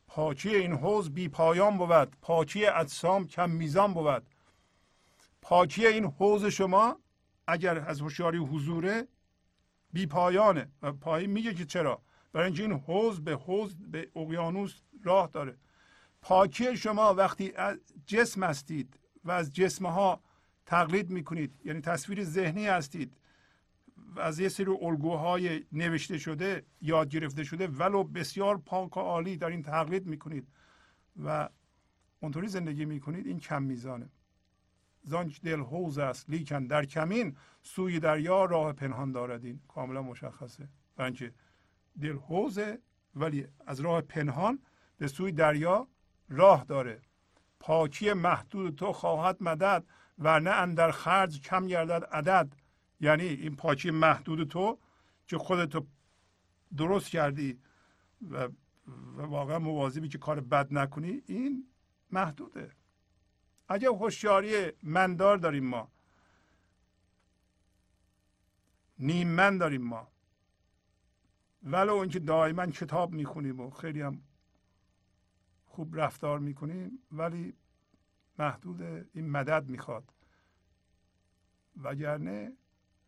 [0.06, 2.16] پاکی این حوز بی پایان بود.
[2.22, 4.22] پاکی اجسام کم میزان بود.
[5.42, 6.98] پاکی این حوز شما
[7.46, 9.08] اگر از هوشیاری حضوره
[9.92, 10.68] بی پایانه.
[10.82, 12.02] و پایی میگه که چرا؟
[12.32, 15.56] برای اینکه این حوز به حوز به اقیانوس راه داره.
[16.22, 20.23] پاکی شما وقتی از جسم هستید و از جسم ها
[20.66, 21.60] تقلید می‌کنید.
[21.64, 23.16] یعنی تصویر ذهنی هستید.
[24.16, 29.48] از یه سری الگوهای نوشته شده یاد گرفته شده ولو بسیار پاک و عالی در
[29.48, 30.48] این تقلید می‌کنید.
[31.24, 31.48] و
[32.20, 34.08] اونطوری زندگی می‌کنید این کم میزانه.
[35.04, 40.68] زانچ دل حوز است لیکن در کمین سوی دریا راه پنهان داردین کاملا مشخصه.
[40.96, 41.32] برای اینکه
[42.00, 42.78] دل حوزه
[43.14, 44.58] ولی از راه پنهان
[44.98, 45.88] به سوی دریا
[46.28, 47.00] راه داره.
[47.60, 49.84] پاکی محدود تو خواهد مدد.
[50.18, 52.56] ورنه اندر خرج کم گردد عدد.
[53.00, 54.78] یعنی این پاکی محدود تو
[55.26, 55.86] که خودتو
[56.76, 57.58] درست کردی
[58.30, 58.48] و,
[59.16, 61.68] و واقعا مواظبی که کار بد نکنی این
[62.10, 62.70] محدوده.
[63.68, 65.92] اگه هوشیاری مندار داریم ما.
[68.98, 70.08] نیم من داریم ما.
[71.62, 74.22] ولو اینکه دائما کتاب می‌خونیم و خیلی هم
[75.66, 77.54] خوب رفتار می‌کنیم ولی
[78.39, 78.82] محدود
[79.15, 80.12] این مدد می‌خواد.
[81.77, 82.52] وگرنه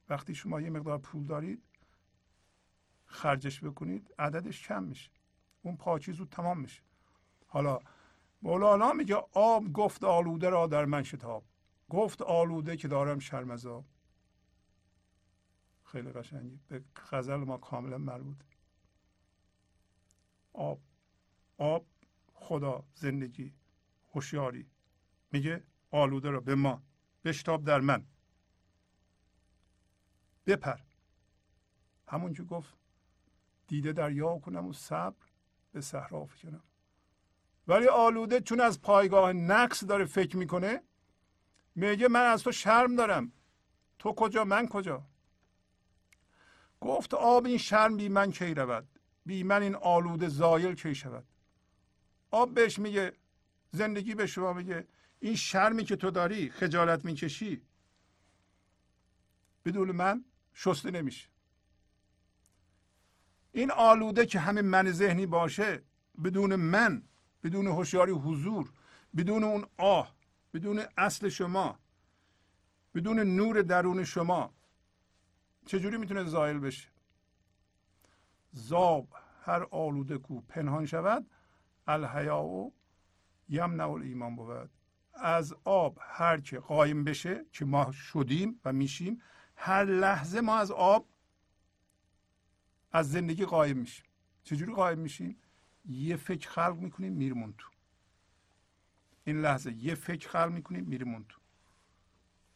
[0.08, 1.62] وقتی شما یه مقدار پول دارید
[3.04, 5.10] خرجش بکنید عددش کم میشه.
[5.62, 6.82] اون پاچی زود تمام میشه.
[7.46, 7.78] حالا
[8.42, 11.44] مولانا میگه آب گفت آلوده را در من شتاب
[11.88, 13.84] گفت آلوده که دارم شرم از آب.
[15.84, 16.60] خیلی قشنگی.
[16.68, 18.36] به غزل ما کاملا مربوط.
[20.52, 20.80] آب.
[21.58, 21.86] آب
[22.32, 23.54] خدا زندگی
[24.14, 24.70] هوشیاری.
[25.32, 26.82] میگه آلوده را به ما
[27.24, 28.06] بشتاب در من.
[30.46, 30.78] بپر.
[32.08, 32.74] همون که گفت
[33.66, 35.26] دیده دریا کنم و صبر
[35.72, 36.62] به صحرا کنم
[37.68, 40.82] ولی آلوده چون از پایگاه نقص داره فکر می‌کنه
[41.74, 43.32] میگه من از تو شرم دارم.
[43.98, 45.06] تو کجا؟ من کجا؟
[46.80, 48.88] گفت آب این شرم بی من کی رود؟
[49.26, 51.24] بی من این آلوده زایل کی شود؟
[52.30, 53.12] آب بهش میگه
[53.70, 54.86] زندگی به شما میگه.
[55.20, 57.62] این شرمی که تو داری خجالت می‌کشی
[59.64, 60.24] بدون من
[60.54, 61.28] شسته نمیشه.
[63.52, 65.82] این آلوده که همه من ذهنی باشه
[66.24, 67.02] بدون من
[67.42, 68.72] بدون هوشیاری حضور
[69.16, 70.16] بدون اون آه
[70.54, 71.78] بدون اصل شما
[72.94, 74.54] بدون نور درون شما
[75.66, 76.88] چجوری می‌تونه زایل بشه؟
[78.52, 79.08] زاب
[79.42, 81.26] هر آلوده کو پنهان شود
[81.86, 82.72] الحیا
[83.48, 84.70] یمنع ایمان بود.
[85.16, 89.22] از آب هر که قایم بشه که ما شدیم و میشیم
[89.56, 91.08] هر لحظه ما از آب
[92.92, 94.04] از زندگی قایم میشیم.
[94.44, 95.36] چجوری قایم میشیم؟
[95.88, 97.68] یه فکر خلق می‌کنیم میرمون تو.
[99.24, 101.40] این لحظه یه فکر خلق می‌کنیم میرمون تو.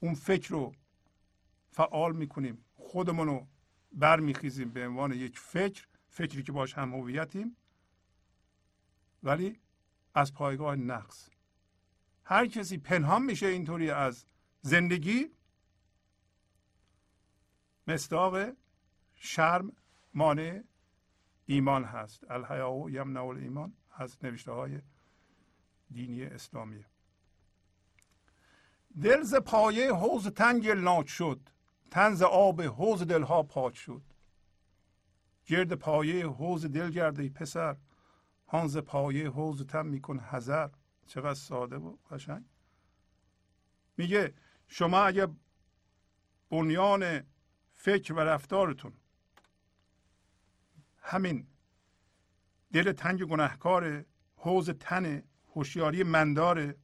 [0.01, 0.73] اون فکر رو
[1.71, 3.47] فعال می‌کنیم خودمون رو
[3.93, 7.57] برمیخیزیم به عنوان یک فکر فکری که باش هم هویتیم
[9.23, 9.61] ولی
[10.15, 11.30] از پایگاه نقص.
[12.31, 14.25] هر کسی پنهان میشه اینطوری از
[14.63, 15.31] زندگی.
[17.87, 18.53] مصداق
[19.15, 19.73] شرم
[20.15, 20.63] مانع
[21.47, 22.31] ایمان هست.
[22.31, 24.81] الحیا و یمنع ایمان از نوشته های
[25.91, 26.85] دینی اسلامی.
[29.03, 31.41] دل ز پایه حوز تنگ ناچ شد.
[31.91, 34.03] تنز آب حوز دلها پاک شد.
[35.47, 37.77] گرد پایه حوز دل گرده پسر.
[38.47, 40.71] هانز پایه حوز تن میکن هزر
[41.11, 42.45] چقدر ساده و قشنگ.
[43.97, 44.35] میگه
[44.69, 45.29] شما اگه
[46.51, 47.23] بنیان
[47.73, 48.93] فکر و رفتارتون
[50.99, 51.47] همین
[52.73, 54.05] دل تنگ گناهکار
[54.37, 55.23] حوز تن
[55.55, 56.77] هوشیاری منداره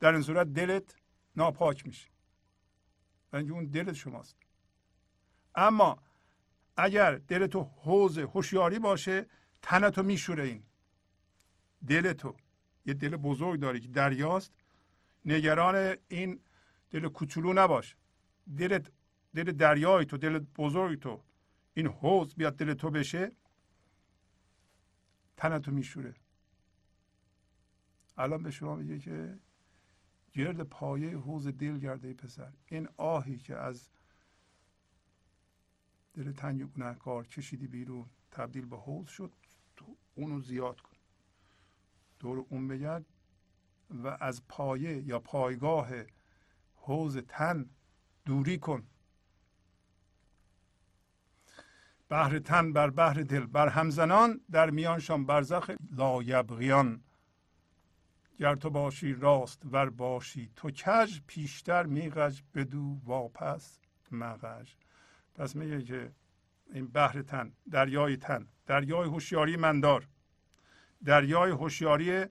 [0.00, 0.96] در این صورت دلت
[1.36, 2.10] ناپاک میشه.
[3.32, 4.36] و اون دلت شماست.
[5.54, 6.02] اما
[6.76, 9.26] اگر دل تو حوز هوشیاری باشه
[9.62, 10.62] تنتو میشوره این.
[11.86, 12.36] دل تو.
[12.86, 14.52] یه دل بزرگ داری که دریاست.
[15.24, 16.40] نگران این
[16.90, 17.96] دل کوچولو نباش.
[18.58, 18.78] دل
[19.34, 21.22] دل دریای تو دل بزرگ تو.
[21.74, 23.32] این حوز بیاد دل تو بشه
[25.36, 26.14] تنتو میشوره.
[28.16, 29.38] الان به شما میگه که
[30.32, 32.52] گرد پایه حوز دل گرده پسر.
[32.66, 33.88] این آهی که از
[36.14, 39.32] دل تنگ گناهکار کشیدی بیرون تبدیل به حوز شد
[39.76, 40.91] تو اونو زیاد کن.
[42.22, 43.04] دور اون بگرد
[43.90, 45.88] و از پایه یا پایگاه
[46.74, 47.70] حوز تن
[48.24, 48.86] دوری کن.
[52.08, 57.02] بحر تن بر بحر دل بر همزنان در میانشان برزخ لایبغیان.
[58.38, 63.78] گر تو باشی راست ور باشی تو کج پیشتر میغج بدو واپس
[64.10, 64.74] مغج
[65.34, 66.12] پس میگه که
[66.72, 70.08] این بحر تن دریای تن دریای هوشیاری مندار
[71.04, 72.26] دریای هوشیاری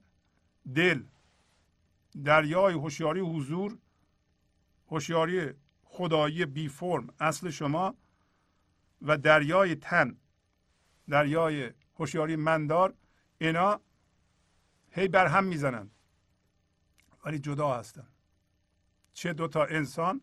[0.75, 1.03] دل
[2.25, 3.77] دریای هوشیاری حضور
[4.87, 5.53] هوشیاری
[5.83, 7.95] خدایی بی فرم اصل شما
[9.01, 10.17] و دریای تن
[11.09, 12.93] دریای هوشیاری مندار
[13.37, 13.81] اینا
[14.91, 15.91] هی بر هم می‌زنند
[17.25, 18.07] ولی جدا هستن.
[19.13, 20.21] چه دو تا انسان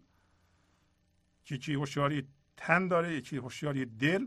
[1.44, 4.26] که یکی هوشیاری تن داره یکی هوشیاری دل.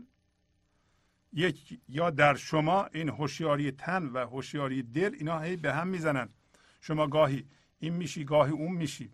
[1.32, 6.28] یک یا در شما این هوشیاری تن و هوشیاری دل اینا هی به هم می‌زنن.
[6.80, 7.48] شما گاهی
[7.78, 9.12] این میشی گاهی اون میشی.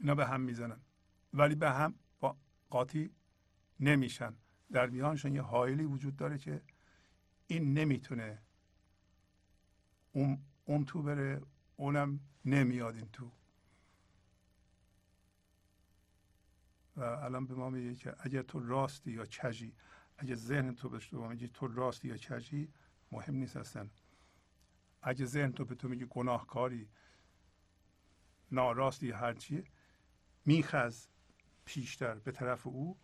[0.00, 0.80] اینا به هم می‌زنن.
[1.34, 2.36] ولی به هم با
[2.70, 3.10] قاطی
[3.80, 4.34] نمیشن.
[4.72, 6.62] در میانشان یه حائلی وجود داره که
[7.46, 8.38] این نمی‌تونه
[10.12, 11.40] اون, اون تو بره
[11.76, 13.32] اونم نمیاد این تو.
[16.96, 19.74] و الان به ما میگه که اگر تو راستی یا کجی
[20.22, 22.72] اگه ذهن تو به تو میگه تو راستی یا کجی
[23.12, 23.88] مهم نیست اصلا.
[25.02, 26.88] اگه ذهن تو به تو میگه گناهکاری
[28.50, 29.64] ناراستی هرچی
[30.46, 31.06] میخز
[31.64, 32.98] پیشتر به طرف او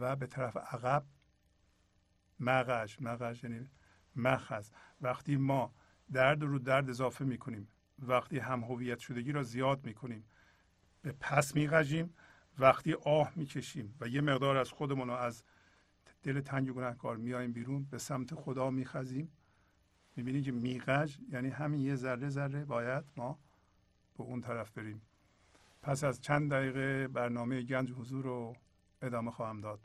[0.00, 1.06] و به طرف عقب
[2.40, 3.68] مغش مغش یعنی
[4.16, 4.70] مخز
[5.00, 5.74] وقتی ما
[6.12, 7.68] درد رو درد اضافه می‌کنیم
[7.98, 10.24] وقتی هم هویت شدگی را زیاد می‌کنیم
[11.02, 12.14] به پس میغجیم
[12.58, 15.44] وقتی آه می‌کشیم و یه مقدار از خودمون رو از
[16.22, 19.32] دل تنگ گناهکار میایم بیرون به سمت خدا میخزیم.
[20.16, 23.38] می‌بینیم که میقج یعنی همین یه ذره ذره باید ما
[24.18, 25.02] به اون طرف بریم.
[25.82, 28.56] پس از چند دقیقه برنامه گنج حضور رو
[29.02, 29.80] ادامه خواهم داد.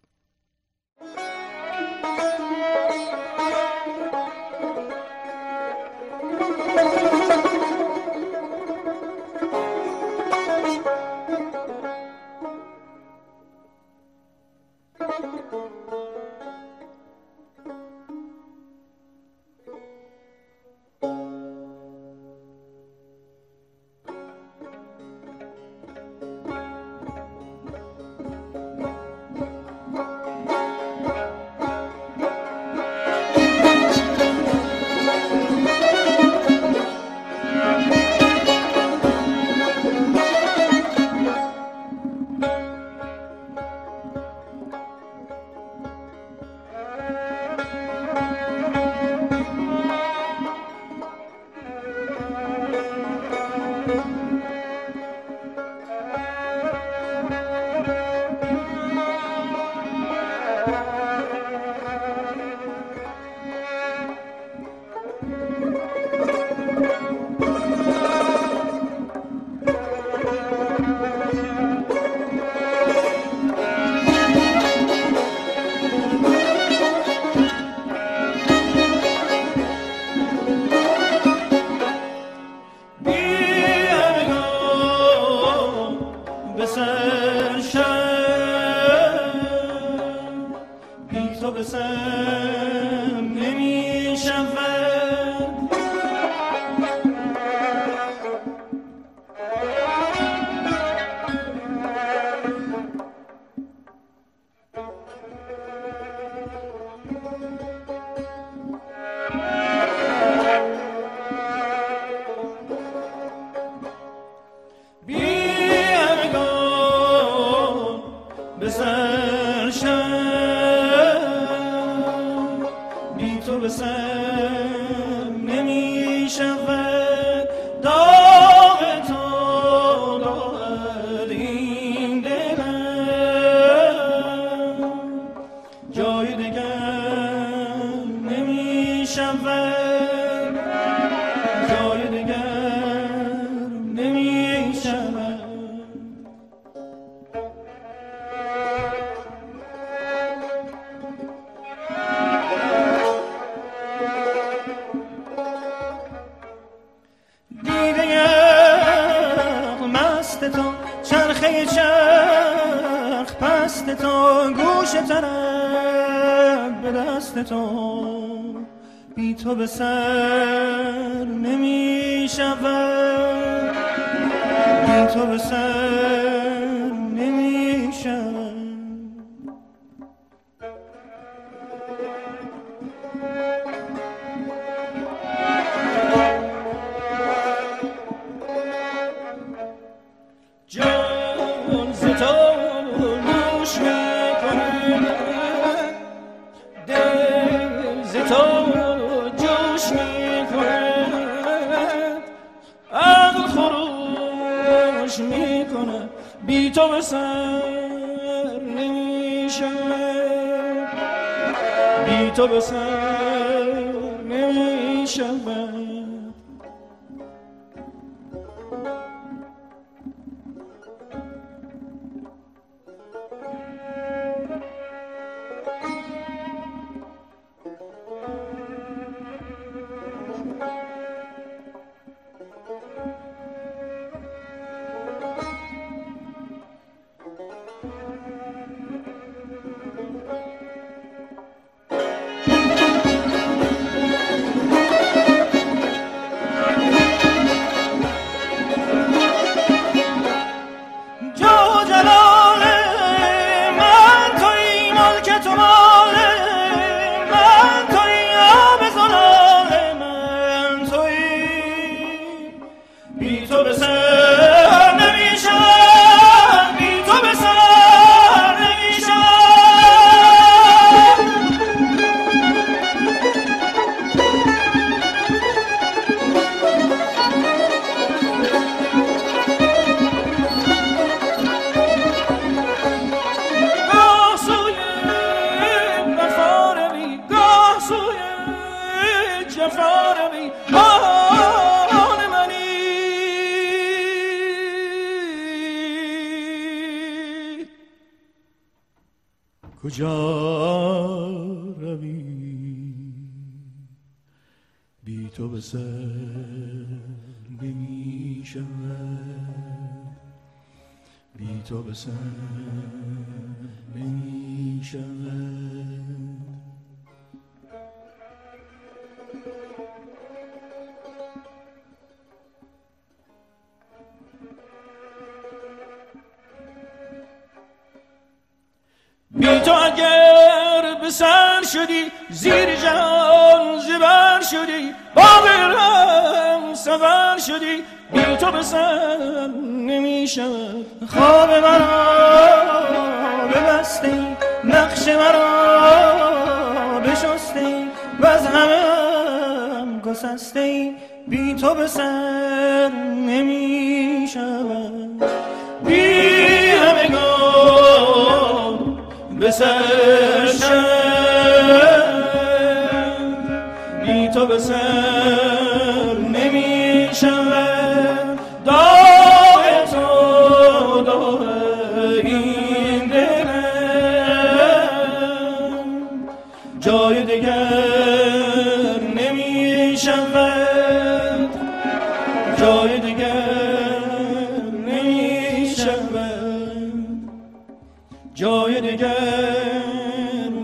[388.35, 389.84] جای دیگر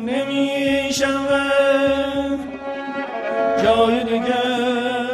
[0.06, 2.40] نمی شود
[3.64, 5.08] جای دیگر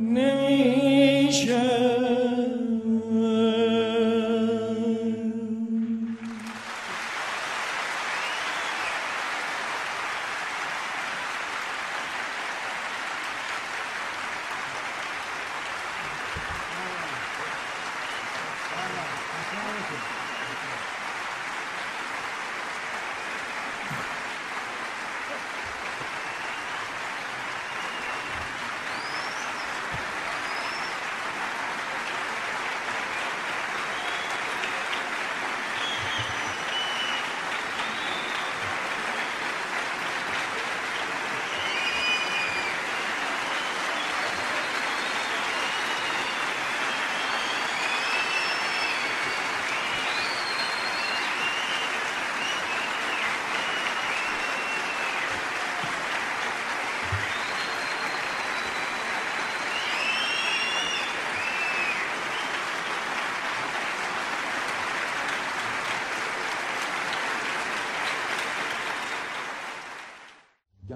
[0.00, 1.86] نمی شود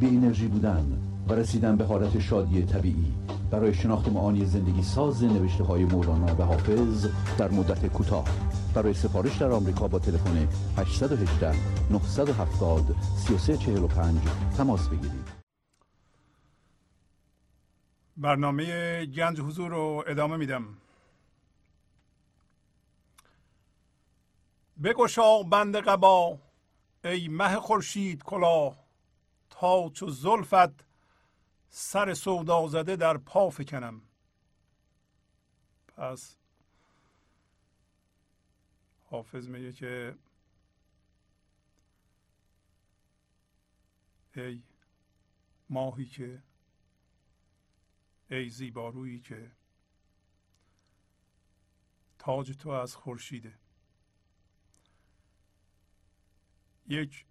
[0.00, 0.98] بی انرژی بودن
[1.28, 3.14] و رسیدن به حالت شادی طبیعی
[3.50, 7.06] برای شناخت معانی زندگی ساز نوشته های مولانا و حافظ
[7.38, 8.24] در مدت کوتاه.
[8.74, 11.52] برای سفارش در آمریکا با تلفن 818
[11.90, 14.20] 970 3345
[14.56, 15.28] تماس بگیرید.
[18.16, 20.64] برنامه گنج حضور رو ادامه میدم.
[24.84, 26.38] بگشا بند قبا
[27.04, 28.87] ای مه خورشید کلاه.
[29.60, 30.84] تا چو زلفت
[31.68, 34.02] سر سودا زده در پا فکنم.
[35.96, 36.36] پس
[39.04, 40.18] حافظ میگه که
[44.36, 44.62] ای
[45.70, 46.42] ماهی که
[48.30, 49.50] ای زیبارویی که
[52.18, 53.58] تاج تو از خورشیده.
[56.86, 57.26] یک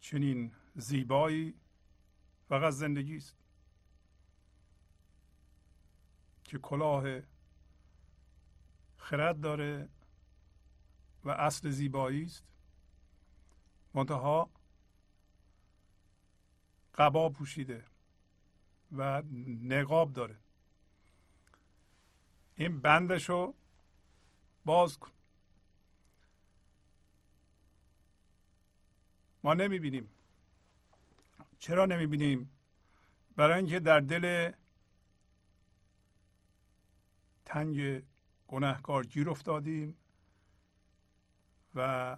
[0.00, 1.54] چنین زیبایی
[2.48, 3.34] فقط زندگی است.
[6.44, 7.20] که کلاه
[8.96, 9.88] خرد داره
[11.24, 12.44] و اصل زیبایی است.
[13.94, 14.50] منتها
[16.94, 17.84] قبا پوشیده
[18.92, 19.22] و
[19.62, 20.36] نقاب داره.
[22.54, 23.54] این بندش رو
[24.64, 25.10] باز کن.
[29.44, 30.08] ما نمی‌بینیم
[31.62, 32.50] چرا نمی‌بینیم؟
[33.36, 34.52] برای اینکه در دل
[37.44, 38.02] تنگ
[38.46, 39.96] گناهکار گیر افتادیم
[41.74, 42.16] و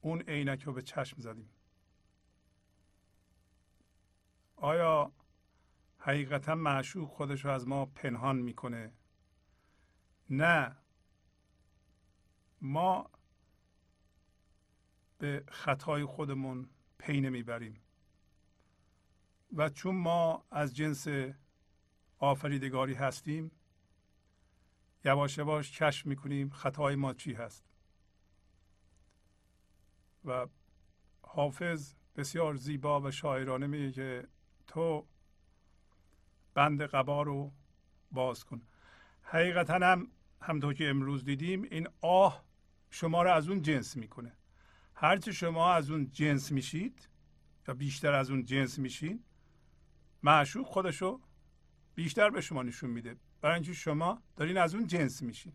[0.00, 1.50] اون عینک رو به چشم زدیم.
[4.56, 5.12] آیا
[5.98, 8.92] حقیقتا معشوق خودش رو از ما پنهان می‌کنه؟
[10.30, 10.76] نه.
[12.60, 13.10] ما
[15.18, 16.68] به خطای خودمون
[17.00, 17.80] پی نمی‌بریم.
[19.52, 21.06] و چون ما از جنس
[22.18, 23.50] آفریدگاری هستیم
[25.04, 27.64] یواش یواش کشف می‌کنیم خطای ما چی هست.
[30.24, 30.46] و
[31.22, 34.28] حافظ بسیار زیبا و شاعرانه میگه که
[34.66, 35.06] تو
[36.54, 37.52] بند قبا رو
[38.10, 38.62] باز کن.
[39.22, 40.10] حقیقتا هم
[40.40, 42.44] همطور که امروز دیدیم این آه
[42.90, 44.36] شما رو از اون جنس می‌کنه.
[45.02, 47.08] هرچی شما از اون جنس میشید
[47.68, 49.24] یا بیشتر از اون جنس میشین
[50.22, 51.20] معشوق خودشو
[51.94, 53.16] بیشتر به شما نشون میده.
[53.40, 55.52] برای اینکه شما دارین از اون جنس میشین.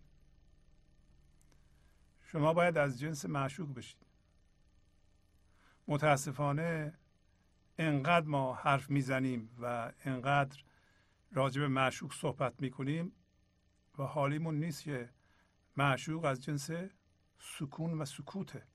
[2.22, 4.06] شما باید از جنس معشوق بشید.
[5.88, 6.94] متاسفانه
[7.78, 10.64] انقدر ما حرف می‌زنیم و انقدر
[11.32, 13.12] راجع به معشوق صحبت می‌کنیم
[13.98, 15.10] و حالیمون نیست که
[15.78, 16.70] معشوق از جنس
[17.40, 18.68] سکون و سکوته.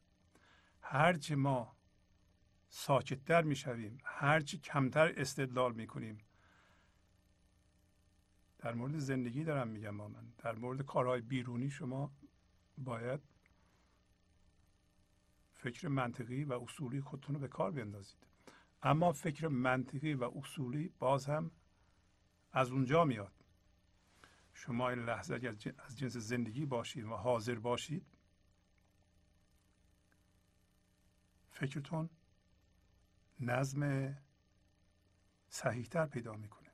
[0.92, 1.76] هرچی ما
[2.68, 6.18] ساکتتر می‌شویم هرچی کمتر استدلال می‌کنیم.
[8.58, 10.32] در مورد زندگی دارم میگم با من.
[10.38, 12.12] در مورد کارهای بیرونی شما
[12.78, 13.20] باید
[15.52, 18.26] فکر منطقی و اصولی خودتون رو به کار بندازید
[18.82, 21.50] اما فکر منطقی و اصولی باز هم
[22.52, 23.32] از اونجا میاد.
[24.54, 28.06] شما این لحظه اگر از جنس زندگی باشید و حاضر باشید
[31.60, 32.10] فکرتون
[33.40, 34.14] نظم
[35.48, 36.68] صحیحتر پیدا می‌کنه.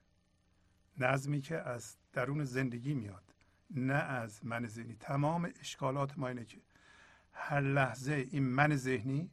[0.98, 3.34] نظمی که از درون زندگی میاد
[3.70, 4.96] نه از من ذهنی.
[4.96, 6.60] تمام اشکالات ما اینه که
[7.32, 9.30] هر لحظه این من ذهنی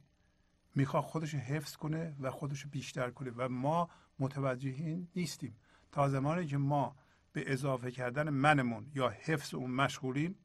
[0.74, 5.56] می‌خواد خودش حفظ کنه و خودش بیشتر کنه و ما متوجه نیستیم.
[5.92, 6.96] تا زمانی که ما
[7.32, 10.38] به اضافه کردن منمون یا حفظ اون مشغولیم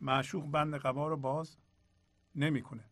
[0.00, 1.56] معشوق بند قبا رو باز
[2.34, 2.89] نمی‌کنه.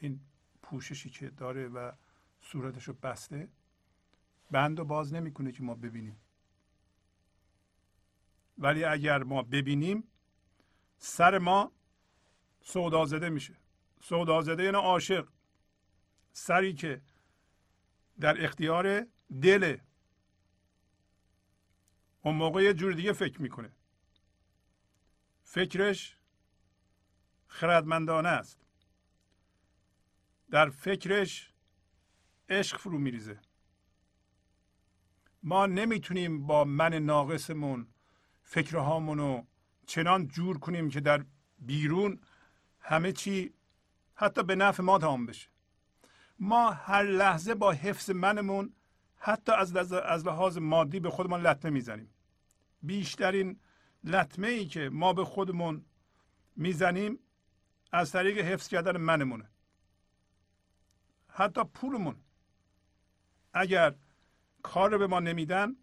[0.00, 0.20] این
[0.62, 1.92] پوششی که داره و
[2.40, 3.48] صورتش رو بسته
[4.50, 6.16] بند رو باز نمی‌کنه که ما ببینیم.
[8.58, 10.04] ولی اگر ما ببینیم
[10.98, 11.72] سر ما
[12.62, 13.56] سودا زده میشه.
[14.02, 15.28] سودا زده یعنی عاشق.
[16.32, 17.00] سری که
[18.20, 19.06] در اختیار
[19.42, 19.76] دل
[22.22, 23.72] اون موقع یه جور دیگه فکر می‌کنه.
[25.44, 26.16] فکرش
[27.46, 28.69] خردمندانه است.
[30.50, 31.52] در فکرش
[32.48, 33.38] عشق فرو میریزه.
[35.42, 37.86] ما نمی‌تونیم با من ناقصمون
[38.42, 39.46] فکرهامون رو
[39.86, 41.24] چنان جور کنیم که در
[41.58, 42.20] بیرون
[42.80, 43.54] همه چی
[44.14, 45.48] حتی به نفع ما تمام بشه.
[46.38, 48.74] ما هر لحظه با حفظ منمون
[49.16, 52.14] حتی از از لحاظ مادی به خودمان لطمه می‌زنیم.
[52.82, 53.60] بیشترین
[54.04, 55.84] لطمه ای که ما به خودمون
[56.56, 57.18] می‌زنیم
[57.92, 59.50] از طریق حفظ کردن منمونه.
[61.40, 62.16] حتی پولمون.
[63.52, 63.94] اگر
[64.62, 65.76] کار به ما نمیدن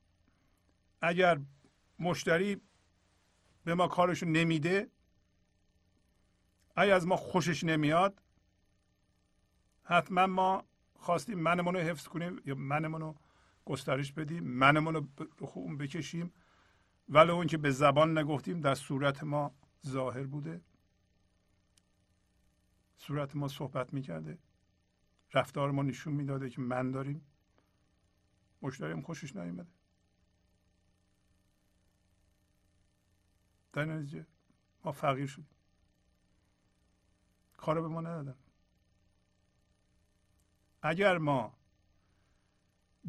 [1.02, 1.40] اگر
[2.00, 2.62] مشتری
[3.64, 4.90] به ما کارشو نمیده
[6.76, 8.22] اگر از ما خوشش نمیاد
[9.84, 10.64] حتما ما
[10.96, 13.16] خواستیم منمون رو حفظ کنیم یا منمون رو
[13.66, 15.08] گسترش بدیم منمون رو
[15.46, 16.34] خوب بکشیم.
[17.10, 19.56] ولی اون که به زبان نگفتیم در صورت ما
[19.88, 20.62] ظاهر بوده.
[22.98, 24.38] صورت ما صحبت می‌کرده.
[25.38, 27.22] رفتار ما نشون می‌داده که من داریم.
[28.62, 29.70] مشتریم خوشش نیومده.
[33.74, 34.26] در نتیجه
[34.84, 35.50] ما فقیر شدیم.
[37.58, 38.36] کار به ما ندادن.
[40.82, 41.54] اگر ما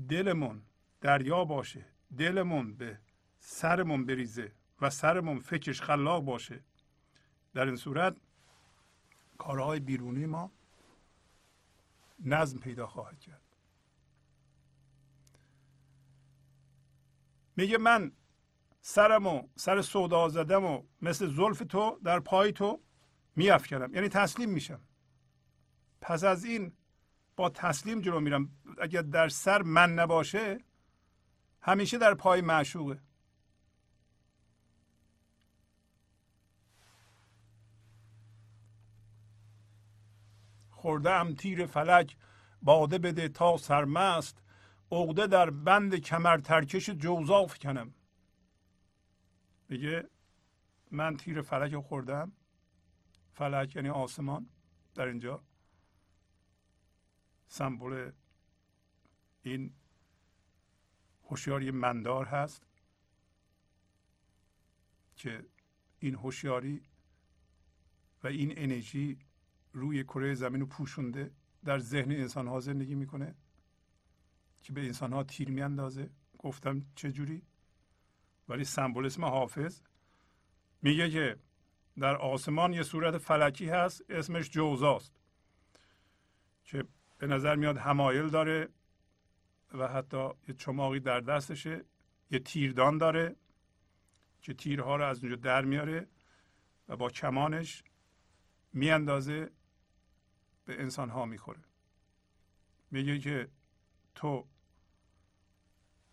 [0.09, 0.63] دلمون
[1.01, 1.85] دریا باشه
[2.19, 2.99] دلمون به
[3.41, 6.61] سرمون بریزه و سرمون فکرش خلاق باشه
[7.55, 8.17] در این صورت
[9.39, 10.53] کارهای بیرونی ما
[12.19, 13.43] نظم پیدا خواهد کرد.
[17.57, 18.12] میگه من
[18.81, 22.82] سرمو سر سودا زدم و مثل زلف تو در پای تو
[23.36, 23.95] میافکنم.
[23.95, 24.81] یعنی تسلیم میشم.
[26.01, 26.73] پس از این
[27.36, 28.51] با تسلیم جلو میرم.
[28.81, 30.65] اگر در سر من نباشه
[31.61, 33.03] همیشه در پای معشوقه.
[40.79, 42.17] خورده ام تیر فلک
[42.63, 44.43] باده بده تا سرمست
[44.93, 47.95] عقده در بند کمر ترکش جوزا کنم
[49.69, 50.09] میگه
[50.91, 52.33] من تیر فلک خوردم.
[53.33, 54.49] فلک یعنی آسمان
[54.95, 55.43] در اینجا.
[57.49, 58.13] سمبل
[59.43, 59.75] این
[61.25, 62.67] هوشیاری مندار هست
[65.17, 65.45] که
[65.99, 66.83] این هوشیاری
[68.23, 69.19] و این انرژی
[69.73, 71.31] روی کره زمین رو پوشونده
[71.65, 73.35] در ذهن انسان ها زندگی می‌کنه.
[74.62, 76.11] که به انسان ها تیر میاندازه.
[76.39, 77.43] گفتم چجوری
[78.49, 79.81] ولی اسم حافظ
[80.82, 81.36] میگه که
[81.99, 85.12] در آسمان یه صورت فلکی هست اسمش جوزاست.
[86.65, 86.85] که
[87.19, 88.69] به نظر میاد همایل داره
[89.74, 91.85] و حتی یه چماقی در دستشه
[92.31, 93.36] یه تیردان داره
[94.40, 96.07] که تیرها رو از اونجا در میاره
[96.89, 97.82] و با کمانش
[98.73, 99.51] میاندازه
[100.69, 101.61] به انسان ها می‌خوره.
[102.90, 103.49] میگه که
[104.15, 104.47] تو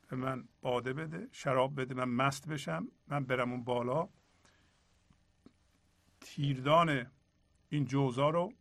[0.07, 4.09] به من باده بده شراب بده من مست بشم من برم اون بالا.
[6.21, 7.11] تیردان
[7.69, 8.53] این جوزا رو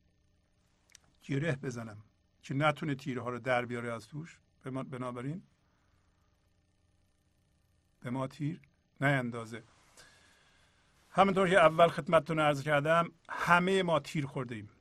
[1.23, 2.03] گره بزنم
[2.43, 4.41] که نتونه تیرها رو در بیاره از توش.
[4.65, 5.43] بنابراین
[8.01, 8.61] به ما تیر
[9.01, 9.65] نیندازه.
[11.11, 14.74] همونطور که اول خدمتتون عرض کردم همه ما تیر خورده ایم.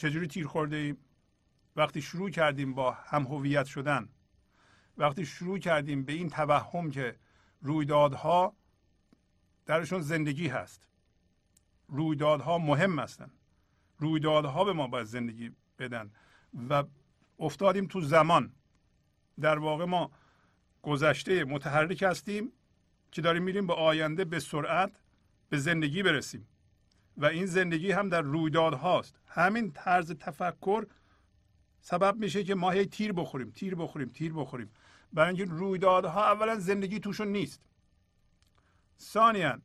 [0.00, 0.98] چجوری تیر خورده ایم؟
[1.76, 4.08] وقتی شروع کردیم با هم هویت شدن
[4.96, 7.16] وقتی شروع کردیم به این توهم که
[7.62, 8.56] رویدادها
[9.66, 10.88] درشون زندگی هست.
[11.88, 13.30] رویدادها مهم هستند
[13.98, 16.10] رویدادها به ما باید زندگی بدن
[16.68, 16.84] و
[17.38, 18.52] افتادیم تو زمان.
[19.40, 20.10] در واقع ما
[20.82, 22.52] گذشته متحرک هستیم
[23.10, 25.00] که داریم میریم به آینده به سرعت
[25.48, 26.46] به زندگی برسیم.
[27.20, 29.18] و این زندگی هم در رویداد هاست.
[29.26, 30.86] همین طرز تفکر
[31.80, 34.70] سبب میشه که ما هی تیر بخوریم تیر بخوریم تیر بخوریم.
[35.12, 37.60] برای اینکه رویدادها اولا زندگی توشون نیست.
[39.00, 39.60] ثانیا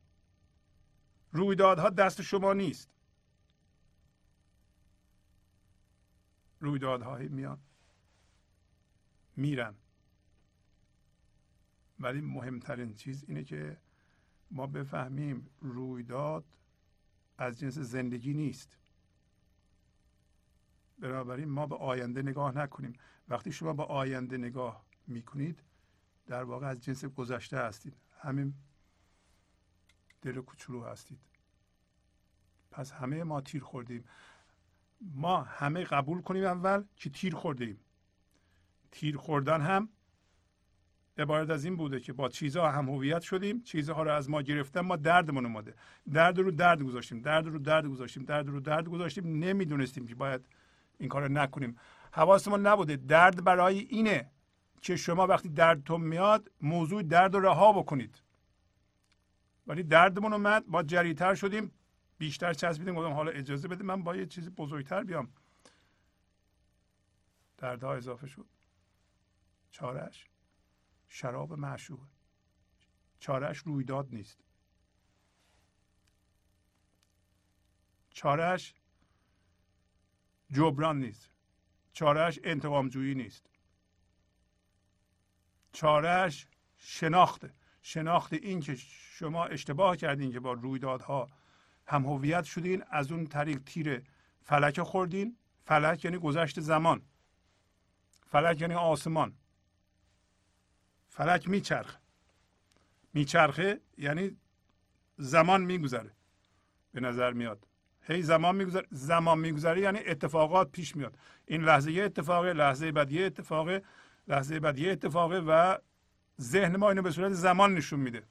[1.31, 2.89] رویدادها دست شما نیست.
[6.59, 7.59] رویدادها میان
[9.35, 9.75] میرن.
[11.99, 13.77] ولی مهمترین چیز اینه که
[14.51, 16.45] ما بفهمیم رویداد
[17.37, 18.77] از جنس زندگی نیست.
[20.99, 22.93] بنابراین ما به آینده نگاه نکنیم.
[23.27, 25.63] وقتی شما به آینده نگاه می‌کنید
[26.27, 27.95] در واقع از جنس گذشته هستید.
[28.19, 28.53] همین
[30.21, 31.19] دل کوچولو هستید.
[32.71, 34.03] پس همه ما تیر خوردیم.
[35.01, 37.79] ما همه قبول کنیم اول که تیر خوردیم.
[38.91, 39.89] تیر خوردن هم
[41.17, 44.79] عبارت از این بوده که با چیزها هم هویت شدیم چیزها رو از ما گرفتن
[44.79, 45.73] ما دردمون اومده.
[46.13, 49.43] درد رو درد گذاشتیم درد رو درد گذاشتیم درد رو درد گذاشتیم.
[49.43, 50.45] نمی‌دونستیم که باید
[50.97, 51.77] این کار نکنیم.
[52.11, 52.95] حواسمون نبوده.
[52.95, 54.31] درد برای اینه
[54.81, 58.21] که شما وقتی دردتون میاد موضوع درد رو رها بکنید.
[59.67, 61.71] ولی دردمون اومد ما جریتر شدیم.
[62.17, 65.29] بیشتر چسبیدیم گفتم حالا اجازه بده من با یه چیزی بزرگتر بیام.
[67.57, 68.45] دردها اضافه شد.
[69.71, 70.27] چارش
[71.07, 72.07] شراب معشوق
[73.19, 74.43] چارش رویداد نیست.
[78.09, 78.73] چارش
[80.51, 81.31] جبران نیست.
[81.93, 83.49] چارش انتقام جویی نیست.
[85.71, 87.53] چارش شناخته.
[87.81, 91.29] شناخت این که شما اشتباه کردین که با رویدادها
[91.87, 94.03] هم هویت شدین از اون طریق تیر
[94.41, 95.37] فلک خوردین.
[95.65, 97.01] فلک یعنی گذشت زمان.
[98.25, 99.37] فلک یعنی آسمان.
[101.15, 101.97] فلک میچرخه.
[103.13, 104.37] میچرخه یعنی
[105.17, 106.11] زمان میگذره.
[106.91, 107.67] به نظر میاد.
[108.01, 108.87] هی زمان میگذره.
[108.91, 111.17] زمان میگذره یعنی اتفاقات پیش میاد.
[111.45, 113.83] این لحظه یه اتفاقه لحظه بعد یه اتفاقه
[114.27, 115.77] لحظه بعد یه اتفاقه و
[116.41, 118.23] ذهن ما اینو به صورت زمان نشون میده.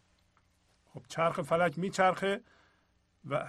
[0.84, 2.40] خب چرخ فلک میچرخه
[3.24, 3.46] و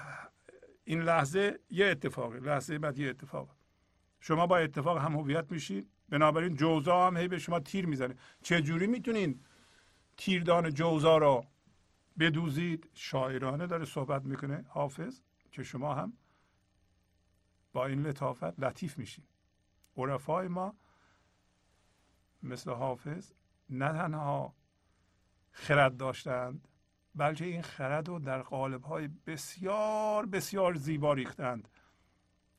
[0.84, 3.52] این لحظه یه اتفاقه لحظه بعد یه اتفاقه.
[4.20, 8.16] شما با اتفاق هم هویت میشید بنابراین جوزا هم هی به شما تیر می‌زنه.
[8.42, 9.40] چه جوری می‌تونین
[10.18, 11.46] تیردان جوزا رو
[12.20, 14.66] بدوزید؟ شاعرانه داره صحبت می‌کنه.
[14.70, 15.22] حافظ
[15.52, 16.14] که شما هم
[17.74, 19.24] با این لطافت لطیف میشین.
[19.98, 20.76] عرفای ما
[22.44, 23.32] مثل حافظ
[23.70, 24.54] نه تنها
[25.52, 26.68] خرد داشتند
[27.16, 31.68] بلکه این خرد رو در قالب های بسیار بسیار زیبا ریختند.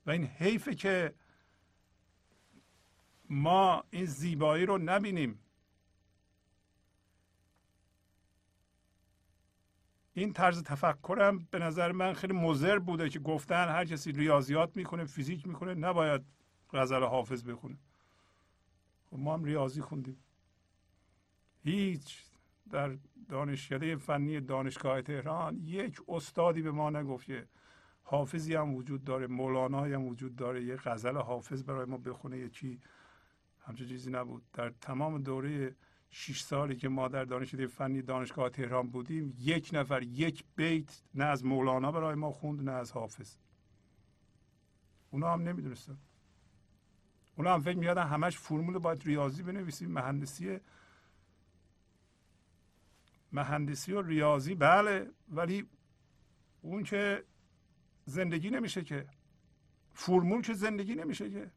[0.06, 1.14] و این حیفه که
[3.30, 5.38] ما این زیبایی رو نبینیم.
[10.14, 15.04] این طرز تفکرم به نظر من خیلی مضر بوده که گفتن هر کسی ریاضیات می‌کنه
[15.04, 16.22] فیزیک می‌کنه نباید
[16.72, 17.76] غزل حافظ بخونه.
[19.10, 20.16] خب ما هم ریاضی خوندیم.
[21.64, 22.22] هیچ
[22.70, 22.96] در
[23.28, 27.46] دانشکده فنی دانشگاه تهران یک استادی به ما نگفت که
[28.04, 32.80] حافظی هم وجود داره مولانایی هم وجود داره یه غزل حافظ برای ما بخونه چی
[33.66, 34.42] همچون چیزی نبود.
[34.52, 35.74] در تمام دوره
[36.10, 41.24] شش سالی که ما در دانشکده فنی دانشگاه تهران بودیم یک نفر یک بیت نه
[41.24, 43.36] از مولانا برای ما خوند نه از حافظ.
[45.10, 45.98] اونا هم نمی‌دونستن.
[47.36, 49.90] اونا هم فکر میادن همش فرمول باید ریاضی بنویسیم.
[49.90, 50.58] مهندسی
[53.32, 55.68] مهندسی و ریاضی بله ولی
[56.62, 57.24] اون که
[58.04, 59.06] زندگی نمیشه که.
[59.92, 61.50] فرمول که زندگی نمیشه که.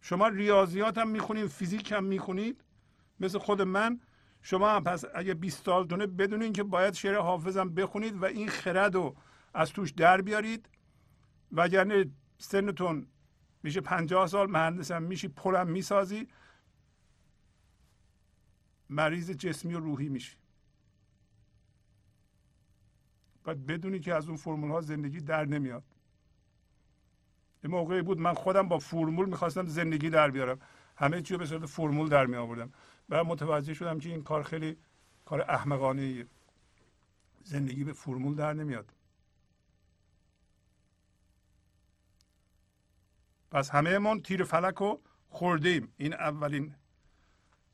[0.00, 2.64] شما ریاضیات هم می‌خونید فیزیک هم می‌خونید.
[3.20, 4.00] مثل خود من
[4.42, 8.48] شما هم پس اگه 20 سال دونه بدونین که باید شعر حافظم بخونید و این
[8.48, 9.16] خرد رو
[9.54, 10.68] از توش در بیارید.
[11.52, 13.06] وگرنه سنتون
[13.62, 16.28] میشه پنجاه سال مهندسم میشی پلم می‌سازی.
[18.90, 20.36] مریض جسمی و روحی میشی.
[23.44, 25.84] باید بدونی که از اون فرمول ها زندگی در نمیاد.
[27.64, 30.60] یه موقعی بود من خودم با فرمول می‌خواستم زندگی در بیارم.
[30.96, 32.72] همه چی رو به صورت فرمول در می آوردم
[33.08, 34.76] و متوجه شدم که این کار خیلی
[35.24, 36.26] کار احمقانه
[37.44, 38.92] زندگی به فرمول در نمیاد.
[43.50, 46.74] پس همه من تیر فلک رو خوردیم این اولین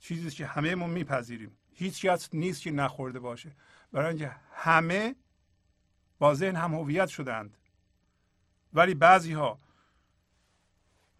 [0.00, 1.56] چیزی که همه ما میپذیریم.
[1.72, 3.52] هیچ کس نیست که نخورده باشه.
[3.92, 5.14] برای اینکه همه
[6.18, 7.56] با ذهن هم هویت شدند
[8.72, 9.58] ولی بعضی ها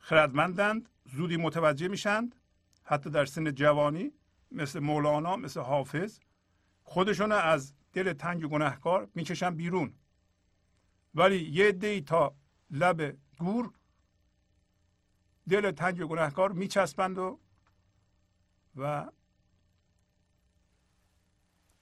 [0.05, 2.37] خردمندند زودی متوجه میشند
[2.85, 4.13] حتی در سن جوانی
[4.51, 6.21] مثل مولانا مثل حافظ
[6.83, 9.95] خودشون از دل تنگ گناهکار می‌کشن بیرون.
[11.15, 12.37] ولی یه دی تا
[12.71, 13.73] لب گور
[15.49, 17.41] دل تنگ گناهکار میچسبند و
[18.77, 19.11] و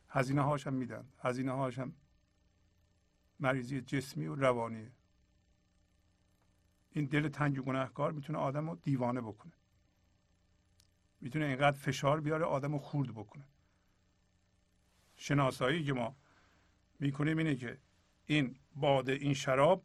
[0.09, 1.09] هزینه هاشم میدن.
[1.19, 1.93] هزینه هاشم
[3.40, 4.90] مریضی جسمی و روانی.
[6.93, 9.52] این دل تنگ گناهکار می‌تونه آدم رو دیوانه بکنه.
[11.20, 13.44] می‌تونه اینقدر فشار بیاره آدم رو خورد بکنه.
[15.16, 16.16] شناسایی که ما
[17.01, 17.78] می‌کنیم اینه که
[18.27, 19.82] این باده این شراب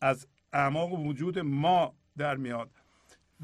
[0.00, 2.70] از اعماق وجود ما در میاد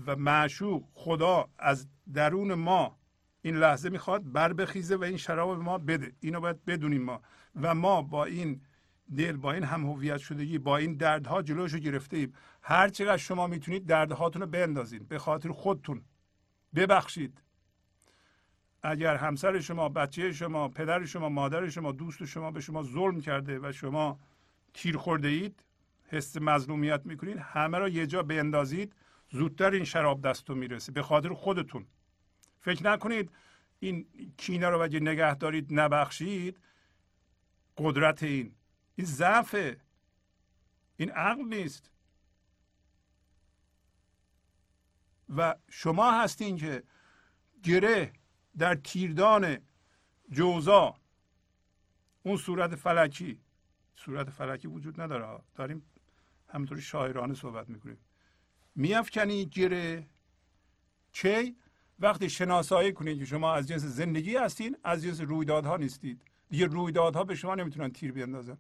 [0.07, 2.99] و معشوق خدا از درون ما
[3.43, 6.13] این لحظه می‌خواد بر بخیزه و این شراب به ما بده.
[6.21, 7.23] اینو باید بدونیم ما.
[7.63, 8.61] و ما با این
[9.17, 12.33] دل با این هم هویت شدگی با این دردها جلوشو گرفته ایم.
[12.63, 16.03] هر چقدر شما می‌تونید دردهاتون رو بندازید به خاطر خودتون.
[16.75, 17.43] ببخشید.
[18.83, 23.59] اگر همسر شما بچه شما پدر شما مادر شما دوست شما به شما ظلم کرده
[23.59, 24.21] و شما
[24.75, 25.65] تیر خورده اید
[26.09, 28.95] حس مظلومیت می‌کنید همه را یه جا بندازید
[29.31, 31.87] زودتر این شراب دستتون می‌رسه به خاطر خودتون.
[32.61, 33.31] فکر نکنید
[33.81, 34.07] این
[34.37, 36.61] کینه رو اگه نگه دارید نبخشید
[37.79, 38.55] قدرت این.
[38.94, 39.77] این ضعف
[40.97, 41.90] این عقل نیست.
[45.36, 46.82] و شما هستین که
[47.62, 48.12] گره
[48.59, 49.59] در تیردان
[50.31, 50.94] جوزا.
[52.23, 53.40] اون صورت فلکی.
[53.97, 55.43] صورت فلکی وجود نداره.
[55.55, 55.82] داریم
[56.48, 57.98] همینطوری شاعرانه صحبت می‌کنیم.
[58.74, 60.06] میافکنی گره؟
[61.12, 61.55] چه
[61.98, 66.23] وقتی شناسایی کنید که شما از جنس زندگی هستین از جنس رویدادها نیستید.
[66.51, 68.59] دیگه رویدادها به شما نمی‌تونن تیر بیندازن.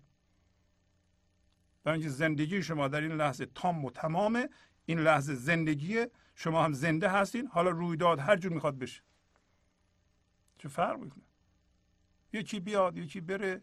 [1.84, 4.48] برای اینکه زندگی شما در این لحظه تام و تمامه
[4.86, 7.46] این لحظه زندگی شما هم زنده هستین.
[7.46, 9.02] حالا رویداد هر جور می‌خواد بشه.
[10.58, 11.22] چه فرق می‌کنه؟
[12.32, 13.62] یکی بیاد یکی بره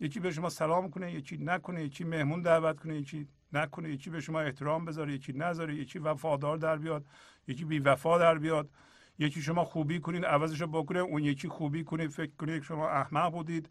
[0.00, 4.20] یکی به شما سلام کنه یکی نکنه یکی مهمون دعوت کنه یکی نکنه یکی به
[4.20, 7.04] شما احترام بذاره یکی نذاره یکی وفادار در بیاد
[7.46, 8.70] یکی بی وفا در بیاد.
[9.18, 13.68] یکی شما خوبی کنید عوضش بکنه اون یکی خوبی کنید فکر کنید شما احمق بودید.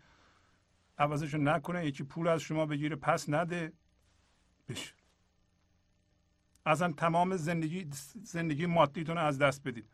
[1.02, 3.74] عوضش نکنه یکی پول از شما بگیره پس نده.
[4.70, 4.94] بشه.
[6.66, 7.88] اصلا تمام زندگی
[8.24, 9.90] زندگی مادیتون از دست بدید.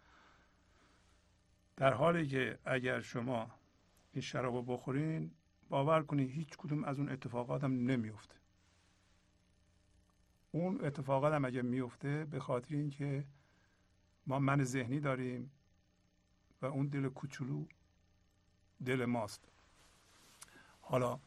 [1.76, 3.52] در حالی که اگر شما
[4.14, 5.32] این شراب بخورین
[5.70, 8.36] باور کنید هیچ کدوم از اون اتفاقات هم نمیفته.
[10.52, 13.26] اون اتفاقات هم اگر میفته به خاطر اینکه
[14.28, 15.52] ما من ذهنی داریم
[16.62, 17.66] و اون دل کوچولو
[18.86, 19.57] دل ماست.
[20.89, 21.19] حالا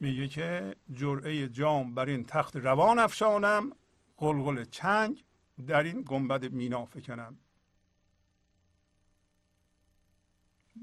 [0.00, 3.72] میگه که جرعه جام بر این تخت روان افشانم
[4.16, 5.24] قلقل چنگ
[5.66, 7.38] در این گنبد مینا فکنم.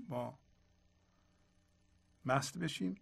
[0.09, 0.39] ما
[2.25, 3.01] مست بشیم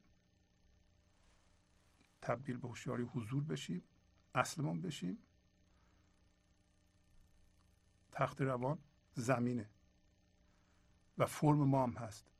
[2.21, 3.83] تبدیل به هوشیاری حضور بشیم
[4.35, 5.17] اصلمون بشیم.
[8.11, 8.79] تخت روان
[9.13, 9.69] زمینه
[11.17, 12.31] و فرم ما هم هست.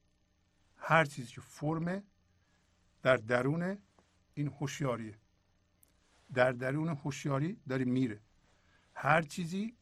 [0.83, 2.03] هر چیزی که فرمه
[3.01, 3.77] در درون
[4.33, 5.17] این هوشیاریه
[6.33, 8.21] در درون هوشیاری داره میره.
[8.95, 9.77] هر چیزی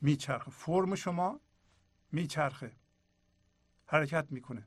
[0.00, 0.50] میچرخه.
[0.50, 1.40] فرم شما
[2.12, 2.76] میچرخه.
[3.86, 4.66] حرکت می‌کنه.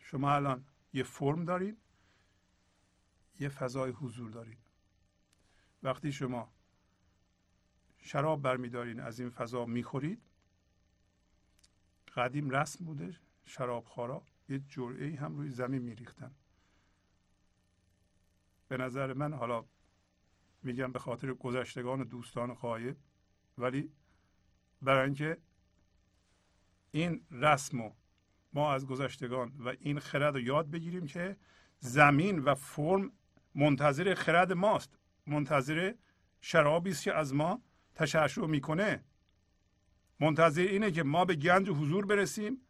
[0.00, 1.78] شما الان یه فرم دارید
[3.40, 4.58] یه فضای حضور دارید.
[5.82, 6.52] وقتی شما
[7.98, 10.29] شراب برمیدارین از این فضا می‌خورید
[12.16, 16.34] قدیم رسم بوده شراب خارا یه جرعه هم روی زمین میریختن.
[18.68, 19.64] به نظر من حالا
[20.62, 22.96] میگم به خاطر گذشتگان و دوستان غایب
[23.58, 23.92] ولی
[24.82, 25.38] برای اینکه
[26.90, 27.92] این رسم
[28.52, 31.36] ما از گذشتگان و این خرد رو یاد بگیریم که
[31.78, 33.12] زمین و فرم
[33.54, 34.98] منتظر خرد ماست.
[35.26, 35.94] منتظر
[36.40, 37.62] شرابی است که از ما
[37.94, 39.04] تشعشع می‌کنه.
[40.20, 42.60] منتظر اینه که ما به گنج و حضور برسیم.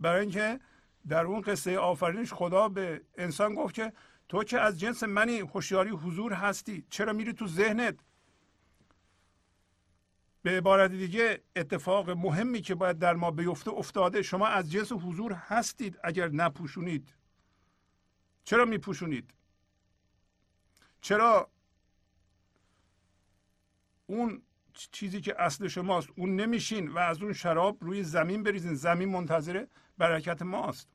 [0.00, 0.60] برای اینکه
[1.08, 3.92] در اون قصه آفرینش خدا به انسان گفت که
[4.28, 7.98] تو که از جنس منی هوشیاری حضور هستی چرا میری تو ذهنت؟
[10.42, 15.32] به عبارت دیگه اتفاق مهمی که باید در ما بیفته افتاده شما از جنس حضور
[15.32, 17.14] هستید اگر نپوشونید.
[18.44, 19.34] چرا میپوشونید؟
[21.00, 21.50] چرا
[24.06, 24.42] اون
[24.92, 26.08] چیزی که اصل شماست.
[26.16, 28.74] اون نمیشین و از اون شراب روی زمین بریزین.
[28.74, 29.66] زمین منتظر
[29.98, 30.88] برکت ماست.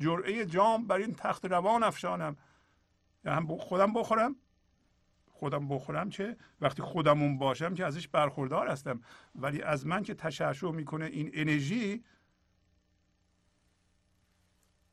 [0.00, 2.36] جرعه جام بر این تخت روان افشانم.
[3.24, 4.36] هم خودم بخورم.
[5.26, 9.00] خودم بخورم چه؟ وقتی خودمون باشم که ازش برخوردار هستم.
[9.34, 12.04] ولی از من که تشعشع می‌کنه این انرژی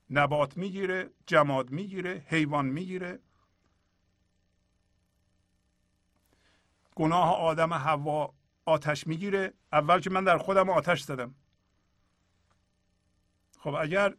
[0.10, 3.20] نبات می‌گیره جماد می‌گیره حیوان می‌گیره.
[7.02, 8.34] گناه آدم هوا
[8.66, 9.54] آتش می‌گیره.
[9.72, 11.36] اول که من در خودم آتش زدم.
[13.60, 14.16] خب اگر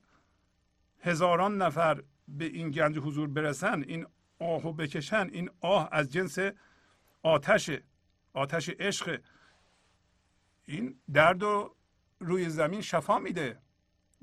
[1.00, 4.06] هزاران نفر به این گنج حضور برسن این
[4.38, 6.38] آهو بکشن این آه از جنس
[7.22, 7.70] آتش
[8.32, 9.20] آتش عشق
[10.64, 11.76] این درد رو
[12.20, 13.58] روی زمین شفا میده.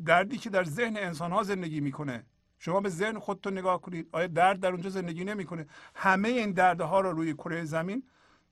[0.06, 2.26] دردی که در ذهن انسان ها زندگی می‌کنه.
[2.60, 4.10] شما به ذهن خودتون نگاه کنید.
[4.12, 8.04] آیا درد در اونجا زندگی نمی‌کنه؟ همه این دردها رو روی کره زمین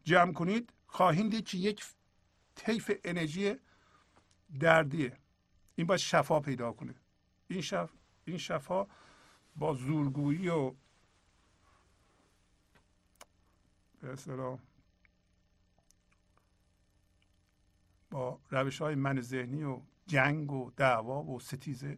[0.07, 1.85] جمع کنید خواهید دید که یک
[2.55, 3.55] طیف انرژی
[4.59, 5.17] دردیه.
[5.75, 6.95] این باید شفا پیدا کنه.
[7.47, 7.91] این شف
[8.25, 8.87] این شفا
[9.55, 10.73] با زورگویی و
[14.01, 14.15] به
[18.09, 21.97] با روش های من ذهنی و جنگ و دعوا و ستیزه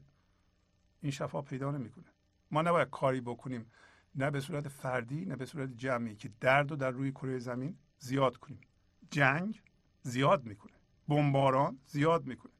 [1.01, 2.05] این شفا پیدا نمی‌کنه.
[2.51, 3.71] ما نباید کاری بکنیم
[4.15, 7.77] نه به صورت فردی نه به صورت جمعی که درد رو در روی کره زمین
[7.99, 8.61] زیاد کنیم.
[9.11, 9.61] جنگ
[10.01, 10.73] زیاد می‌کنه.
[11.07, 12.51] بمباران زیاد می‌کنه.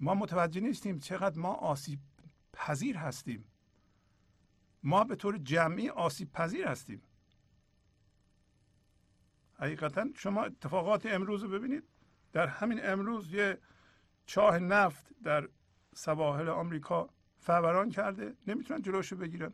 [0.00, 2.00] ما متوجه نیستیم چقدر ما آسیب
[2.52, 3.44] پذیر هستیم.
[4.82, 7.02] ما به طور جمعی آسیب پذیر هستیم.
[9.54, 11.84] حقیقتا شما اتفاقات امروز رو ببینید.
[12.32, 13.58] در همین امروز یه
[14.26, 15.48] چاه نفت در
[15.94, 18.36] سواحل آمریکا فوران کرده.
[18.46, 19.52] نمی‌تونن جلوشو بگیرن.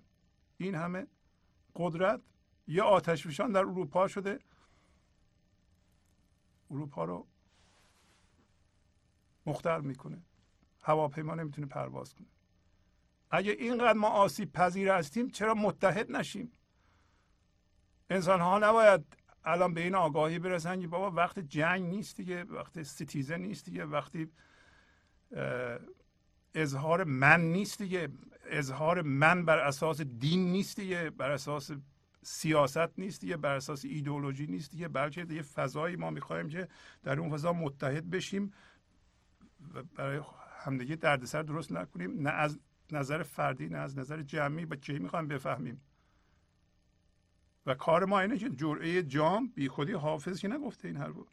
[0.56, 1.06] این همه
[1.76, 2.20] قدرت
[2.66, 4.38] یه آتش در اروپا شده.
[6.74, 7.26] اروپا رو
[9.46, 10.22] مختل می‌کنه.
[10.82, 12.26] هواپیما نمی‌تونه پرواز کنه.
[13.30, 16.52] اگه اینقدر ما آسیب پذیر هستیم چرا متحد نشیم؟
[18.10, 22.82] انسان ها نباید الان به این آگاهی برسن که بابا وقت جنگ نیست دیگه وقت
[22.82, 24.32] ستیزه نیست دیگه وقتی
[26.54, 28.08] اظهار من نیست دیگه
[28.44, 31.70] اظهار من بر اساس دین نیست دیگه بر اساس
[32.24, 36.68] سیاست نیست دیگه بر اساس ایدئولوژی نیست دیگه بلکه یه فضایی ما می‌خوایم که
[37.02, 38.52] در اون فضا متحد بشیم
[39.74, 40.20] و برای
[40.64, 42.58] همدیگه دردسر درست نکنیم نه از
[42.92, 45.80] نظر فردی نه از نظر جمعی با کی می‌خوایم بفهمیم.
[47.66, 51.26] و کار ما اینه که جرعه جام بی خودی حافظ که نگفته این حرفو.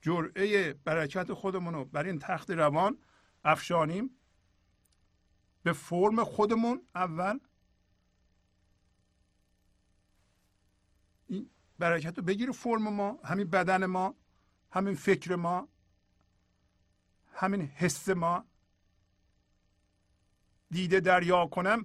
[0.00, 2.98] جرعه برکت خودمون رو بر این تخت روان
[3.44, 4.10] افشانیم.
[5.62, 7.38] به فرم خودمون اول
[11.26, 11.50] این
[11.82, 14.14] برکت رو بگیره فرم ما همین بدن ما
[14.70, 15.68] همین فکر ما
[17.34, 18.44] همین حس ما.
[20.70, 21.84] دیده دریا کنم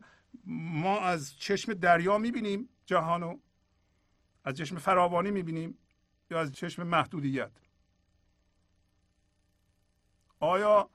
[0.83, 3.37] ما از چشم دریا می‌بینیم جهانو
[4.43, 5.77] از چشم فراوانی می‌بینیم
[6.31, 7.51] یا از چشم محدودیت؟
[10.39, 10.89] آیا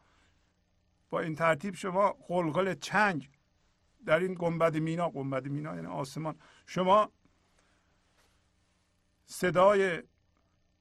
[1.11, 3.31] با این ترتیب شما قلقل چنگ
[4.07, 7.13] در این گنبد مینا گنبد مینا یعنی آسمان شما
[9.33, 10.03] صدای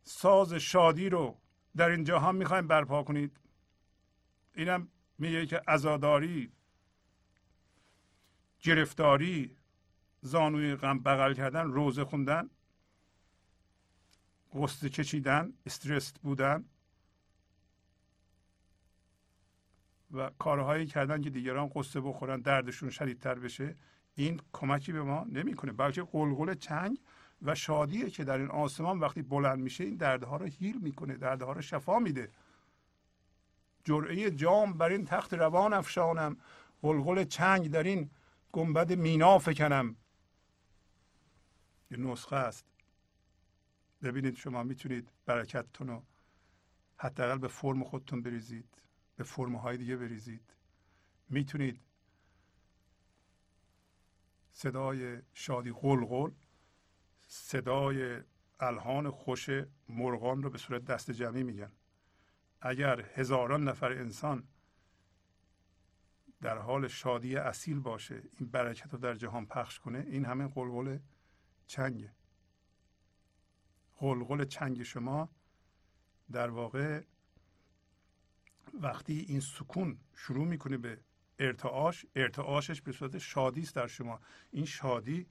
[0.04, 1.38] ساز شادی رو
[1.76, 3.38] در این جهان می‌خوایم برپا کنید.
[4.56, 4.88] اینم
[5.18, 6.52] میگه که ازاداری
[8.60, 9.56] گرفتاری
[10.22, 12.50] زانوی غم بغل کردن روزه خوندن
[14.54, 16.66] قصد کشیدن استرس بودن
[20.12, 23.76] و کارهایی کردن که دیگران قصه بخورن دردشون شدیدتر بشه
[24.16, 25.72] این کمکی به ما نمی‌کنه.
[25.72, 27.00] بلکه قلقل چنگ
[27.42, 31.52] و شادیه که در این آسمان وقتی بلند میشه این دردها رو هیل می‌کنه دردها
[31.52, 32.32] رو شفا میده.
[33.84, 36.38] جرعه جام بر این تخت روان افشانم
[36.82, 38.10] قلقل چنگ در این
[38.52, 39.96] گنبد مینا فکنم.
[41.92, 42.66] یه نسخه است.
[44.04, 46.04] ببینید شما می‌تونید برکتتون رو
[46.98, 48.82] حداقل به فرم خودتون بریزید
[49.16, 50.54] به فرم های دیگه بریزید.
[51.30, 51.80] می‌تونید
[54.52, 56.32] صدای شادی قلقل
[57.34, 58.22] صدای
[58.60, 59.50] الهان خوش
[59.90, 61.72] مرغان رو به صورت دست جمعی میگن.
[62.62, 64.48] اگر هزاران نفر انسان
[66.42, 71.00] در حال شادی اصیل باشه این برکت رو در جهان پخش کنه این همه قلقل
[71.68, 72.12] چنگه.
[73.98, 75.30] قلقل چنگ شما
[76.32, 77.02] در واقع
[78.74, 81.00] وقتی این سکون شروع می‌کنه به
[81.40, 84.20] ارتعاش ارتعاشش به صورت شادی است در شما.
[84.52, 85.28] این شادی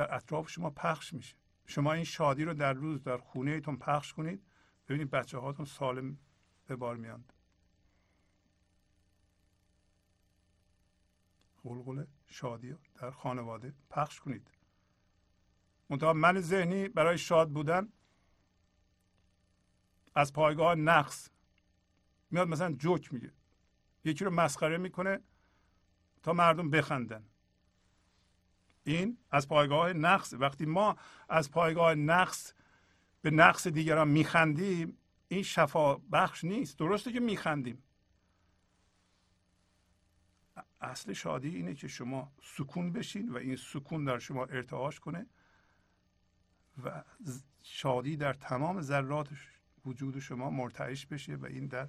[0.00, 1.36] در اطراف شما پخش میشه.
[1.66, 4.46] شما این شادی رو در روز در خونه ایتون پخش کنید.
[4.88, 6.18] ببینید بچه هاتون سالم
[6.66, 7.32] به بار میاند
[11.62, 14.50] قلقل شادی در خانواده پخش کنید.
[15.90, 17.92] منتها من ذهنی برای شاد بودن
[20.14, 21.30] از پایگاه نقص
[22.30, 23.32] میاد مثلا جوک میگه.
[24.04, 25.20] یکی رو مسخره می‌کنه
[26.22, 27.29] تا مردم بخندن.
[28.96, 30.34] این از پایگاه نقص.
[30.34, 30.96] وقتی ما
[31.28, 32.52] از پایگاه نقص
[33.22, 34.98] به نقص دیگران میخندیم
[35.28, 36.78] این شفا بخش نیست.
[36.78, 37.82] درسته که میخندیم.
[40.80, 45.26] اصل شادی اینه که شما سکون بشین و این سکون در شما ارتعاش کنه
[46.84, 47.04] و
[47.62, 49.28] شادی در تمام ذرات
[49.86, 51.88] وجود شما مرتعش بشه و این در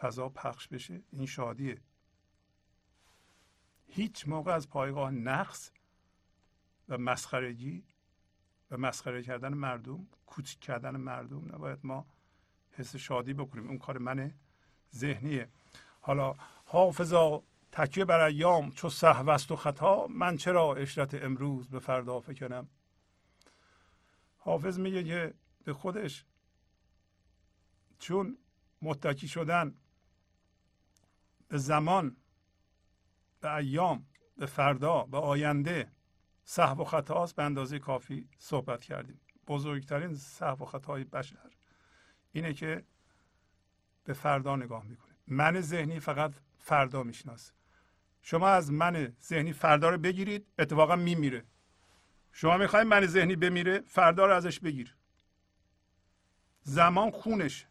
[0.00, 1.02] فضا پخش بشه.
[1.12, 1.80] این شادیه.
[3.86, 5.70] هیچ موقع از پایگاه نقص
[6.88, 7.84] و مسخرگی
[8.70, 12.06] و مسخره کردن مردم کوچک کردن مردم نباید ما
[12.72, 13.68] حس شادی بکنیم.
[13.68, 14.34] اون کار من
[14.94, 15.48] ذهنیه.
[16.00, 16.34] حالا
[16.64, 17.42] حافظا
[17.72, 22.68] تکیه بر ایام چو سهو و خطا من چرا اشرت امروز به فردا فکنم؟
[24.38, 25.34] حافظ میگه که
[25.64, 26.24] به خودش
[27.98, 28.38] چون
[28.82, 29.74] متکی شدن
[31.48, 32.16] به زمان
[33.40, 34.06] به ایام
[34.36, 35.92] به فردا به آینده
[36.44, 39.20] صحب و خطاست به اندازه کافی صحبت کردیم.
[39.46, 41.50] بزرگترین صحب و خطای بشر
[42.32, 42.84] اینه که
[44.04, 45.14] به فردا نگاه می‌کنه.
[45.26, 47.52] من ذهنی فقط فردا می‌شناسه.
[48.22, 51.44] شما از من ذهنی فردا رو بگیرید اتفاقا میمیره.
[52.32, 54.96] شما می‌خواید من ذهنی بمیره فردا رو ازش بگیر.
[56.62, 57.66] زمان خونش.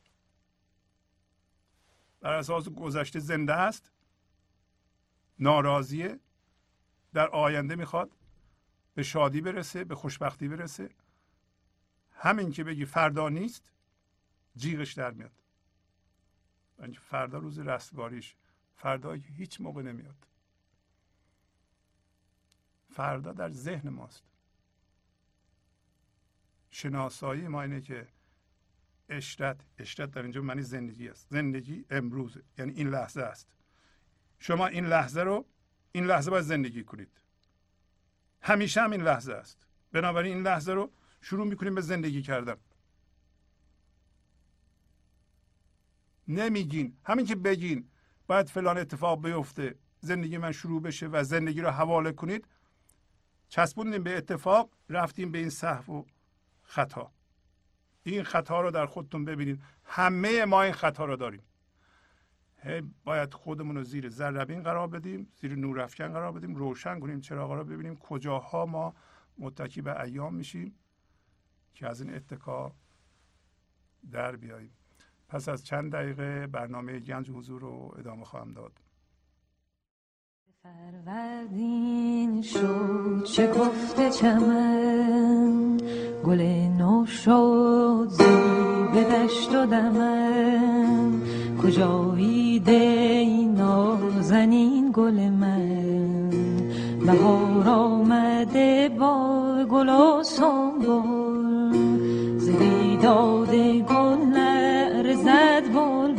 [2.22, 3.92] در اساس گذشته زنده است
[5.40, 6.20] ناراضیه
[7.14, 8.12] در آینده می‌خواد
[8.94, 10.90] به شادی برسه به خوشبختی برسه.
[12.12, 13.72] همین که بگی فردا نیست
[14.56, 15.32] جیغش در میاد.
[17.02, 18.36] فردا روز رستگاریش
[18.76, 20.28] فردا هیچ موقع نمیاد.
[22.90, 24.24] فردا در ذهن ماست.
[26.72, 28.08] شناسایی ما اینه که
[29.10, 31.28] اشرت اشرت در اینجا معنی زندگی است.
[31.30, 33.56] زندگی امروزه یعنی این لحظه است.
[34.40, 35.46] شما این لحظه رو
[35.92, 37.23] این لحظه باید زندگی کنید.
[38.44, 39.68] همیشه هم این لحظه است.
[39.92, 40.92] بنابراین این لحظه رو
[41.22, 42.56] شروع می‌کنیم به زندگی کردن.
[46.28, 46.98] نمیگین.
[47.06, 47.90] همین که بگین
[48.28, 52.48] باید فلان اتفاق بیفته زندگی من شروع بشه و زندگی رو حواله کنید
[53.50, 56.04] چسبوندیم به اتفاق رفتیم به این صحو و
[56.64, 57.12] خطا.
[58.04, 59.62] این خطا رو در خودتون ببینید.
[59.86, 61.42] همه ما این خطا رو داریم.
[63.04, 67.64] باید خودمون رو زیر ذربین قرار بدیم زیر نورافکن قرار بدیم روشن کنیم چراغا رو
[67.64, 68.94] ببینیم کجاها ما
[69.38, 70.76] متکی به ایام میشیم
[71.74, 72.76] که از این اتکا
[74.12, 74.72] در بیاییم.
[75.30, 78.72] پس از چند دقیقه برنامه گنج حضور رو ادامه خواهم داد.
[80.64, 85.78] فروردین شد چه گفته چمن
[86.24, 86.42] گل
[86.78, 88.24] نو شد زی
[88.94, 91.22] به دشت و دمن.
[91.64, 93.26] کجایی ده
[93.58, 96.30] نازنین گل من؟
[97.06, 101.78] بهار آمده با گل و سنبول
[102.38, 102.98] زدی
[103.82, 106.14] گل نرزد بل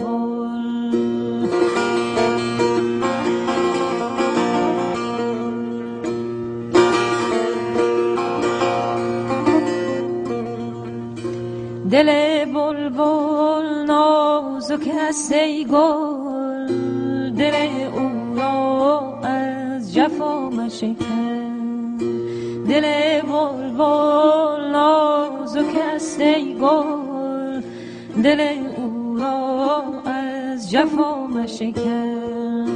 [11.91, 12.34] دل بلبل
[14.75, 16.67] نازک است ای گل
[17.31, 17.55] دل
[17.95, 21.97] او را از جفا مشکن
[22.69, 27.63] دل بلبل نازک است ای گل
[28.23, 28.41] دل
[28.77, 32.74] او را از جفا مشکن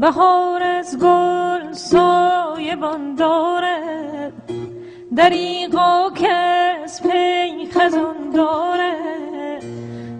[0.00, 4.32] بهار از گل سایبان دارد
[5.16, 9.64] دریقا کس پی خزان دارد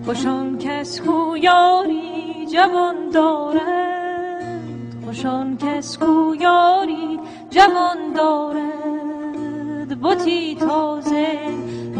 [0.04, 4.60] خوشان کس کو یاری جوان دارد
[5.04, 7.20] خوشان کس کو یاری
[7.50, 11.38] جوان دارد بوتی تازه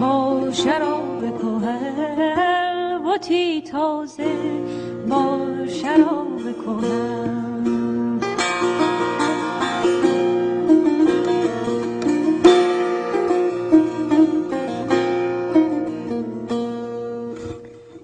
[0.01, 4.35] با شراب کهن بوتی تازه
[5.09, 7.50] با شراب کهن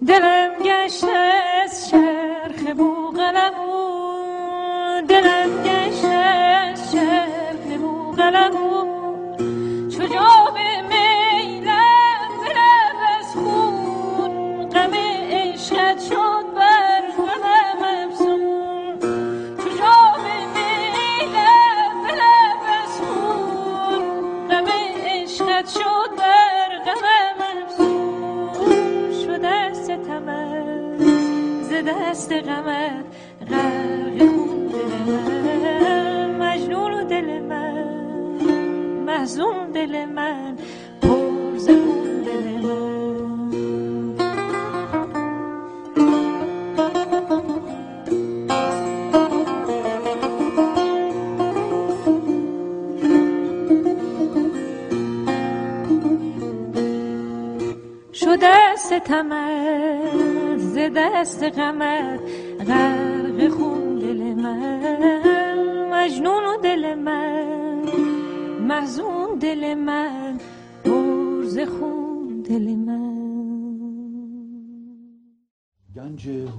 [0.07, 1.17] دلم گشته
[1.65, 4.25] از شرخ بوغلمون
[5.09, 8.66] دلم گشته از شرخ بوغلمون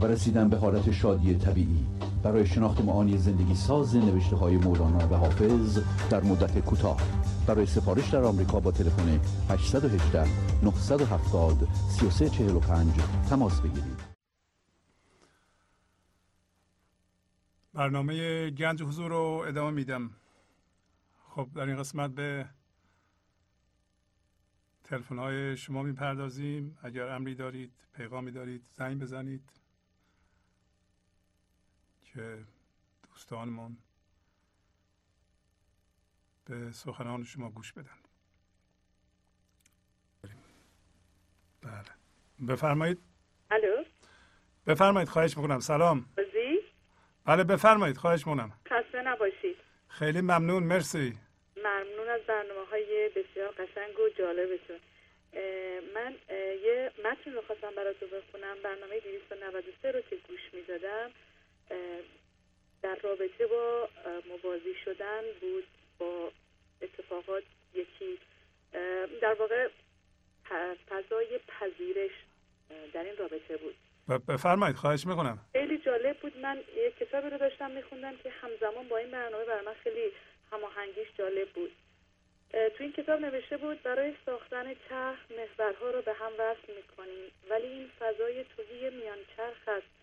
[0.00, 1.86] و رسیدن به حالت شادی طبیعی.
[2.22, 5.78] برای شناخت معانی زندگی ساز نوشته های مولانا و حافظ
[6.10, 7.00] در مدت کوتاه.
[7.46, 10.24] برای سفارش در آمریکا با تلفن 818
[10.64, 12.92] 970 3345
[13.30, 14.14] تماس بگیرید.
[17.74, 20.10] برنامه گنج حضور رو ادامه میدم.
[21.28, 22.46] خب در این قسمت به
[24.84, 26.78] تلفن های شما می‌پردازیم.
[26.82, 29.63] اگر امری دارید پیغامی دارید زنگ بزنید.
[32.14, 32.38] که
[33.08, 33.76] دوستانمون
[36.46, 37.98] به سخنان شما گوش بدن.
[41.62, 41.90] بله.
[42.48, 42.98] بفرمایید.
[43.50, 43.84] الو؟
[44.66, 45.60] بفرمایید خواهش می‌کنم.
[45.60, 46.06] سلام.
[46.16, 46.60] بازی؟
[47.24, 48.52] بله بفرمایید خواهش می‌کنم.
[48.68, 49.56] خسته نباشید.
[49.88, 51.18] خیلی ممنون مرسی.
[51.56, 54.80] ممنون از برنامه های بسیار قشنگ و جالبتون.
[55.94, 56.16] من
[56.64, 58.56] یه متن رو خواستم براتون بخونم.
[58.64, 61.10] برنامه 293 رو که گوش می‌دادم.
[62.82, 63.88] در رابطه با
[64.28, 65.64] موازی شدن بود
[65.98, 66.32] با
[66.82, 67.42] اتفاقات
[67.74, 68.18] یکی.
[69.20, 69.68] در واقع
[70.88, 72.10] فضای پذیرش
[72.92, 73.74] در این رابطه بود.
[74.28, 75.38] بفرمایید خواهش می‌کنم.
[75.52, 76.36] خیلی جالب بود.
[76.36, 80.12] من یک کتابی رو داشتم میخوندم که همزمان با این برنامه برای من خیلی
[80.52, 81.72] هماهنگیش جالب بود.
[82.50, 87.66] تو این کتاب نوشته بود برای ساختن چرخ محورها رو به هم وصل می‌کنیم ولی
[87.66, 89.93] این فضای توهی میان چرخ است.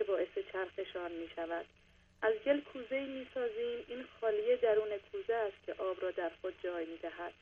[0.00, 1.66] که باعث چرخشان می شود
[2.22, 6.54] از گل کوزه می سازیم این خالی درون کوزه است که آب را در خود
[6.62, 7.32] جای می دهد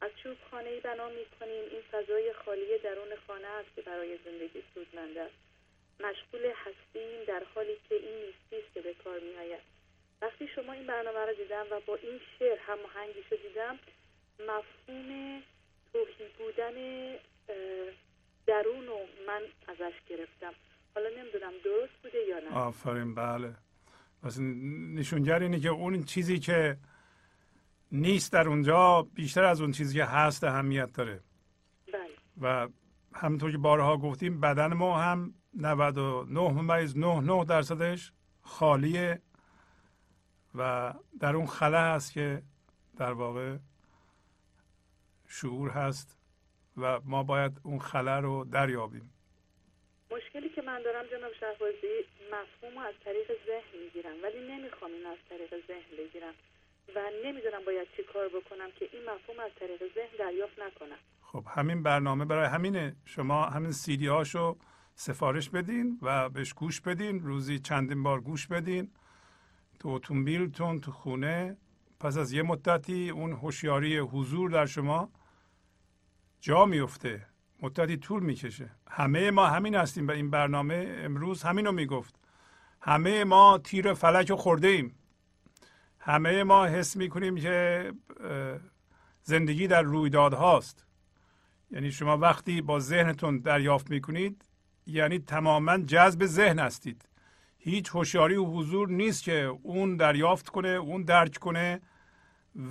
[0.00, 4.62] از چوب خانه بنا می کنیم این فضای خالی درون خانه است که برای زندگی
[4.74, 5.34] سودمند است.
[6.00, 9.62] مشغول هستیم در حالی که این نیستی که به کار می آید
[10.22, 13.78] وقتی شما این برنامه را دیدم و با این شعر هماهنگیش رو دیدم
[14.38, 15.42] مفهوم
[15.92, 16.74] توهی بودن
[18.46, 20.54] درون رو من ازش گرفتم.
[20.94, 22.56] حالا نمی‌دونم درست بوده یا نه.
[22.56, 23.54] آفرین بله.
[24.22, 24.38] پس
[24.94, 26.78] نشونگر اینه که اون چیزی که
[27.92, 31.20] نیست در اونجا بیشتر از اون چیزی که هست اهمیت داره.
[31.92, 32.02] بله.
[32.40, 32.68] و
[33.14, 38.12] همونطور که بارها گفتیم بدن ما هم 99 ممیز 99 درصدش
[38.42, 39.22] خالیه
[40.54, 42.42] و در اون خلا هست که
[42.96, 43.56] در واقع
[45.28, 46.18] شعور هست
[46.76, 49.11] و ما باید اون خلا رو دریابیم.
[50.72, 51.94] من دارم جناب شهبازی
[52.32, 56.34] مفهوم از طریق ذهن می‌گیرم ولی نمی‌خوام این از طریق ذهن بگیرم
[56.94, 60.96] و نمی‌دونم باید چی کار بکنم که این مفهوم از طریق ذهن دریافت نکنم.
[61.22, 62.96] خب همین برنامه برای همینه.
[63.04, 64.56] شما همین سیدی هاشو
[64.94, 67.20] سفارش بدین و بهش گوش بدین.
[67.20, 68.90] روزی چندین بار گوش بدین.
[69.80, 71.56] تو اتومبیلتون تو خونه.
[72.00, 75.12] پس از یه مدتی اون هوشیاری حضور در شما
[76.40, 77.31] جا میفته
[77.62, 78.70] مدتی طول می‌کشه.
[78.90, 82.14] همه ما همین هستیم به این برنامه امروز همین رو می‌گفت.
[82.80, 84.94] همه ما تیر فلک رو خورده ایم
[85.98, 87.92] همه ما حس می‌کنیم که
[89.22, 90.86] زندگی در رویداد هاست.
[91.70, 94.44] یعنی شما وقتی با ذهنتون دریافت می‌کنید
[94.86, 97.08] یعنی تماما جذب ذهن هستید.
[97.58, 101.80] هیچ هوشیاری و حضور نیست که اون دریافت کنه اون درک کنه.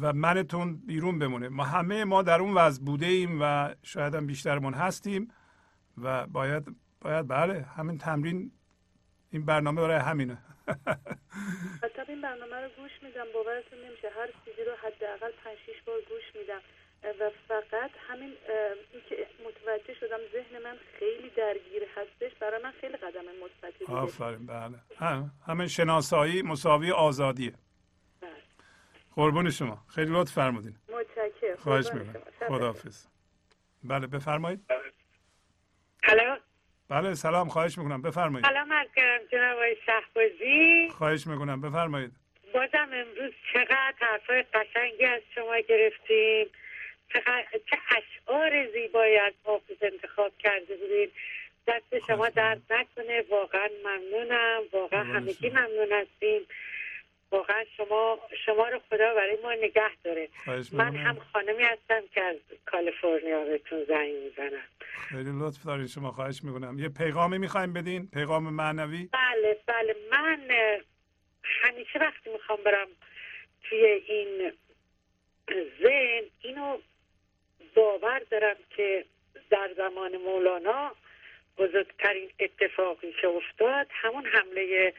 [0.01, 1.49] و منتون بیرون بمونه.
[1.49, 5.31] ما همه ما در اون وضع بوده ایم و شاید هم بیشترمون هستیم
[5.97, 8.51] و باید باید بله همین تمرین
[9.31, 10.37] این برنامه برای همینه.
[11.83, 13.25] حتی این برنامه رو گوش میدم.
[13.33, 16.61] باورتون نمیشه هر چیزی رو حداقل 5 6 بار گوش میدم.
[17.19, 18.33] و فقط همین
[19.09, 22.37] که متوجه شدم ذهن من خیلی درگیر هستش.
[22.39, 24.77] برای من خیلی قدم مثبتی آفرین بله.
[25.47, 27.53] همین شناسایی مساوی آزادیه.
[29.15, 29.85] قربون شما.
[29.95, 30.75] خیلی لطف فرمودین.
[30.89, 31.55] متشکرم.
[31.57, 32.23] خواهش می‌کنم.
[32.47, 33.07] خداحافظ.
[33.83, 34.59] بله بفرمایید.
[36.03, 36.35] الو؟
[36.89, 37.49] بله سلام.
[37.49, 38.01] خواهش می‌کنم.
[38.01, 38.45] بفرمایید.
[38.45, 38.87] سلام از
[39.31, 40.89] جناب شهبازی.
[40.91, 41.61] خواهش می‌کنم.
[41.61, 42.11] بفرمایید.
[42.53, 46.47] بازم امروز چقدر حرفای قشنگی از شما گرفتیم.
[47.69, 51.11] چه اشعار زیبایی از حافظ انتخاب کرده بودید
[51.67, 53.23] دست شما درد نکنه.
[53.29, 54.61] واقعا ممنونم.
[54.73, 56.41] واقعا همگی ممنون هستیم.
[57.31, 60.29] واقعا شما شما رو خدا برای ما نگه داره.
[60.73, 62.35] من هم خانمی هستم که از
[62.65, 64.63] کالیفرنیا بهتون زنگ می‌زنم.
[65.09, 66.79] خیلی لطف دارین شما خواهش می‌کنم.
[66.79, 69.95] یه پیغامی می‌خوایم بدین؟ پیغام معنوی؟ بله بله.
[70.11, 70.47] من
[71.43, 72.87] همیشه وقتی می‌خوام برم
[73.63, 74.51] توی این
[75.81, 76.77] ذهن اینو
[77.75, 79.05] باور دارم که
[79.49, 80.95] در زمان مولانا
[81.57, 84.93] بزرگترین اتفاقی که افتاد همون حمله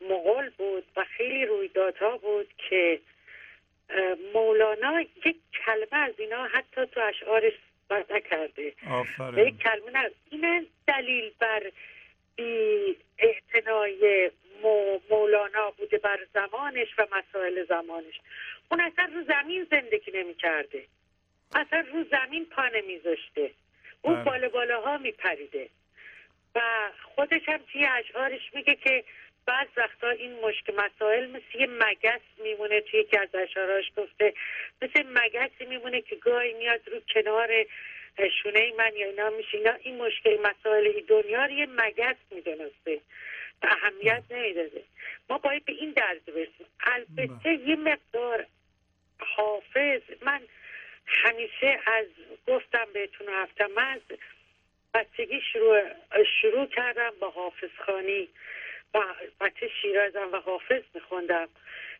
[0.00, 3.00] مغول بود و خیلی رویدادها بود که
[4.34, 7.52] مولانا یک کلمه از اینا حتی تو اشعارش
[7.88, 8.74] بر نکرده.
[9.36, 11.72] یک کلمه نه این دلیل بر
[12.36, 14.30] بی اعتنای
[15.10, 18.20] مولانا بوده بر زمانش و مسائل زمانش.
[18.70, 20.84] اون اصلا رو زمین زندگی نمی کرده
[21.54, 23.50] اصلا رو زمین پا نمیذاشته.
[24.02, 24.24] اون بله.
[24.24, 25.68] بالا بالاها میپریده.
[26.54, 26.60] و
[27.14, 29.04] خودش هم توی اشعارش میگه که
[29.48, 34.34] بعض وقتا این مشکل مسائل مثل یه مگس میمونه توی یکی از اشعاراش گفته
[34.82, 37.48] مثل مگسی میمونه که گاهی میاد رو کنار
[38.42, 39.58] شونه من یا اینا میشه.
[39.58, 43.00] اینا این مشکل مسائل دنیا رو یه مگس می‌دونسته.
[43.62, 44.82] اهمیت نمی‌داده.
[45.30, 46.66] ما باید به این درد برسیم.
[46.80, 48.46] البته یه مقدار
[49.18, 50.40] حافظ من
[51.06, 52.06] همیشه از
[52.46, 54.18] گفتم بهتون هفتم من از
[54.94, 55.82] بچگی شروع,
[56.40, 58.28] شروع کردم با حافظ خانی
[58.94, 59.00] و
[59.40, 61.48] بچه شیرازم و حافظ میخوندم.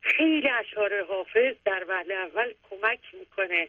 [0.02, 3.68] خیلی اشعار حافظ در وهله اول کمک می‌کنه.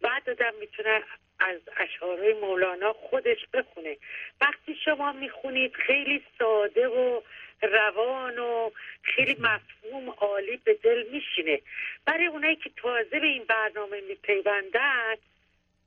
[0.00, 1.02] بعد دادم می‌تونه
[1.38, 3.96] از اشعارهای مولانا خودش بخونه.
[4.40, 7.20] وقتی شما می‌خونید خیلی ساده و
[7.62, 8.70] روان و
[9.02, 11.60] خیلی مفهوم عالی به دل میشینه.
[12.06, 15.14] برای اونایی که تازه به این برنامه میپیوندن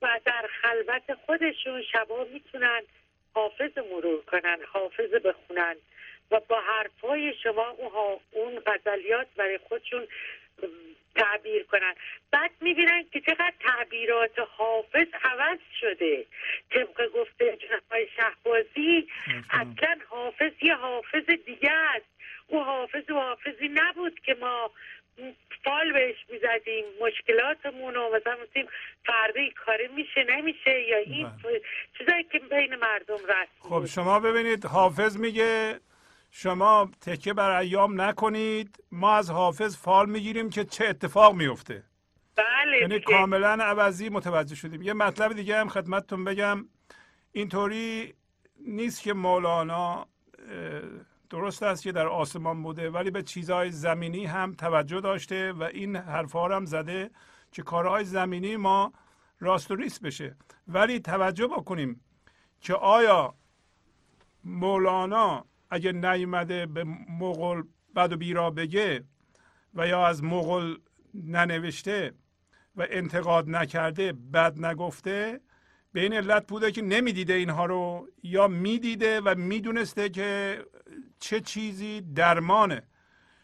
[0.02, 2.82] و در خلوت خودشون شبا می‌تونن
[3.34, 5.76] حافظ مرور کنن حافظ بخونن.
[6.30, 7.76] و با حرفای شما
[8.30, 10.06] اون غزلیات برای خودشون
[11.16, 11.94] تعبیر کنن.
[12.30, 16.26] بعد می‌بینن که چقدر تعبیرات حافظ عوض شده.
[16.70, 19.08] طبق گفته جناب شهبازی
[19.50, 22.06] اصلا حافظ یه حافظ دیگه است.
[22.46, 24.70] او حافظ و حافظی نبود که ما
[25.64, 28.68] فال بهش می‌زدیم مشکلاتمون رو مثلا می‌تونیم
[29.06, 31.62] فردا این کاری میشه نمیشه یا این بله.
[31.98, 35.80] چیزایی که بین مردم رسم خب شما ببینید حافظ میگه
[36.36, 38.84] شما تکه بر ایام نکنید.
[38.92, 41.84] ما از حافظ فال می‌گیریم که چه اتفاق میفته
[42.36, 43.00] بله یعنی.
[43.00, 44.82] کاملا عوضی متوجه شدیم.
[44.82, 46.68] یه مطلب دیگه هم خدمتتون بگم.
[47.32, 48.14] اینطوری
[48.66, 50.06] نیست که مولانا
[51.30, 55.96] درست است که در آسمان بوده ولی به چیزهای زمینی هم توجه داشته و این
[55.96, 57.10] حرفها رو هم زده
[57.52, 58.92] که کارهای زمینی ما
[59.40, 60.36] راست و ریست بشه.
[60.68, 62.00] ولی توجه بکنیم
[62.60, 63.34] که آیا
[64.44, 65.44] مولانا
[65.74, 66.84] اگه نیومده به
[67.20, 67.62] مغل
[67.96, 69.04] بد و بیرا بگه
[69.74, 70.74] و یا از مغل
[71.14, 72.14] ننوشته
[72.76, 75.40] و انتقاد نکرده بد نگفته
[75.92, 80.58] به این علت بوده که نمی‌دیده اینها رو یا می‌دیده و می‌دونسته که
[81.18, 82.82] چه چیزی درمانه.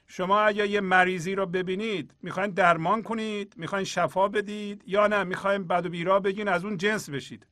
[0.07, 5.66] شما اگر یه مریضی رو ببینید می‌خواین درمان کنید می‌خواین شفا بدید یا نه می‌خواین
[5.66, 7.47] بد و بیرا بگین از اون جنس بشید.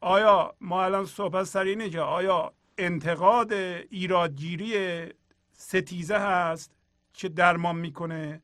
[0.00, 5.06] آیا ما الان صحبت سر اینه که آیا انتقاد ایرادگیری
[5.52, 6.70] ستیزه هست
[7.12, 8.42] که درمان می‌کنه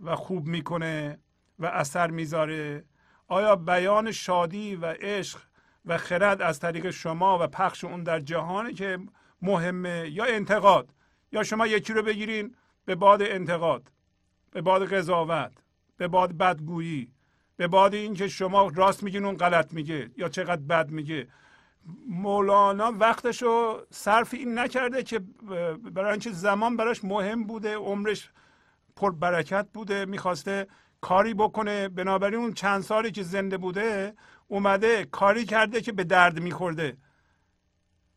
[0.00, 1.18] و خوب می‌کنه
[1.58, 2.84] و اثر می‌ذاره.
[3.28, 5.40] آیا بیان شادی و عشق
[5.84, 8.98] و خرد از طریق شما و پخش اون در جهانه که
[9.42, 10.94] مهمه یا انتقاد؟
[11.32, 13.92] یا شما یکی رو بگیرین به باد انتقاد
[14.50, 15.52] به باد قضاوت
[15.96, 17.12] به باد بدگویی
[17.56, 21.28] به باد اینکه شما راست میگین اون غلط میگه یا چقدر بد میگه؟
[22.08, 25.20] مولانا وقتش رو صرف این نکرده که
[25.94, 28.30] برای اینکه زمان براش مهم بوده عمرش
[28.96, 30.66] پر برکت بوده می‌خواسته
[31.00, 31.88] کاری بکنه.
[31.88, 34.14] بنابراین اون چند سالی که زنده بوده
[34.48, 36.96] اومده کاری کرده که به درد میخورده.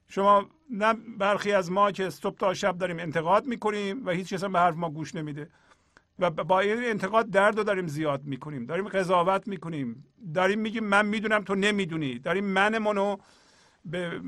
[0.08, 4.44] شما نه برخی از ما که صبح تا شب داریم انتقاد می‌کنیم و هیچ کس
[4.44, 5.50] به حرف ما گوش نمیده.
[6.20, 8.66] و با این انتقاد درد رو داریم زیاد می‌کنیم.
[8.66, 10.06] داریم قضاوت می‌کنیم.
[10.34, 12.20] داریم میگیم من می‌دونم تو نمی‌دونی.
[12.20, 13.18] داریم من منو
[13.86, 14.22] به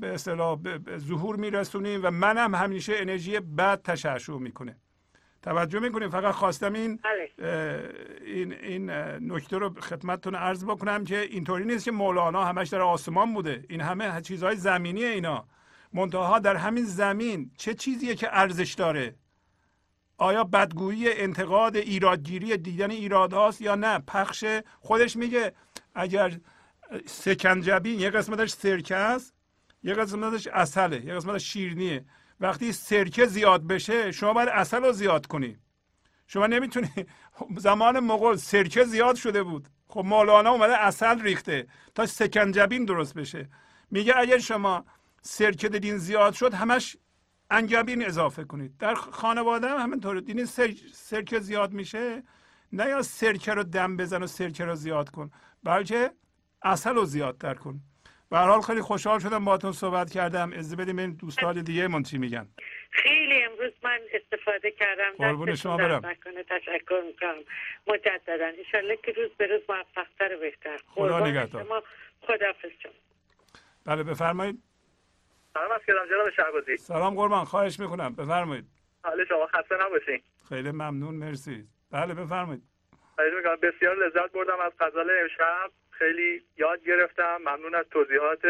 [0.00, 4.76] به اصطلاح به ظهور میرسونیم و منم همیشه انرژی بد تشعشع می‌کنه.
[5.42, 7.30] توجه می‌کنیم؟ فقط خواستم این بله.
[8.24, 8.90] این این
[9.32, 13.64] نکته رو خدمتتون عرض بکنم که اینطوری نیست که مولانا همش در آسمان بوده.
[13.68, 15.44] این همه چیزهای زمینی اینا.
[15.92, 19.14] منتها در همین زمین چه چیزیه که ارزش داره؟
[20.18, 24.44] آیا بدگویی انتقاد ایرادگیری دیدن ایراد هاست یا نه؟ پخش
[24.80, 25.52] خودش میگه
[25.94, 26.38] اگر
[27.06, 29.34] سکنجبین یه قسمتش سرکه است
[29.82, 32.04] یه قسمتش اصله یه قسمتش شیرینیه
[32.40, 35.58] وقتی سرکه زیاد بشه شما باید اصل رو زیاد کنی.
[36.26, 36.90] شما نمی‌تونی
[37.56, 39.68] زمان مغول سرکه زیاد شده بود.
[39.88, 43.48] خب مولانا اومده اصل ریخته تا سکنجبین درست بشه.
[43.90, 44.84] میگه اگر شما
[45.22, 46.96] سرکه دیدین زیاد شد همش
[47.50, 48.76] انگبین اضافه کنید.
[48.76, 50.74] در خانواده هم همینطوره دیدین سر...
[50.92, 52.22] سرکه زیاد میشه
[52.72, 55.30] نه یا سرکه رو دم بزن و سرکه رو زیاد کن.
[55.62, 56.10] بلکه
[56.62, 57.80] اصل رو زیادتر کن.
[58.30, 60.52] به هر حال خیلی خوشحال شدم باهاتون صحبت کردم.
[60.52, 62.48] از بدیم این دوستان دیگه من چی میگن؟
[62.90, 65.12] خیلی امروز من استفاده کردم.
[65.18, 66.00] قربون شما برم.
[66.48, 67.42] تشکر می‌کنم.
[67.86, 68.46] مجددا.
[68.58, 70.76] انشالله که روز به روز موفقتر و بهتر.
[70.76, 71.64] خدا قربان نگهدار.
[71.64, 71.82] شما.
[72.20, 72.92] خداحافظ شما.
[73.84, 74.62] بله بفرمایید.
[75.54, 76.76] سلام از کردم جناب شهبازی.
[76.76, 77.44] سلام قربان.
[77.44, 78.14] خواهش می‌کنم.
[78.14, 78.66] بفرمایید.
[79.04, 80.22] حال شما خسته نباشین.
[80.48, 81.14] خیلی ممنون.
[81.14, 81.68] مرسی.
[81.90, 82.62] بله بفرمایید.
[83.36, 83.56] می‌کنم.
[83.56, 85.70] بسیار لذت بردم از غزل امشب.
[85.90, 87.36] خیلی یاد گرفتم.
[87.36, 88.44] ممنون از توضیحات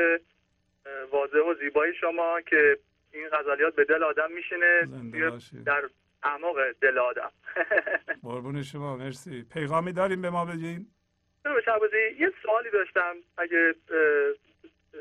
[1.10, 2.78] واضح و زیبای شما که
[3.12, 4.88] این غزلیات به دل آدم میشینه.
[5.66, 5.88] در
[6.22, 7.30] اعماق دل آدم.
[8.22, 8.96] قربون شما.
[8.96, 9.46] مرسی.
[9.52, 10.86] پیغامی داریم به ما بگین
[12.18, 13.16] یه سوالی داشتم.
[13.38, 13.74] اگه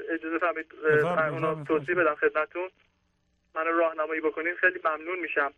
[0.09, 1.67] اجازه فرمایید بفرمایید.
[1.67, 2.69] توضیح بدم خدمتتون.
[3.55, 4.55] منو راهنمایی بکنین.
[4.55, 5.53] خیلی ممنون میشم.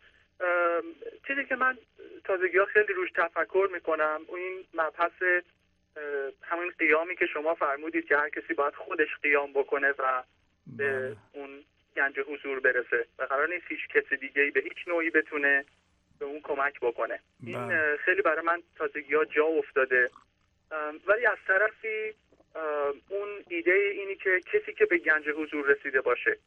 [1.28, 1.78] چیزی که من
[2.24, 5.44] تازگی ها خیلی روش تفکر می‌کنم این مبحث
[6.42, 10.24] همین قیامی که شما فرمودید که هر کسی باید خودش قیام بکنه و
[10.78, 11.16] به بله.
[11.34, 11.50] اون
[11.96, 15.66] گنج حضور برسه و قرار نیست هیچ کسی دیگه به هیچ نوعی بتونه
[16.20, 17.98] به اون کمک بکنه این بله.
[17.98, 20.10] خیلی برای من تازگی ها جا افتاده
[21.08, 22.14] ولی از طرفی
[23.10, 26.38] اون ایده اینی که کسی که به گنج حضور رسیده باشه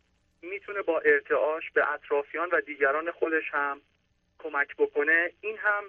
[0.42, 3.80] می‌تونه با ارتعاش به اطرافیان و دیگران خودش هم
[4.38, 5.30] کمک بکنه.
[5.40, 5.84] این هم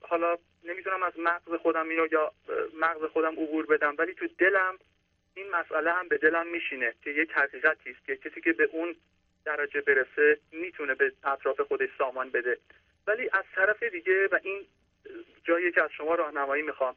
[0.00, 2.32] حالا نمی‌تونم از مغز خودم اینو یا
[2.80, 4.78] مغز خودم عبور بدم ولی تو دلم
[5.34, 8.96] این مسئله هم به دلم میشینه که یک حقیقتی است که کسی که به اون
[9.44, 12.58] درجه برسه می‌تونه به اطراف خودش سامان بده.
[13.06, 14.66] ولی از طرف دیگه و این
[15.44, 16.96] جایی که از شما راهنمایی می‌خوام.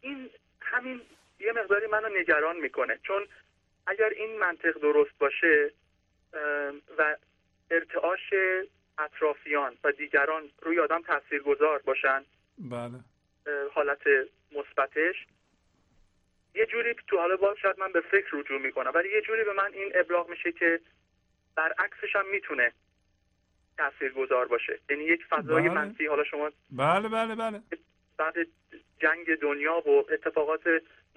[0.00, 0.30] این
[0.60, 1.00] همین
[1.40, 2.98] یه مقداری منو نگران می‌کنه.
[3.02, 3.26] چون
[3.86, 5.70] اگر این منطق درست باشه
[6.98, 7.16] و
[7.70, 8.34] ارتعاش
[8.98, 12.24] اطرافیان و دیگران روی آدم تاثیرگذار باشن
[12.58, 13.00] بله.
[13.74, 14.02] حالت
[14.52, 15.26] مثبتش
[16.54, 19.52] یه جوری تو حالا باز شاید من به فکر رجوع می‌کنم ولی یه جوری به
[19.52, 20.80] من این ابلاغ میشه که
[21.56, 22.72] برعکسش هم می‌تونه
[23.78, 24.78] تاثیرگذار باشه.
[24.90, 25.74] یعنی یک فضای بله.
[25.74, 26.06] منفی.
[26.06, 27.60] حالا شما بله بله بله.
[28.16, 28.34] بعد
[29.00, 30.62] جنگ دنیا و اتفاقات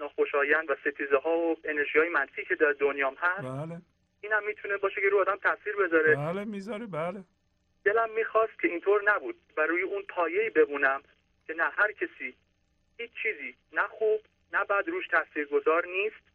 [0.00, 3.80] ناخوشایند و ستیزه ها و انرژی های منفی که در دنیام هست بله.
[4.20, 6.16] این هم می‌تونه باشه که رو آدم تاثیر بذاره.
[6.16, 7.24] بله می‌ذاره بله.
[7.84, 11.02] دلم می‌خواست که اینطور نبود و روی اون پایه‌ای بمونم
[11.46, 12.34] که نه هر کسی
[12.98, 14.20] هیچ چیزی نه خوب
[14.52, 16.28] نه بد روش تاثیرگذار نیست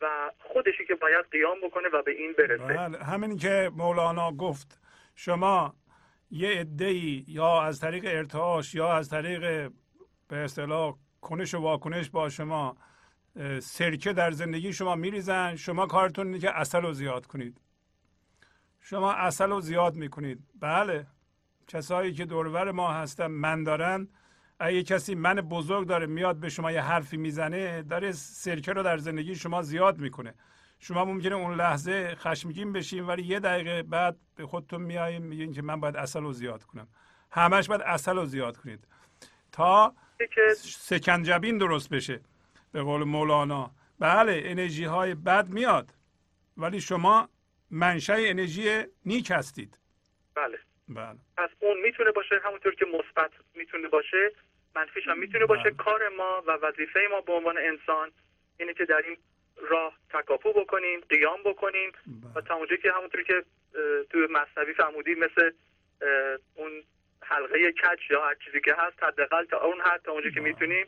[0.00, 2.64] و خودشی که باید قیام بکنه و به این برسه.
[2.64, 4.80] بله همین که مولانا گفت
[5.14, 5.74] شما
[6.30, 9.70] یه عده‌ای یا از طریق ارتعاش یا از طریق
[10.28, 12.76] به اصطلاح کنش و واکنش با شما
[13.62, 15.56] سرکه در زندگی شما میریزن.
[15.56, 17.60] شما کارتون اینه که اصل رو زیاد کنید.
[18.80, 20.38] شما اصل رو زیاد می‌کنید.
[20.60, 21.06] بله.
[21.68, 24.08] کسایی که دورور ما هستن من دارن.
[24.58, 28.98] اگه کسی من بزرگ داره میاد به شما یه حرفی می‌زنه داره سرکه رو در
[28.98, 30.34] زندگی شما زیاد می‌کنه.
[30.78, 35.62] شما ممکنه اون لحظه خشمگین بشین ولی یه دقیقه بعد به خودتون میایین میگین که
[35.62, 36.88] من باید اصل رو زیاد کنم.
[37.30, 38.86] همش باید اصل رو زیاد کنید.
[39.52, 39.94] تا
[40.62, 42.20] سکنجبین درست بشه.
[42.72, 43.70] به قول مولانا.
[43.98, 45.94] بله انرژی های بد میاد
[46.56, 47.28] ولی شما
[47.70, 49.78] منشأ انرژی نیک هستید.
[50.34, 50.58] بله.
[50.88, 51.18] بله.
[51.36, 54.32] پس اون می‌تونه باشه همونطور که مثبت می‌تونه باشه
[54.74, 55.62] منفیش هم می‌تونه باشه.
[55.62, 55.74] بله.
[55.74, 58.10] کار ما و وظیفه ما به عنوان انسان
[58.58, 59.16] اینه که در این
[59.70, 61.92] راه تکاپو بکنیم قیام بکنیم
[62.34, 63.44] و تا اونجایی که همونطور که
[64.10, 65.50] تو مصنوی فرمودید مثل
[66.54, 66.82] اون
[67.22, 70.48] حلقه کچ یا هر چیزی که هست حداقل تا اون حد تا اونجایی که بله.
[70.48, 70.86] می‌تونیم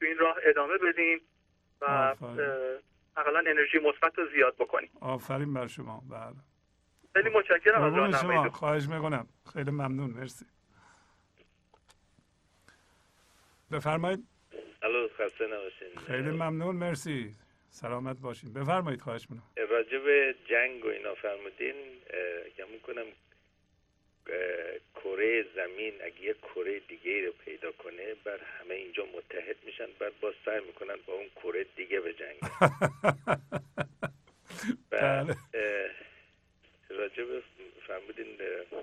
[0.00, 1.20] تو این راه ادامه بدیم
[1.80, 1.84] و
[3.16, 4.90] اقلا انرژی مثبت رو زیاد بکنیم.
[5.00, 6.02] آفرین بر شما.
[6.10, 6.36] بله.
[7.14, 8.50] خیلی متشکرم از شما.
[8.50, 9.28] خواهش می‌کنم.
[9.52, 10.10] خیلی ممنون.
[10.10, 10.44] مرسی.
[13.72, 14.26] بفرمایید.
[14.82, 15.88] الو خسته نباشین.
[16.06, 16.76] خیلی ممنون.
[16.76, 17.34] مرسی.
[17.68, 18.52] سلامت باشین.
[18.52, 19.00] بفرمایید.
[19.00, 19.48] خواهش می‌کنم.
[19.70, 21.74] راجع به جنگ و اینا فرمودین
[22.58, 23.29] گمون کنم اه،
[24.94, 30.20] کره زمین اگه یه کره دیگه رو پیدا کنه بر همه اینجا متحد میشن بعد
[30.20, 32.38] باز سعی می‌کنن با اون کره دیگه به جنگ
[34.90, 35.36] بله.
[37.86, 38.78] فرمودین اه،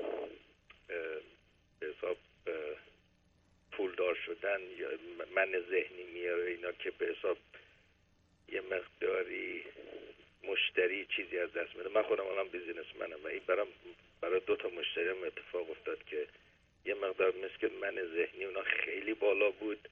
[0.90, 1.22] اه،
[1.80, 2.18] به حساب
[3.72, 4.90] پولدار شدن یا
[5.36, 7.38] من ذهنی میاره اینا که به حساب
[8.50, 9.64] یه مقداری
[10.44, 11.90] مشتری چیزی از دست میده.
[11.90, 13.68] من خودم الان بیزینس منم و این برام
[14.22, 16.28] برای دو تا مشتری هم اتفاق افتاد که
[16.86, 19.90] یه مقدار مثل من ذهنی اونا خیلی بالا بود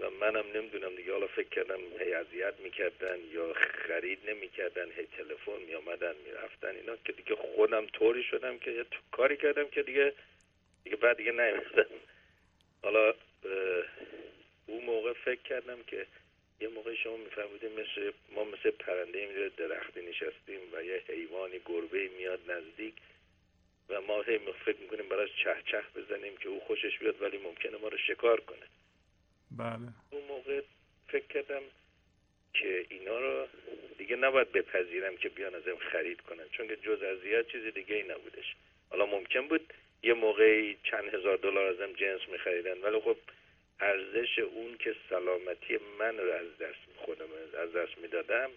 [0.00, 1.12] و منم نمی‌دونم دیگه.
[1.12, 7.12] حالا فکر کردم هی اذیت می‌کردن یا خرید نمی‌کردن هی تلفن میامدن می‌رفتن اینا که
[7.12, 10.12] دیگه خودم طوری شدم که یه کاری کردم که دیگه
[10.84, 11.86] دیگه بعد دیگه نیومدم.
[12.82, 13.14] حالا
[14.66, 16.06] اون موقع فکر کردم که
[16.60, 22.08] یه موقع شما میفرمودیم مثل ما مثل پرنده میره درختی نشستیم و یه حیوانی گربه
[22.18, 22.94] میاد نزدیک
[23.88, 27.76] و ما هی فکر می‌کنیم براش چه چه بزنیم که او خوشش بیاد ولی ممکنه
[27.76, 28.66] ما رو شکار کنه.
[29.50, 29.88] بله.
[30.10, 30.60] اون موقع
[31.08, 31.62] فکر کردم
[32.54, 33.46] که اینا رو
[33.98, 38.02] دیگه نباید بپذیرم که بیان ازم خرید کنن چون که جز اذیت چیز دیگه ای
[38.02, 38.54] نبودش.
[38.90, 39.72] حالا ممکن بود
[40.02, 43.16] یه موقعی چند هزار دلار ازم جنس میخریدن ولی خب
[43.80, 47.28] ارزش اون که سلامتی من رو از دست خودم
[47.62, 48.50] از دست می‌دادم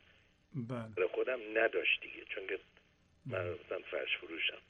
[0.56, 0.88] بله.
[0.96, 2.60] برای خودم نداشت دیگه چون که
[3.26, 4.62] من مثلا فرش فروشم.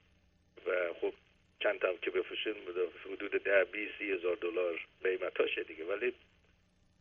[0.66, 1.14] و خب
[1.60, 5.86] چند تا هم که بوده حدود ده بیس سی هزار دلار قیمتاشه دیگه.
[5.86, 6.14] ولی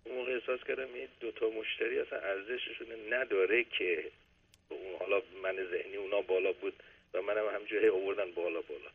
[0.05, 4.11] اون موقع احساس کردم این دوتا مشتری اصلا ارزششون نداره که
[4.69, 6.83] اون حالا من ذهنی اونا بالا بود
[7.15, 8.91] و منم همجوری آوردن بالا بالا.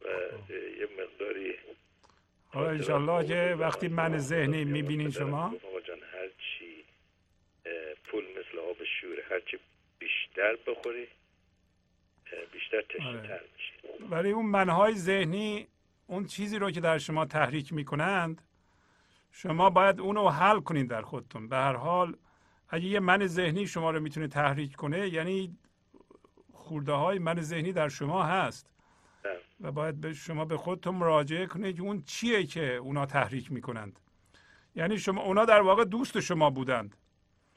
[0.00, 0.08] و
[0.52, 1.54] یه مقداری
[2.54, 5.44] حالا انشالله که وقتی من ذهنی می‌بینین شما.
[5.44, 6.84] آقا جان هر چی
[7.66, 7.72] اه،
[8.04, 9.58] پول مثل آب شوره هر چی
[9.98, 11.06] بیشتر بخوری
[12.52, 14.04] بیشتر تشنه تر میشی.
[14.10, 15.66] ولی اون منهای ذهنی
[16.06, 18.42] اون چیزی رو که در شما تحریک می‌کنند
[19.32, 21.48] شما باید اونو حل کنید در خودتون.
[21.48, 22.16] به هر حال
[22.68, 25.56] اگه یه من ذهنی شما رو می‌تونه تحریک کنه یعنی
[26.52, 28.72] خورده های من ذهنی در شما هست.
[29.62, 34.00] و باید به شما به خودتون مراجعه کنید که اون چیه که اونا تحریک می‌کنند
[34.74, 36.96] یعنی شما اونا در واقع دوست شما بودند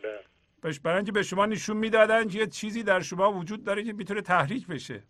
[0.03, 0.19] بله.
[0.63, 3.93] بش برای اینکه به شما نشون می‌دادن که یه چیزی در شما وجود داره که
[3.93, 5.03] می‌تونه تحریک بشه.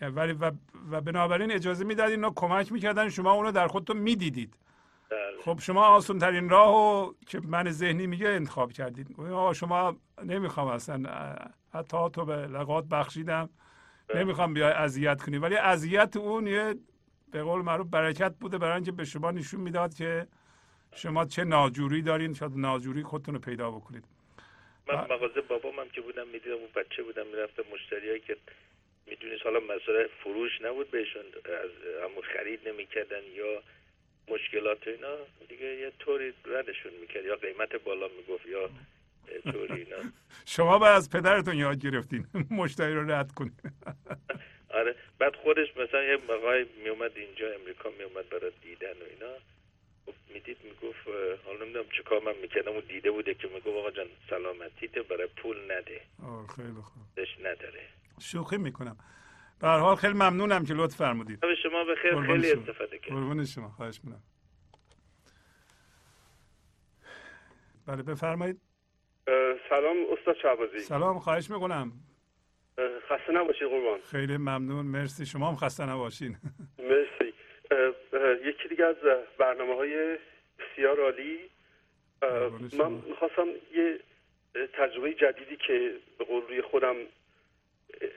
[0.00, 0.52] یعنی ولی و,
[0.90, 4.54] و بنابراین اجازه می‌دادید اینا کمک می‌کردن شما اونو در خودتون می‌دیدید
[5.10, 5.18] بله.
[5.44, 10.68] خب شما آسون ترین راه و که من ذهنی میگه انتخاب کردید آقا شما نمی‌خوام
[10.68, 11.34] اصلا
[11.72, 13.48] حتی تو به لغات بخشیدم.
[14.14, 16.74] نمی‌خوام بیای اذیت کنی ولی اذیت اون یه
[17.32, 20.26] به قول معروف برکت بوده برای اینکه به شما نشون می‌داد که
[20.94, 24.04] شما چه ناجوری دارین شاید ناجوری خودتون رو پیدا بکنید
[24.88, 24.94] من.
[24.94, 28.36] مغازه بابام هم که بودم می‌دیدم اون بچه بودم می‌رفتم مشتریایی که
[29.06, 31.22] می‌دونید حالا مسئله فروش نبود بهشون
[31.64, 31.70] از
[32.04, 33.62] همون خرید نمی‌کردن یا
[34.28, 35.16] مشکلات اینا
[35.48, 38.70] دیگه یه طوری ردشون می‌کرد یا قیمت بالا می‌گفت یا
[40.46, 42.26] شما باید از پدرتون یاد گرفتین.
[42.50, 43.62] مشتری رو رد کنید
[44.70, 44.94] آره.
[45.18, 49.34] بعد خودش مثلا یه مقای میومد اینجا امریکا میومد برای دیدن و اینا.
[50.06, 51.08] خب می‌دید؟ می‌گفت
[51.46, 52.72] حالا نمی‌دونم چه کار من می‌کردم.
[52.72, 56.00] اون دیده بوده که می‌گفت آقا جان سلامتیت برای پول نده.
[56.56, 57.02] خیلی خوب.
[57.16, 57.80] دش نداره.
[58.20, 58.96] شوخی می‌کنم.
[59.60, 61.40] به حال خیلی ممنونم که لطف فرمودید.
[61.40, 62.20] به شما به خیر.
[62.20, 62.52] خیلی.
[62.52, 63.68] استفاده کردم قربون شما.
[63.68, 64.22] خواهش می‌کنم.
[67.86, 68.60] بله بفرمایید.
[69.68, 71.92] سلام استاد شعبازی سلام خواهش می‌کنم.
[73.08, 74.00] خسته نباشی قربان.
[74.00, 74.86] خیلی ممنون.
[74.86, 75.26] مرسی.
[75.26, 76.36] شما هم خسته نباشین.
[76.90, 77.34] مرسی.
[78.44, 78.96] یکی دیگه از
[79.38, 80.18] برنامه های
[80.58, 81.38] بسیار عالی.
[82.78, 84.00] من می‌خواستم یه
[84.72, 86.96] تجربه جدیدی که به قول روی خودم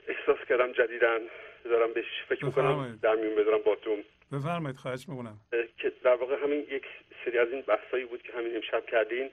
[0.08, 1.18] احساس کردم جدیدن
[1.64, 2.98] دارم بهش فکر می‌کنم.
[3.02, 5.36] در میون بذارم باتون بفرمایید خواهش می‌کنم.
[5.78, 6.84] که در واقع همین یک
[7.24, 9.30] سری از این بحثایی بود که همین امشب کردین.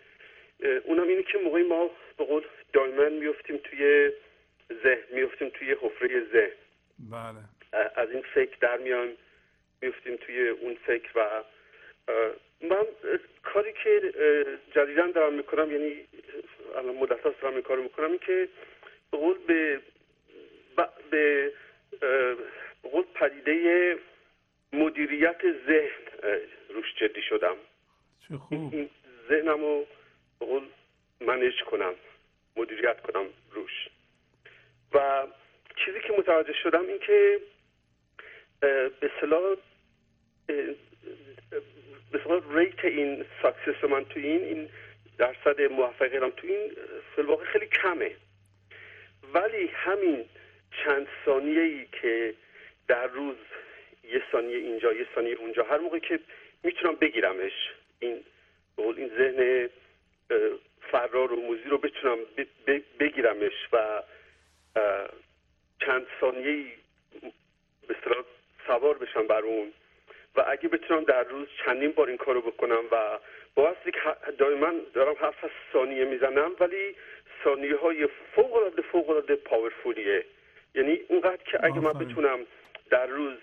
[0.83, 4.11] اونم اینه که موقعی ما به قول دائما میفتیم توی
[4.83, 6.51] ذهن میفتیم توی حفره ذهن.
[7.11, 7.39] بله.
[7.95, 9.17] از این فکر در میایم
[9.81, 11.43] میفتیم توی اون فکر و
[12.61, 12.85] من
[13.43, 14.13] کاری که
[14.75, 16.05] جدیدا دارم می‌کنم یعنی
[16.75, 18.47] الان مدت هاست دارم این کارو می‌کنم این که
[19.11, 19.81] به قول به
[21.11, 21.51] به
[22.83, 23.97] قول پدیده
[24.73, 26.33] مدیریت ذهن
[26.69, 27.55] روش جدی شدم.
[28.27, 28.73] چه خوب.
[28.73, 28.89] این
[29.29, 29.87] ذهنم رو به
[30.39, 30.63] قول
[31.21, 31.93] منیج کنم
[32.55, 33.89] مدیریت کنم روش.
[34.93, 35.27] و
[35.85, 37.39] چیزی که متوجه شدم این که
[38.59, 39.55] به اصطلاح
[40.49, 40.75] اه،
[42.11, 44.69] به rate این success من تو این این
[45.17, 46.71] درصد موفقیتم تو این
[47.15, 48.15] فی الواقع خیلی کمه.
[49.33, 50.25] ولی همین
[50.83, 52.33] چند ثانیه ای که
[52.87, 53.35] در روز
[54.03, 56.19] یه ثانیه اینجا یه ثانیه اونجا هر موقع که
[56.63, 58.23] می‌تونم بگیرمش این
[58.77, 59.69] این ذهن
[60.91, 62.17] فرار و موذی رو بتونم
[62.99, 64.03] بگیرمش و
[65.85, 66.65] چند ثانیه
[67.87, 68.23] به اصطلاح
[68.67, 69.73] سوار بشم بر اون
[70.35, 73.19] و اگه بتونم در روز چندین بار این کارو بکنم و
[73.55, 75.33] با که دائما دارم از
[75.73, 76.95] ثانیه می‌زنم ولی
[77.43, 80.25] ثانیه های فوق العاده فوق العاده پاورفولیه
[80.75, 81.93] یعنی اونقدر که اگه من.
[81.93, 82.39] بتونم
[82.89, 83.37] در روز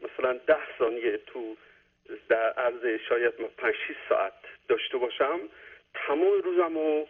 [0.00, 1.56] مثلا ده ثانیه تو
[2.28, 3.74] در عرض شاید من پنج
[4.08, 4.32] ساعت
[4.68, 5.40] داشته باشم
[5.94, 7.06] تمام روزم رو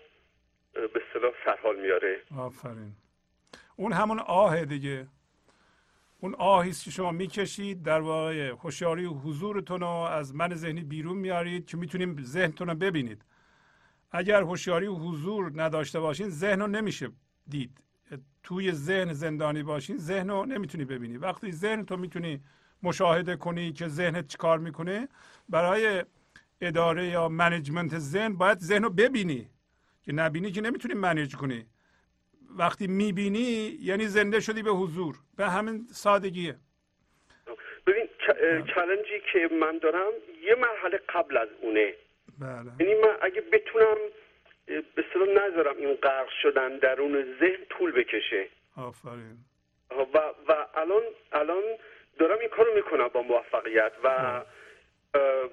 [0.74, 2.23] به اصطلاح سرحال میاره.
[2.36, 2.93] آفرین.
[3.77, 5.07] اون همون آه دیگه.
[6.20, 11.16] اون آهی که شما می‌کشید در واقع هوشیاری و حضورتون رو از من ذهنی بیرون
[11.16, 13.24] میارید که می‌تونیم ذهنتون رو ببینید.
[14.12, 17.11] اگر هوشیاری و حضور نداشته باشین ذهن رو نمیشه
[17.48, 17.78] دید.
[18.43, 21.16] توی ذهن زندانی باشین ذهن رو نمی‌تونی ببینی.
[21.16, 22.40] وقتی ذهن تو می‌تونی
[22.82, 25.09] مشاهده کنی که ذهنت چیکار می‌کنه
[25.48, 26.05] برای
[26.61, 29.51] اداره یا منیجمنت ذهن باید ذهن رو ببینی.
[30.05, 31.66] که نبینی که نمی‌تونی منیج کنی.
[32.59, 35.16] وقتی می‌بینی یعنی زنده شدی به حضور.
[35.37, 36.57] به همین سادگیه.
[37.87, 40.12] ببین چ- اه، چالنجی که من دارم
[40.43, 41.95] یه مرحله قبل از اونه.
[42.39, 42.70] بله.
[42.81, 43.97] یعنی من اگه بتونم
[44.66, 48.49] به اصطلاح نذارم این غرق شدن درون ذهن طول بکشه.
[48.77, 49.39] آفرین.
[49.91, 50.19] و
[50.49, 51.62] و الان الان
[52.19, 55.51] دارم این کارو می‌کنم با موفقیت و اه،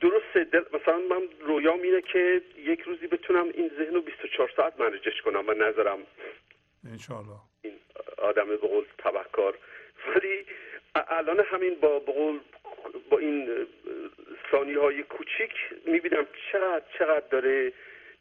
[0.00, 4.80] درسته دل مثلا من رویام اینه که یک روزی بتونم این ذهن رو 24 ساعت
[4.80, 5.98] منیجش کنم و نذارم
[6.90, 7.74] انشالله این
[8.18, 9.58] آدم به قول تبهکار
[10.08, 10.46] ولی
[10.94, 12.40] الان همین با به قول
[13.10, 13.66] با این
[14.50, 15.52] ثانیه های کوچیک
[15.86, 17.72] می‌بینم چقدر چقدر داره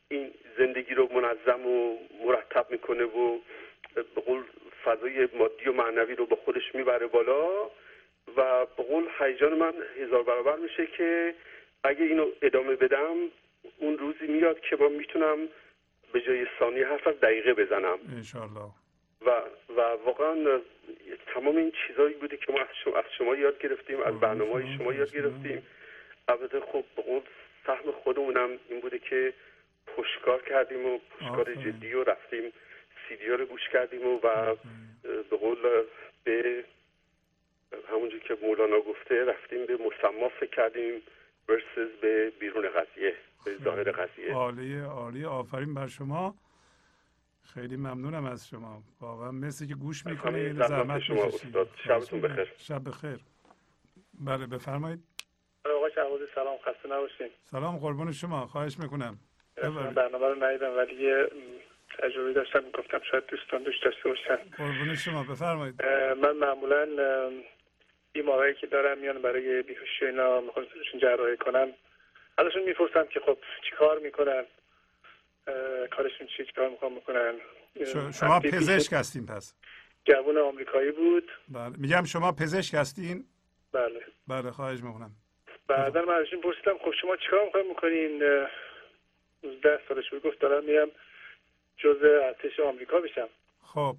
[0.10, 3.40] این زندگی رو منظم و مرتب می‌کنه و
[3.96, 4.44] به قول
[4.84, 7.66] فضای مادی و معنوی رو با خودش می‌بره بالا
[8.38, 11.36] و به قول هیجان من هزار برابر میشه که
[11.84, 13.16] اگه اینو ادامه بدم
[13.78, 15.38] اون روزی میاد که من می‌تونم
[16.14, 18.00] به جای ثانیه حرف از دقیقه بزنم.
[18.16, 18.70] انشالله.
[19.26, 19.30] و
[19.78, 20.62] و واقعا
[21.34, 24.78] تمام این چیزایی بوده که ما از شما, از شما یاد گرفتیم از برنامه های
[24.78, 25.68] شما یاد گرفتیم.
[26.28, 27.22] البته خب به قول
[27.68, 29.34] سهم خودمونم این بوده که
[29.88, 31.56] پشکار کردیم و پشکار.
[31.56, 32.52] جدی و رفتیم
[33.08, 34.56] سیدی رو گوش کردیم و, و
[35.30, 35.58] به قول
[36.24, 36.64] به
[37.92, 41.02] همونجور که مولانا گفته رفتیم به مسما فکر کردیم.
[41.50, 43.14] ورسز به بیرون قضیه
[43.46, 44.34] به ظاهر قضیه.
[44.34, 45.26] عالی عالی.
[45.26, 46.36] آفرین بر شما.
[47.54, 48.84] خیلی ممنونم از شما.
[49.02, 51.70] واقعا مثل که گوش می‌کنید زحمت زحمت شما استاد.
[51.88, 52.54] شبتون بخیر.
[52.58, 53.20] شب بخیر.
[54.20, 55.00] بله بفرمایید.
[55.66, 56.58] آقا شهبازی سلام.
[56.58, 57.30] خسته نباشین.
[57.44, 58.48] سلام قربون شما.
[58.48, 59.20] خواهش می‌کنم.
[59.96, 61.30] برنامه رو ندیدم ولی یه
[62.00, 62.60] تجربه داشتم.
[62.60, 64.36] گفتم شاید دوستان دوست داشته باشن.
[64.58, 65.24] قربون شما.
[65.24, 65.86] بفرمایید.
[66.22, 66.88] من معمولا
[68.14, 70.66] بیمارایی که دارم میان برای بیهوشی اینا می‌خوان
[71.02, 71.74] جراحی کنن.
[72.38, 73.38] ازشون می‌پرسم که خب
[73.70, 74.46] چیکار می‌کنن؟
[75.92, 77.34] کارشون چی؟ چیکار می‌خوان بکنن؟
[77.86, 79.56] ش- شما پزشک هستین پس.
[80.06, 81.32] جوون آمریکایی بود.
[81.50, 81.74] بله.
[81.78, 83.26] میگم شما پزشک هستین؟
[83.72, 84.02] بله.
[84.28, 85.12] بله خواهش می‌کنم.
[85.68, 88.50] بعدا من ازشون پرسیدم خب شما چیکار می‌خواین بکنین؟ اه،
[89.64, 90.24] ده سالش بود.
[90.24, 90.88] گفت دارم میرم
[91.78, 93.30] جزء ارتش آمریکا بشم.
[93.62, 93.96] خب.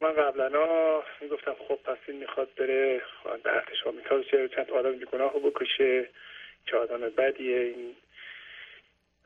[0.00, 3.02] من قبلا می‌گفتم خب پس این می‌خواد بره
[3.42, 6.08] به ارتش آمریکا بشه چند آدم بیگناه رو بکشه
[6.66, 7.96] که آدم بدیه این.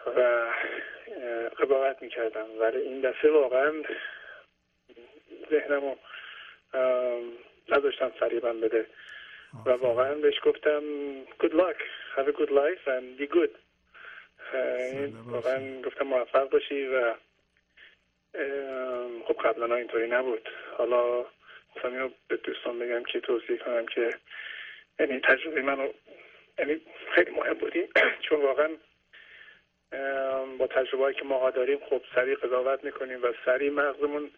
[0.07, 2.47] و اه، قضاوت می‌کردم.
[2.61, 3.73] ولی این دفعه واقعا
[5.51, 5.97] ذهنمو
[6.75, 7.33] ام،
[7.69, 8.87] نذاشتم فریبم بده.
[9.67, 10.83] و واقعا بهش گفتم
[11.25, 11.81] good luck
[12.17, 13.51] have a good life and be good.
[15.27, 17.15] واقعا گفتم موفق باشی و
[19.27, 20.49] خب قبلا اینطوری نبود.
[20.79, 21.25] حالا
[21.77, 24.11] گفتم اینو به دوستان بگم که توضیح کنم که
[25.01, 25.89] یعنی تجربه منو
[26.59, 26.81] یعنی
[27.15, 27.89] خیلی مهم بودیم
[28.29, 28.69] چون واقعا
[30.59, 34.31] با تجربه که ماها داریم خب سریع قضاوت می‌کنیم و سریع مغزمون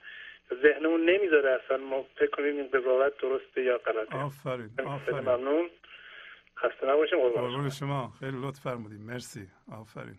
[0.62, 4.16] ذهنمون نمی‌ذاره اصلا ما فکر کنیم این قضاوت درسته یا غلطه.
[4.16, 5.18] آفرین آفرین.
[5.20, 5.70] ممنون.
[6.56, 8.12] خسته نباشیم قربان شما.
[8.20, 9.02] خیلی لطف فرمودین.
[9.06, 9.46] مرسی.
[9.72, 10.18] آفرین.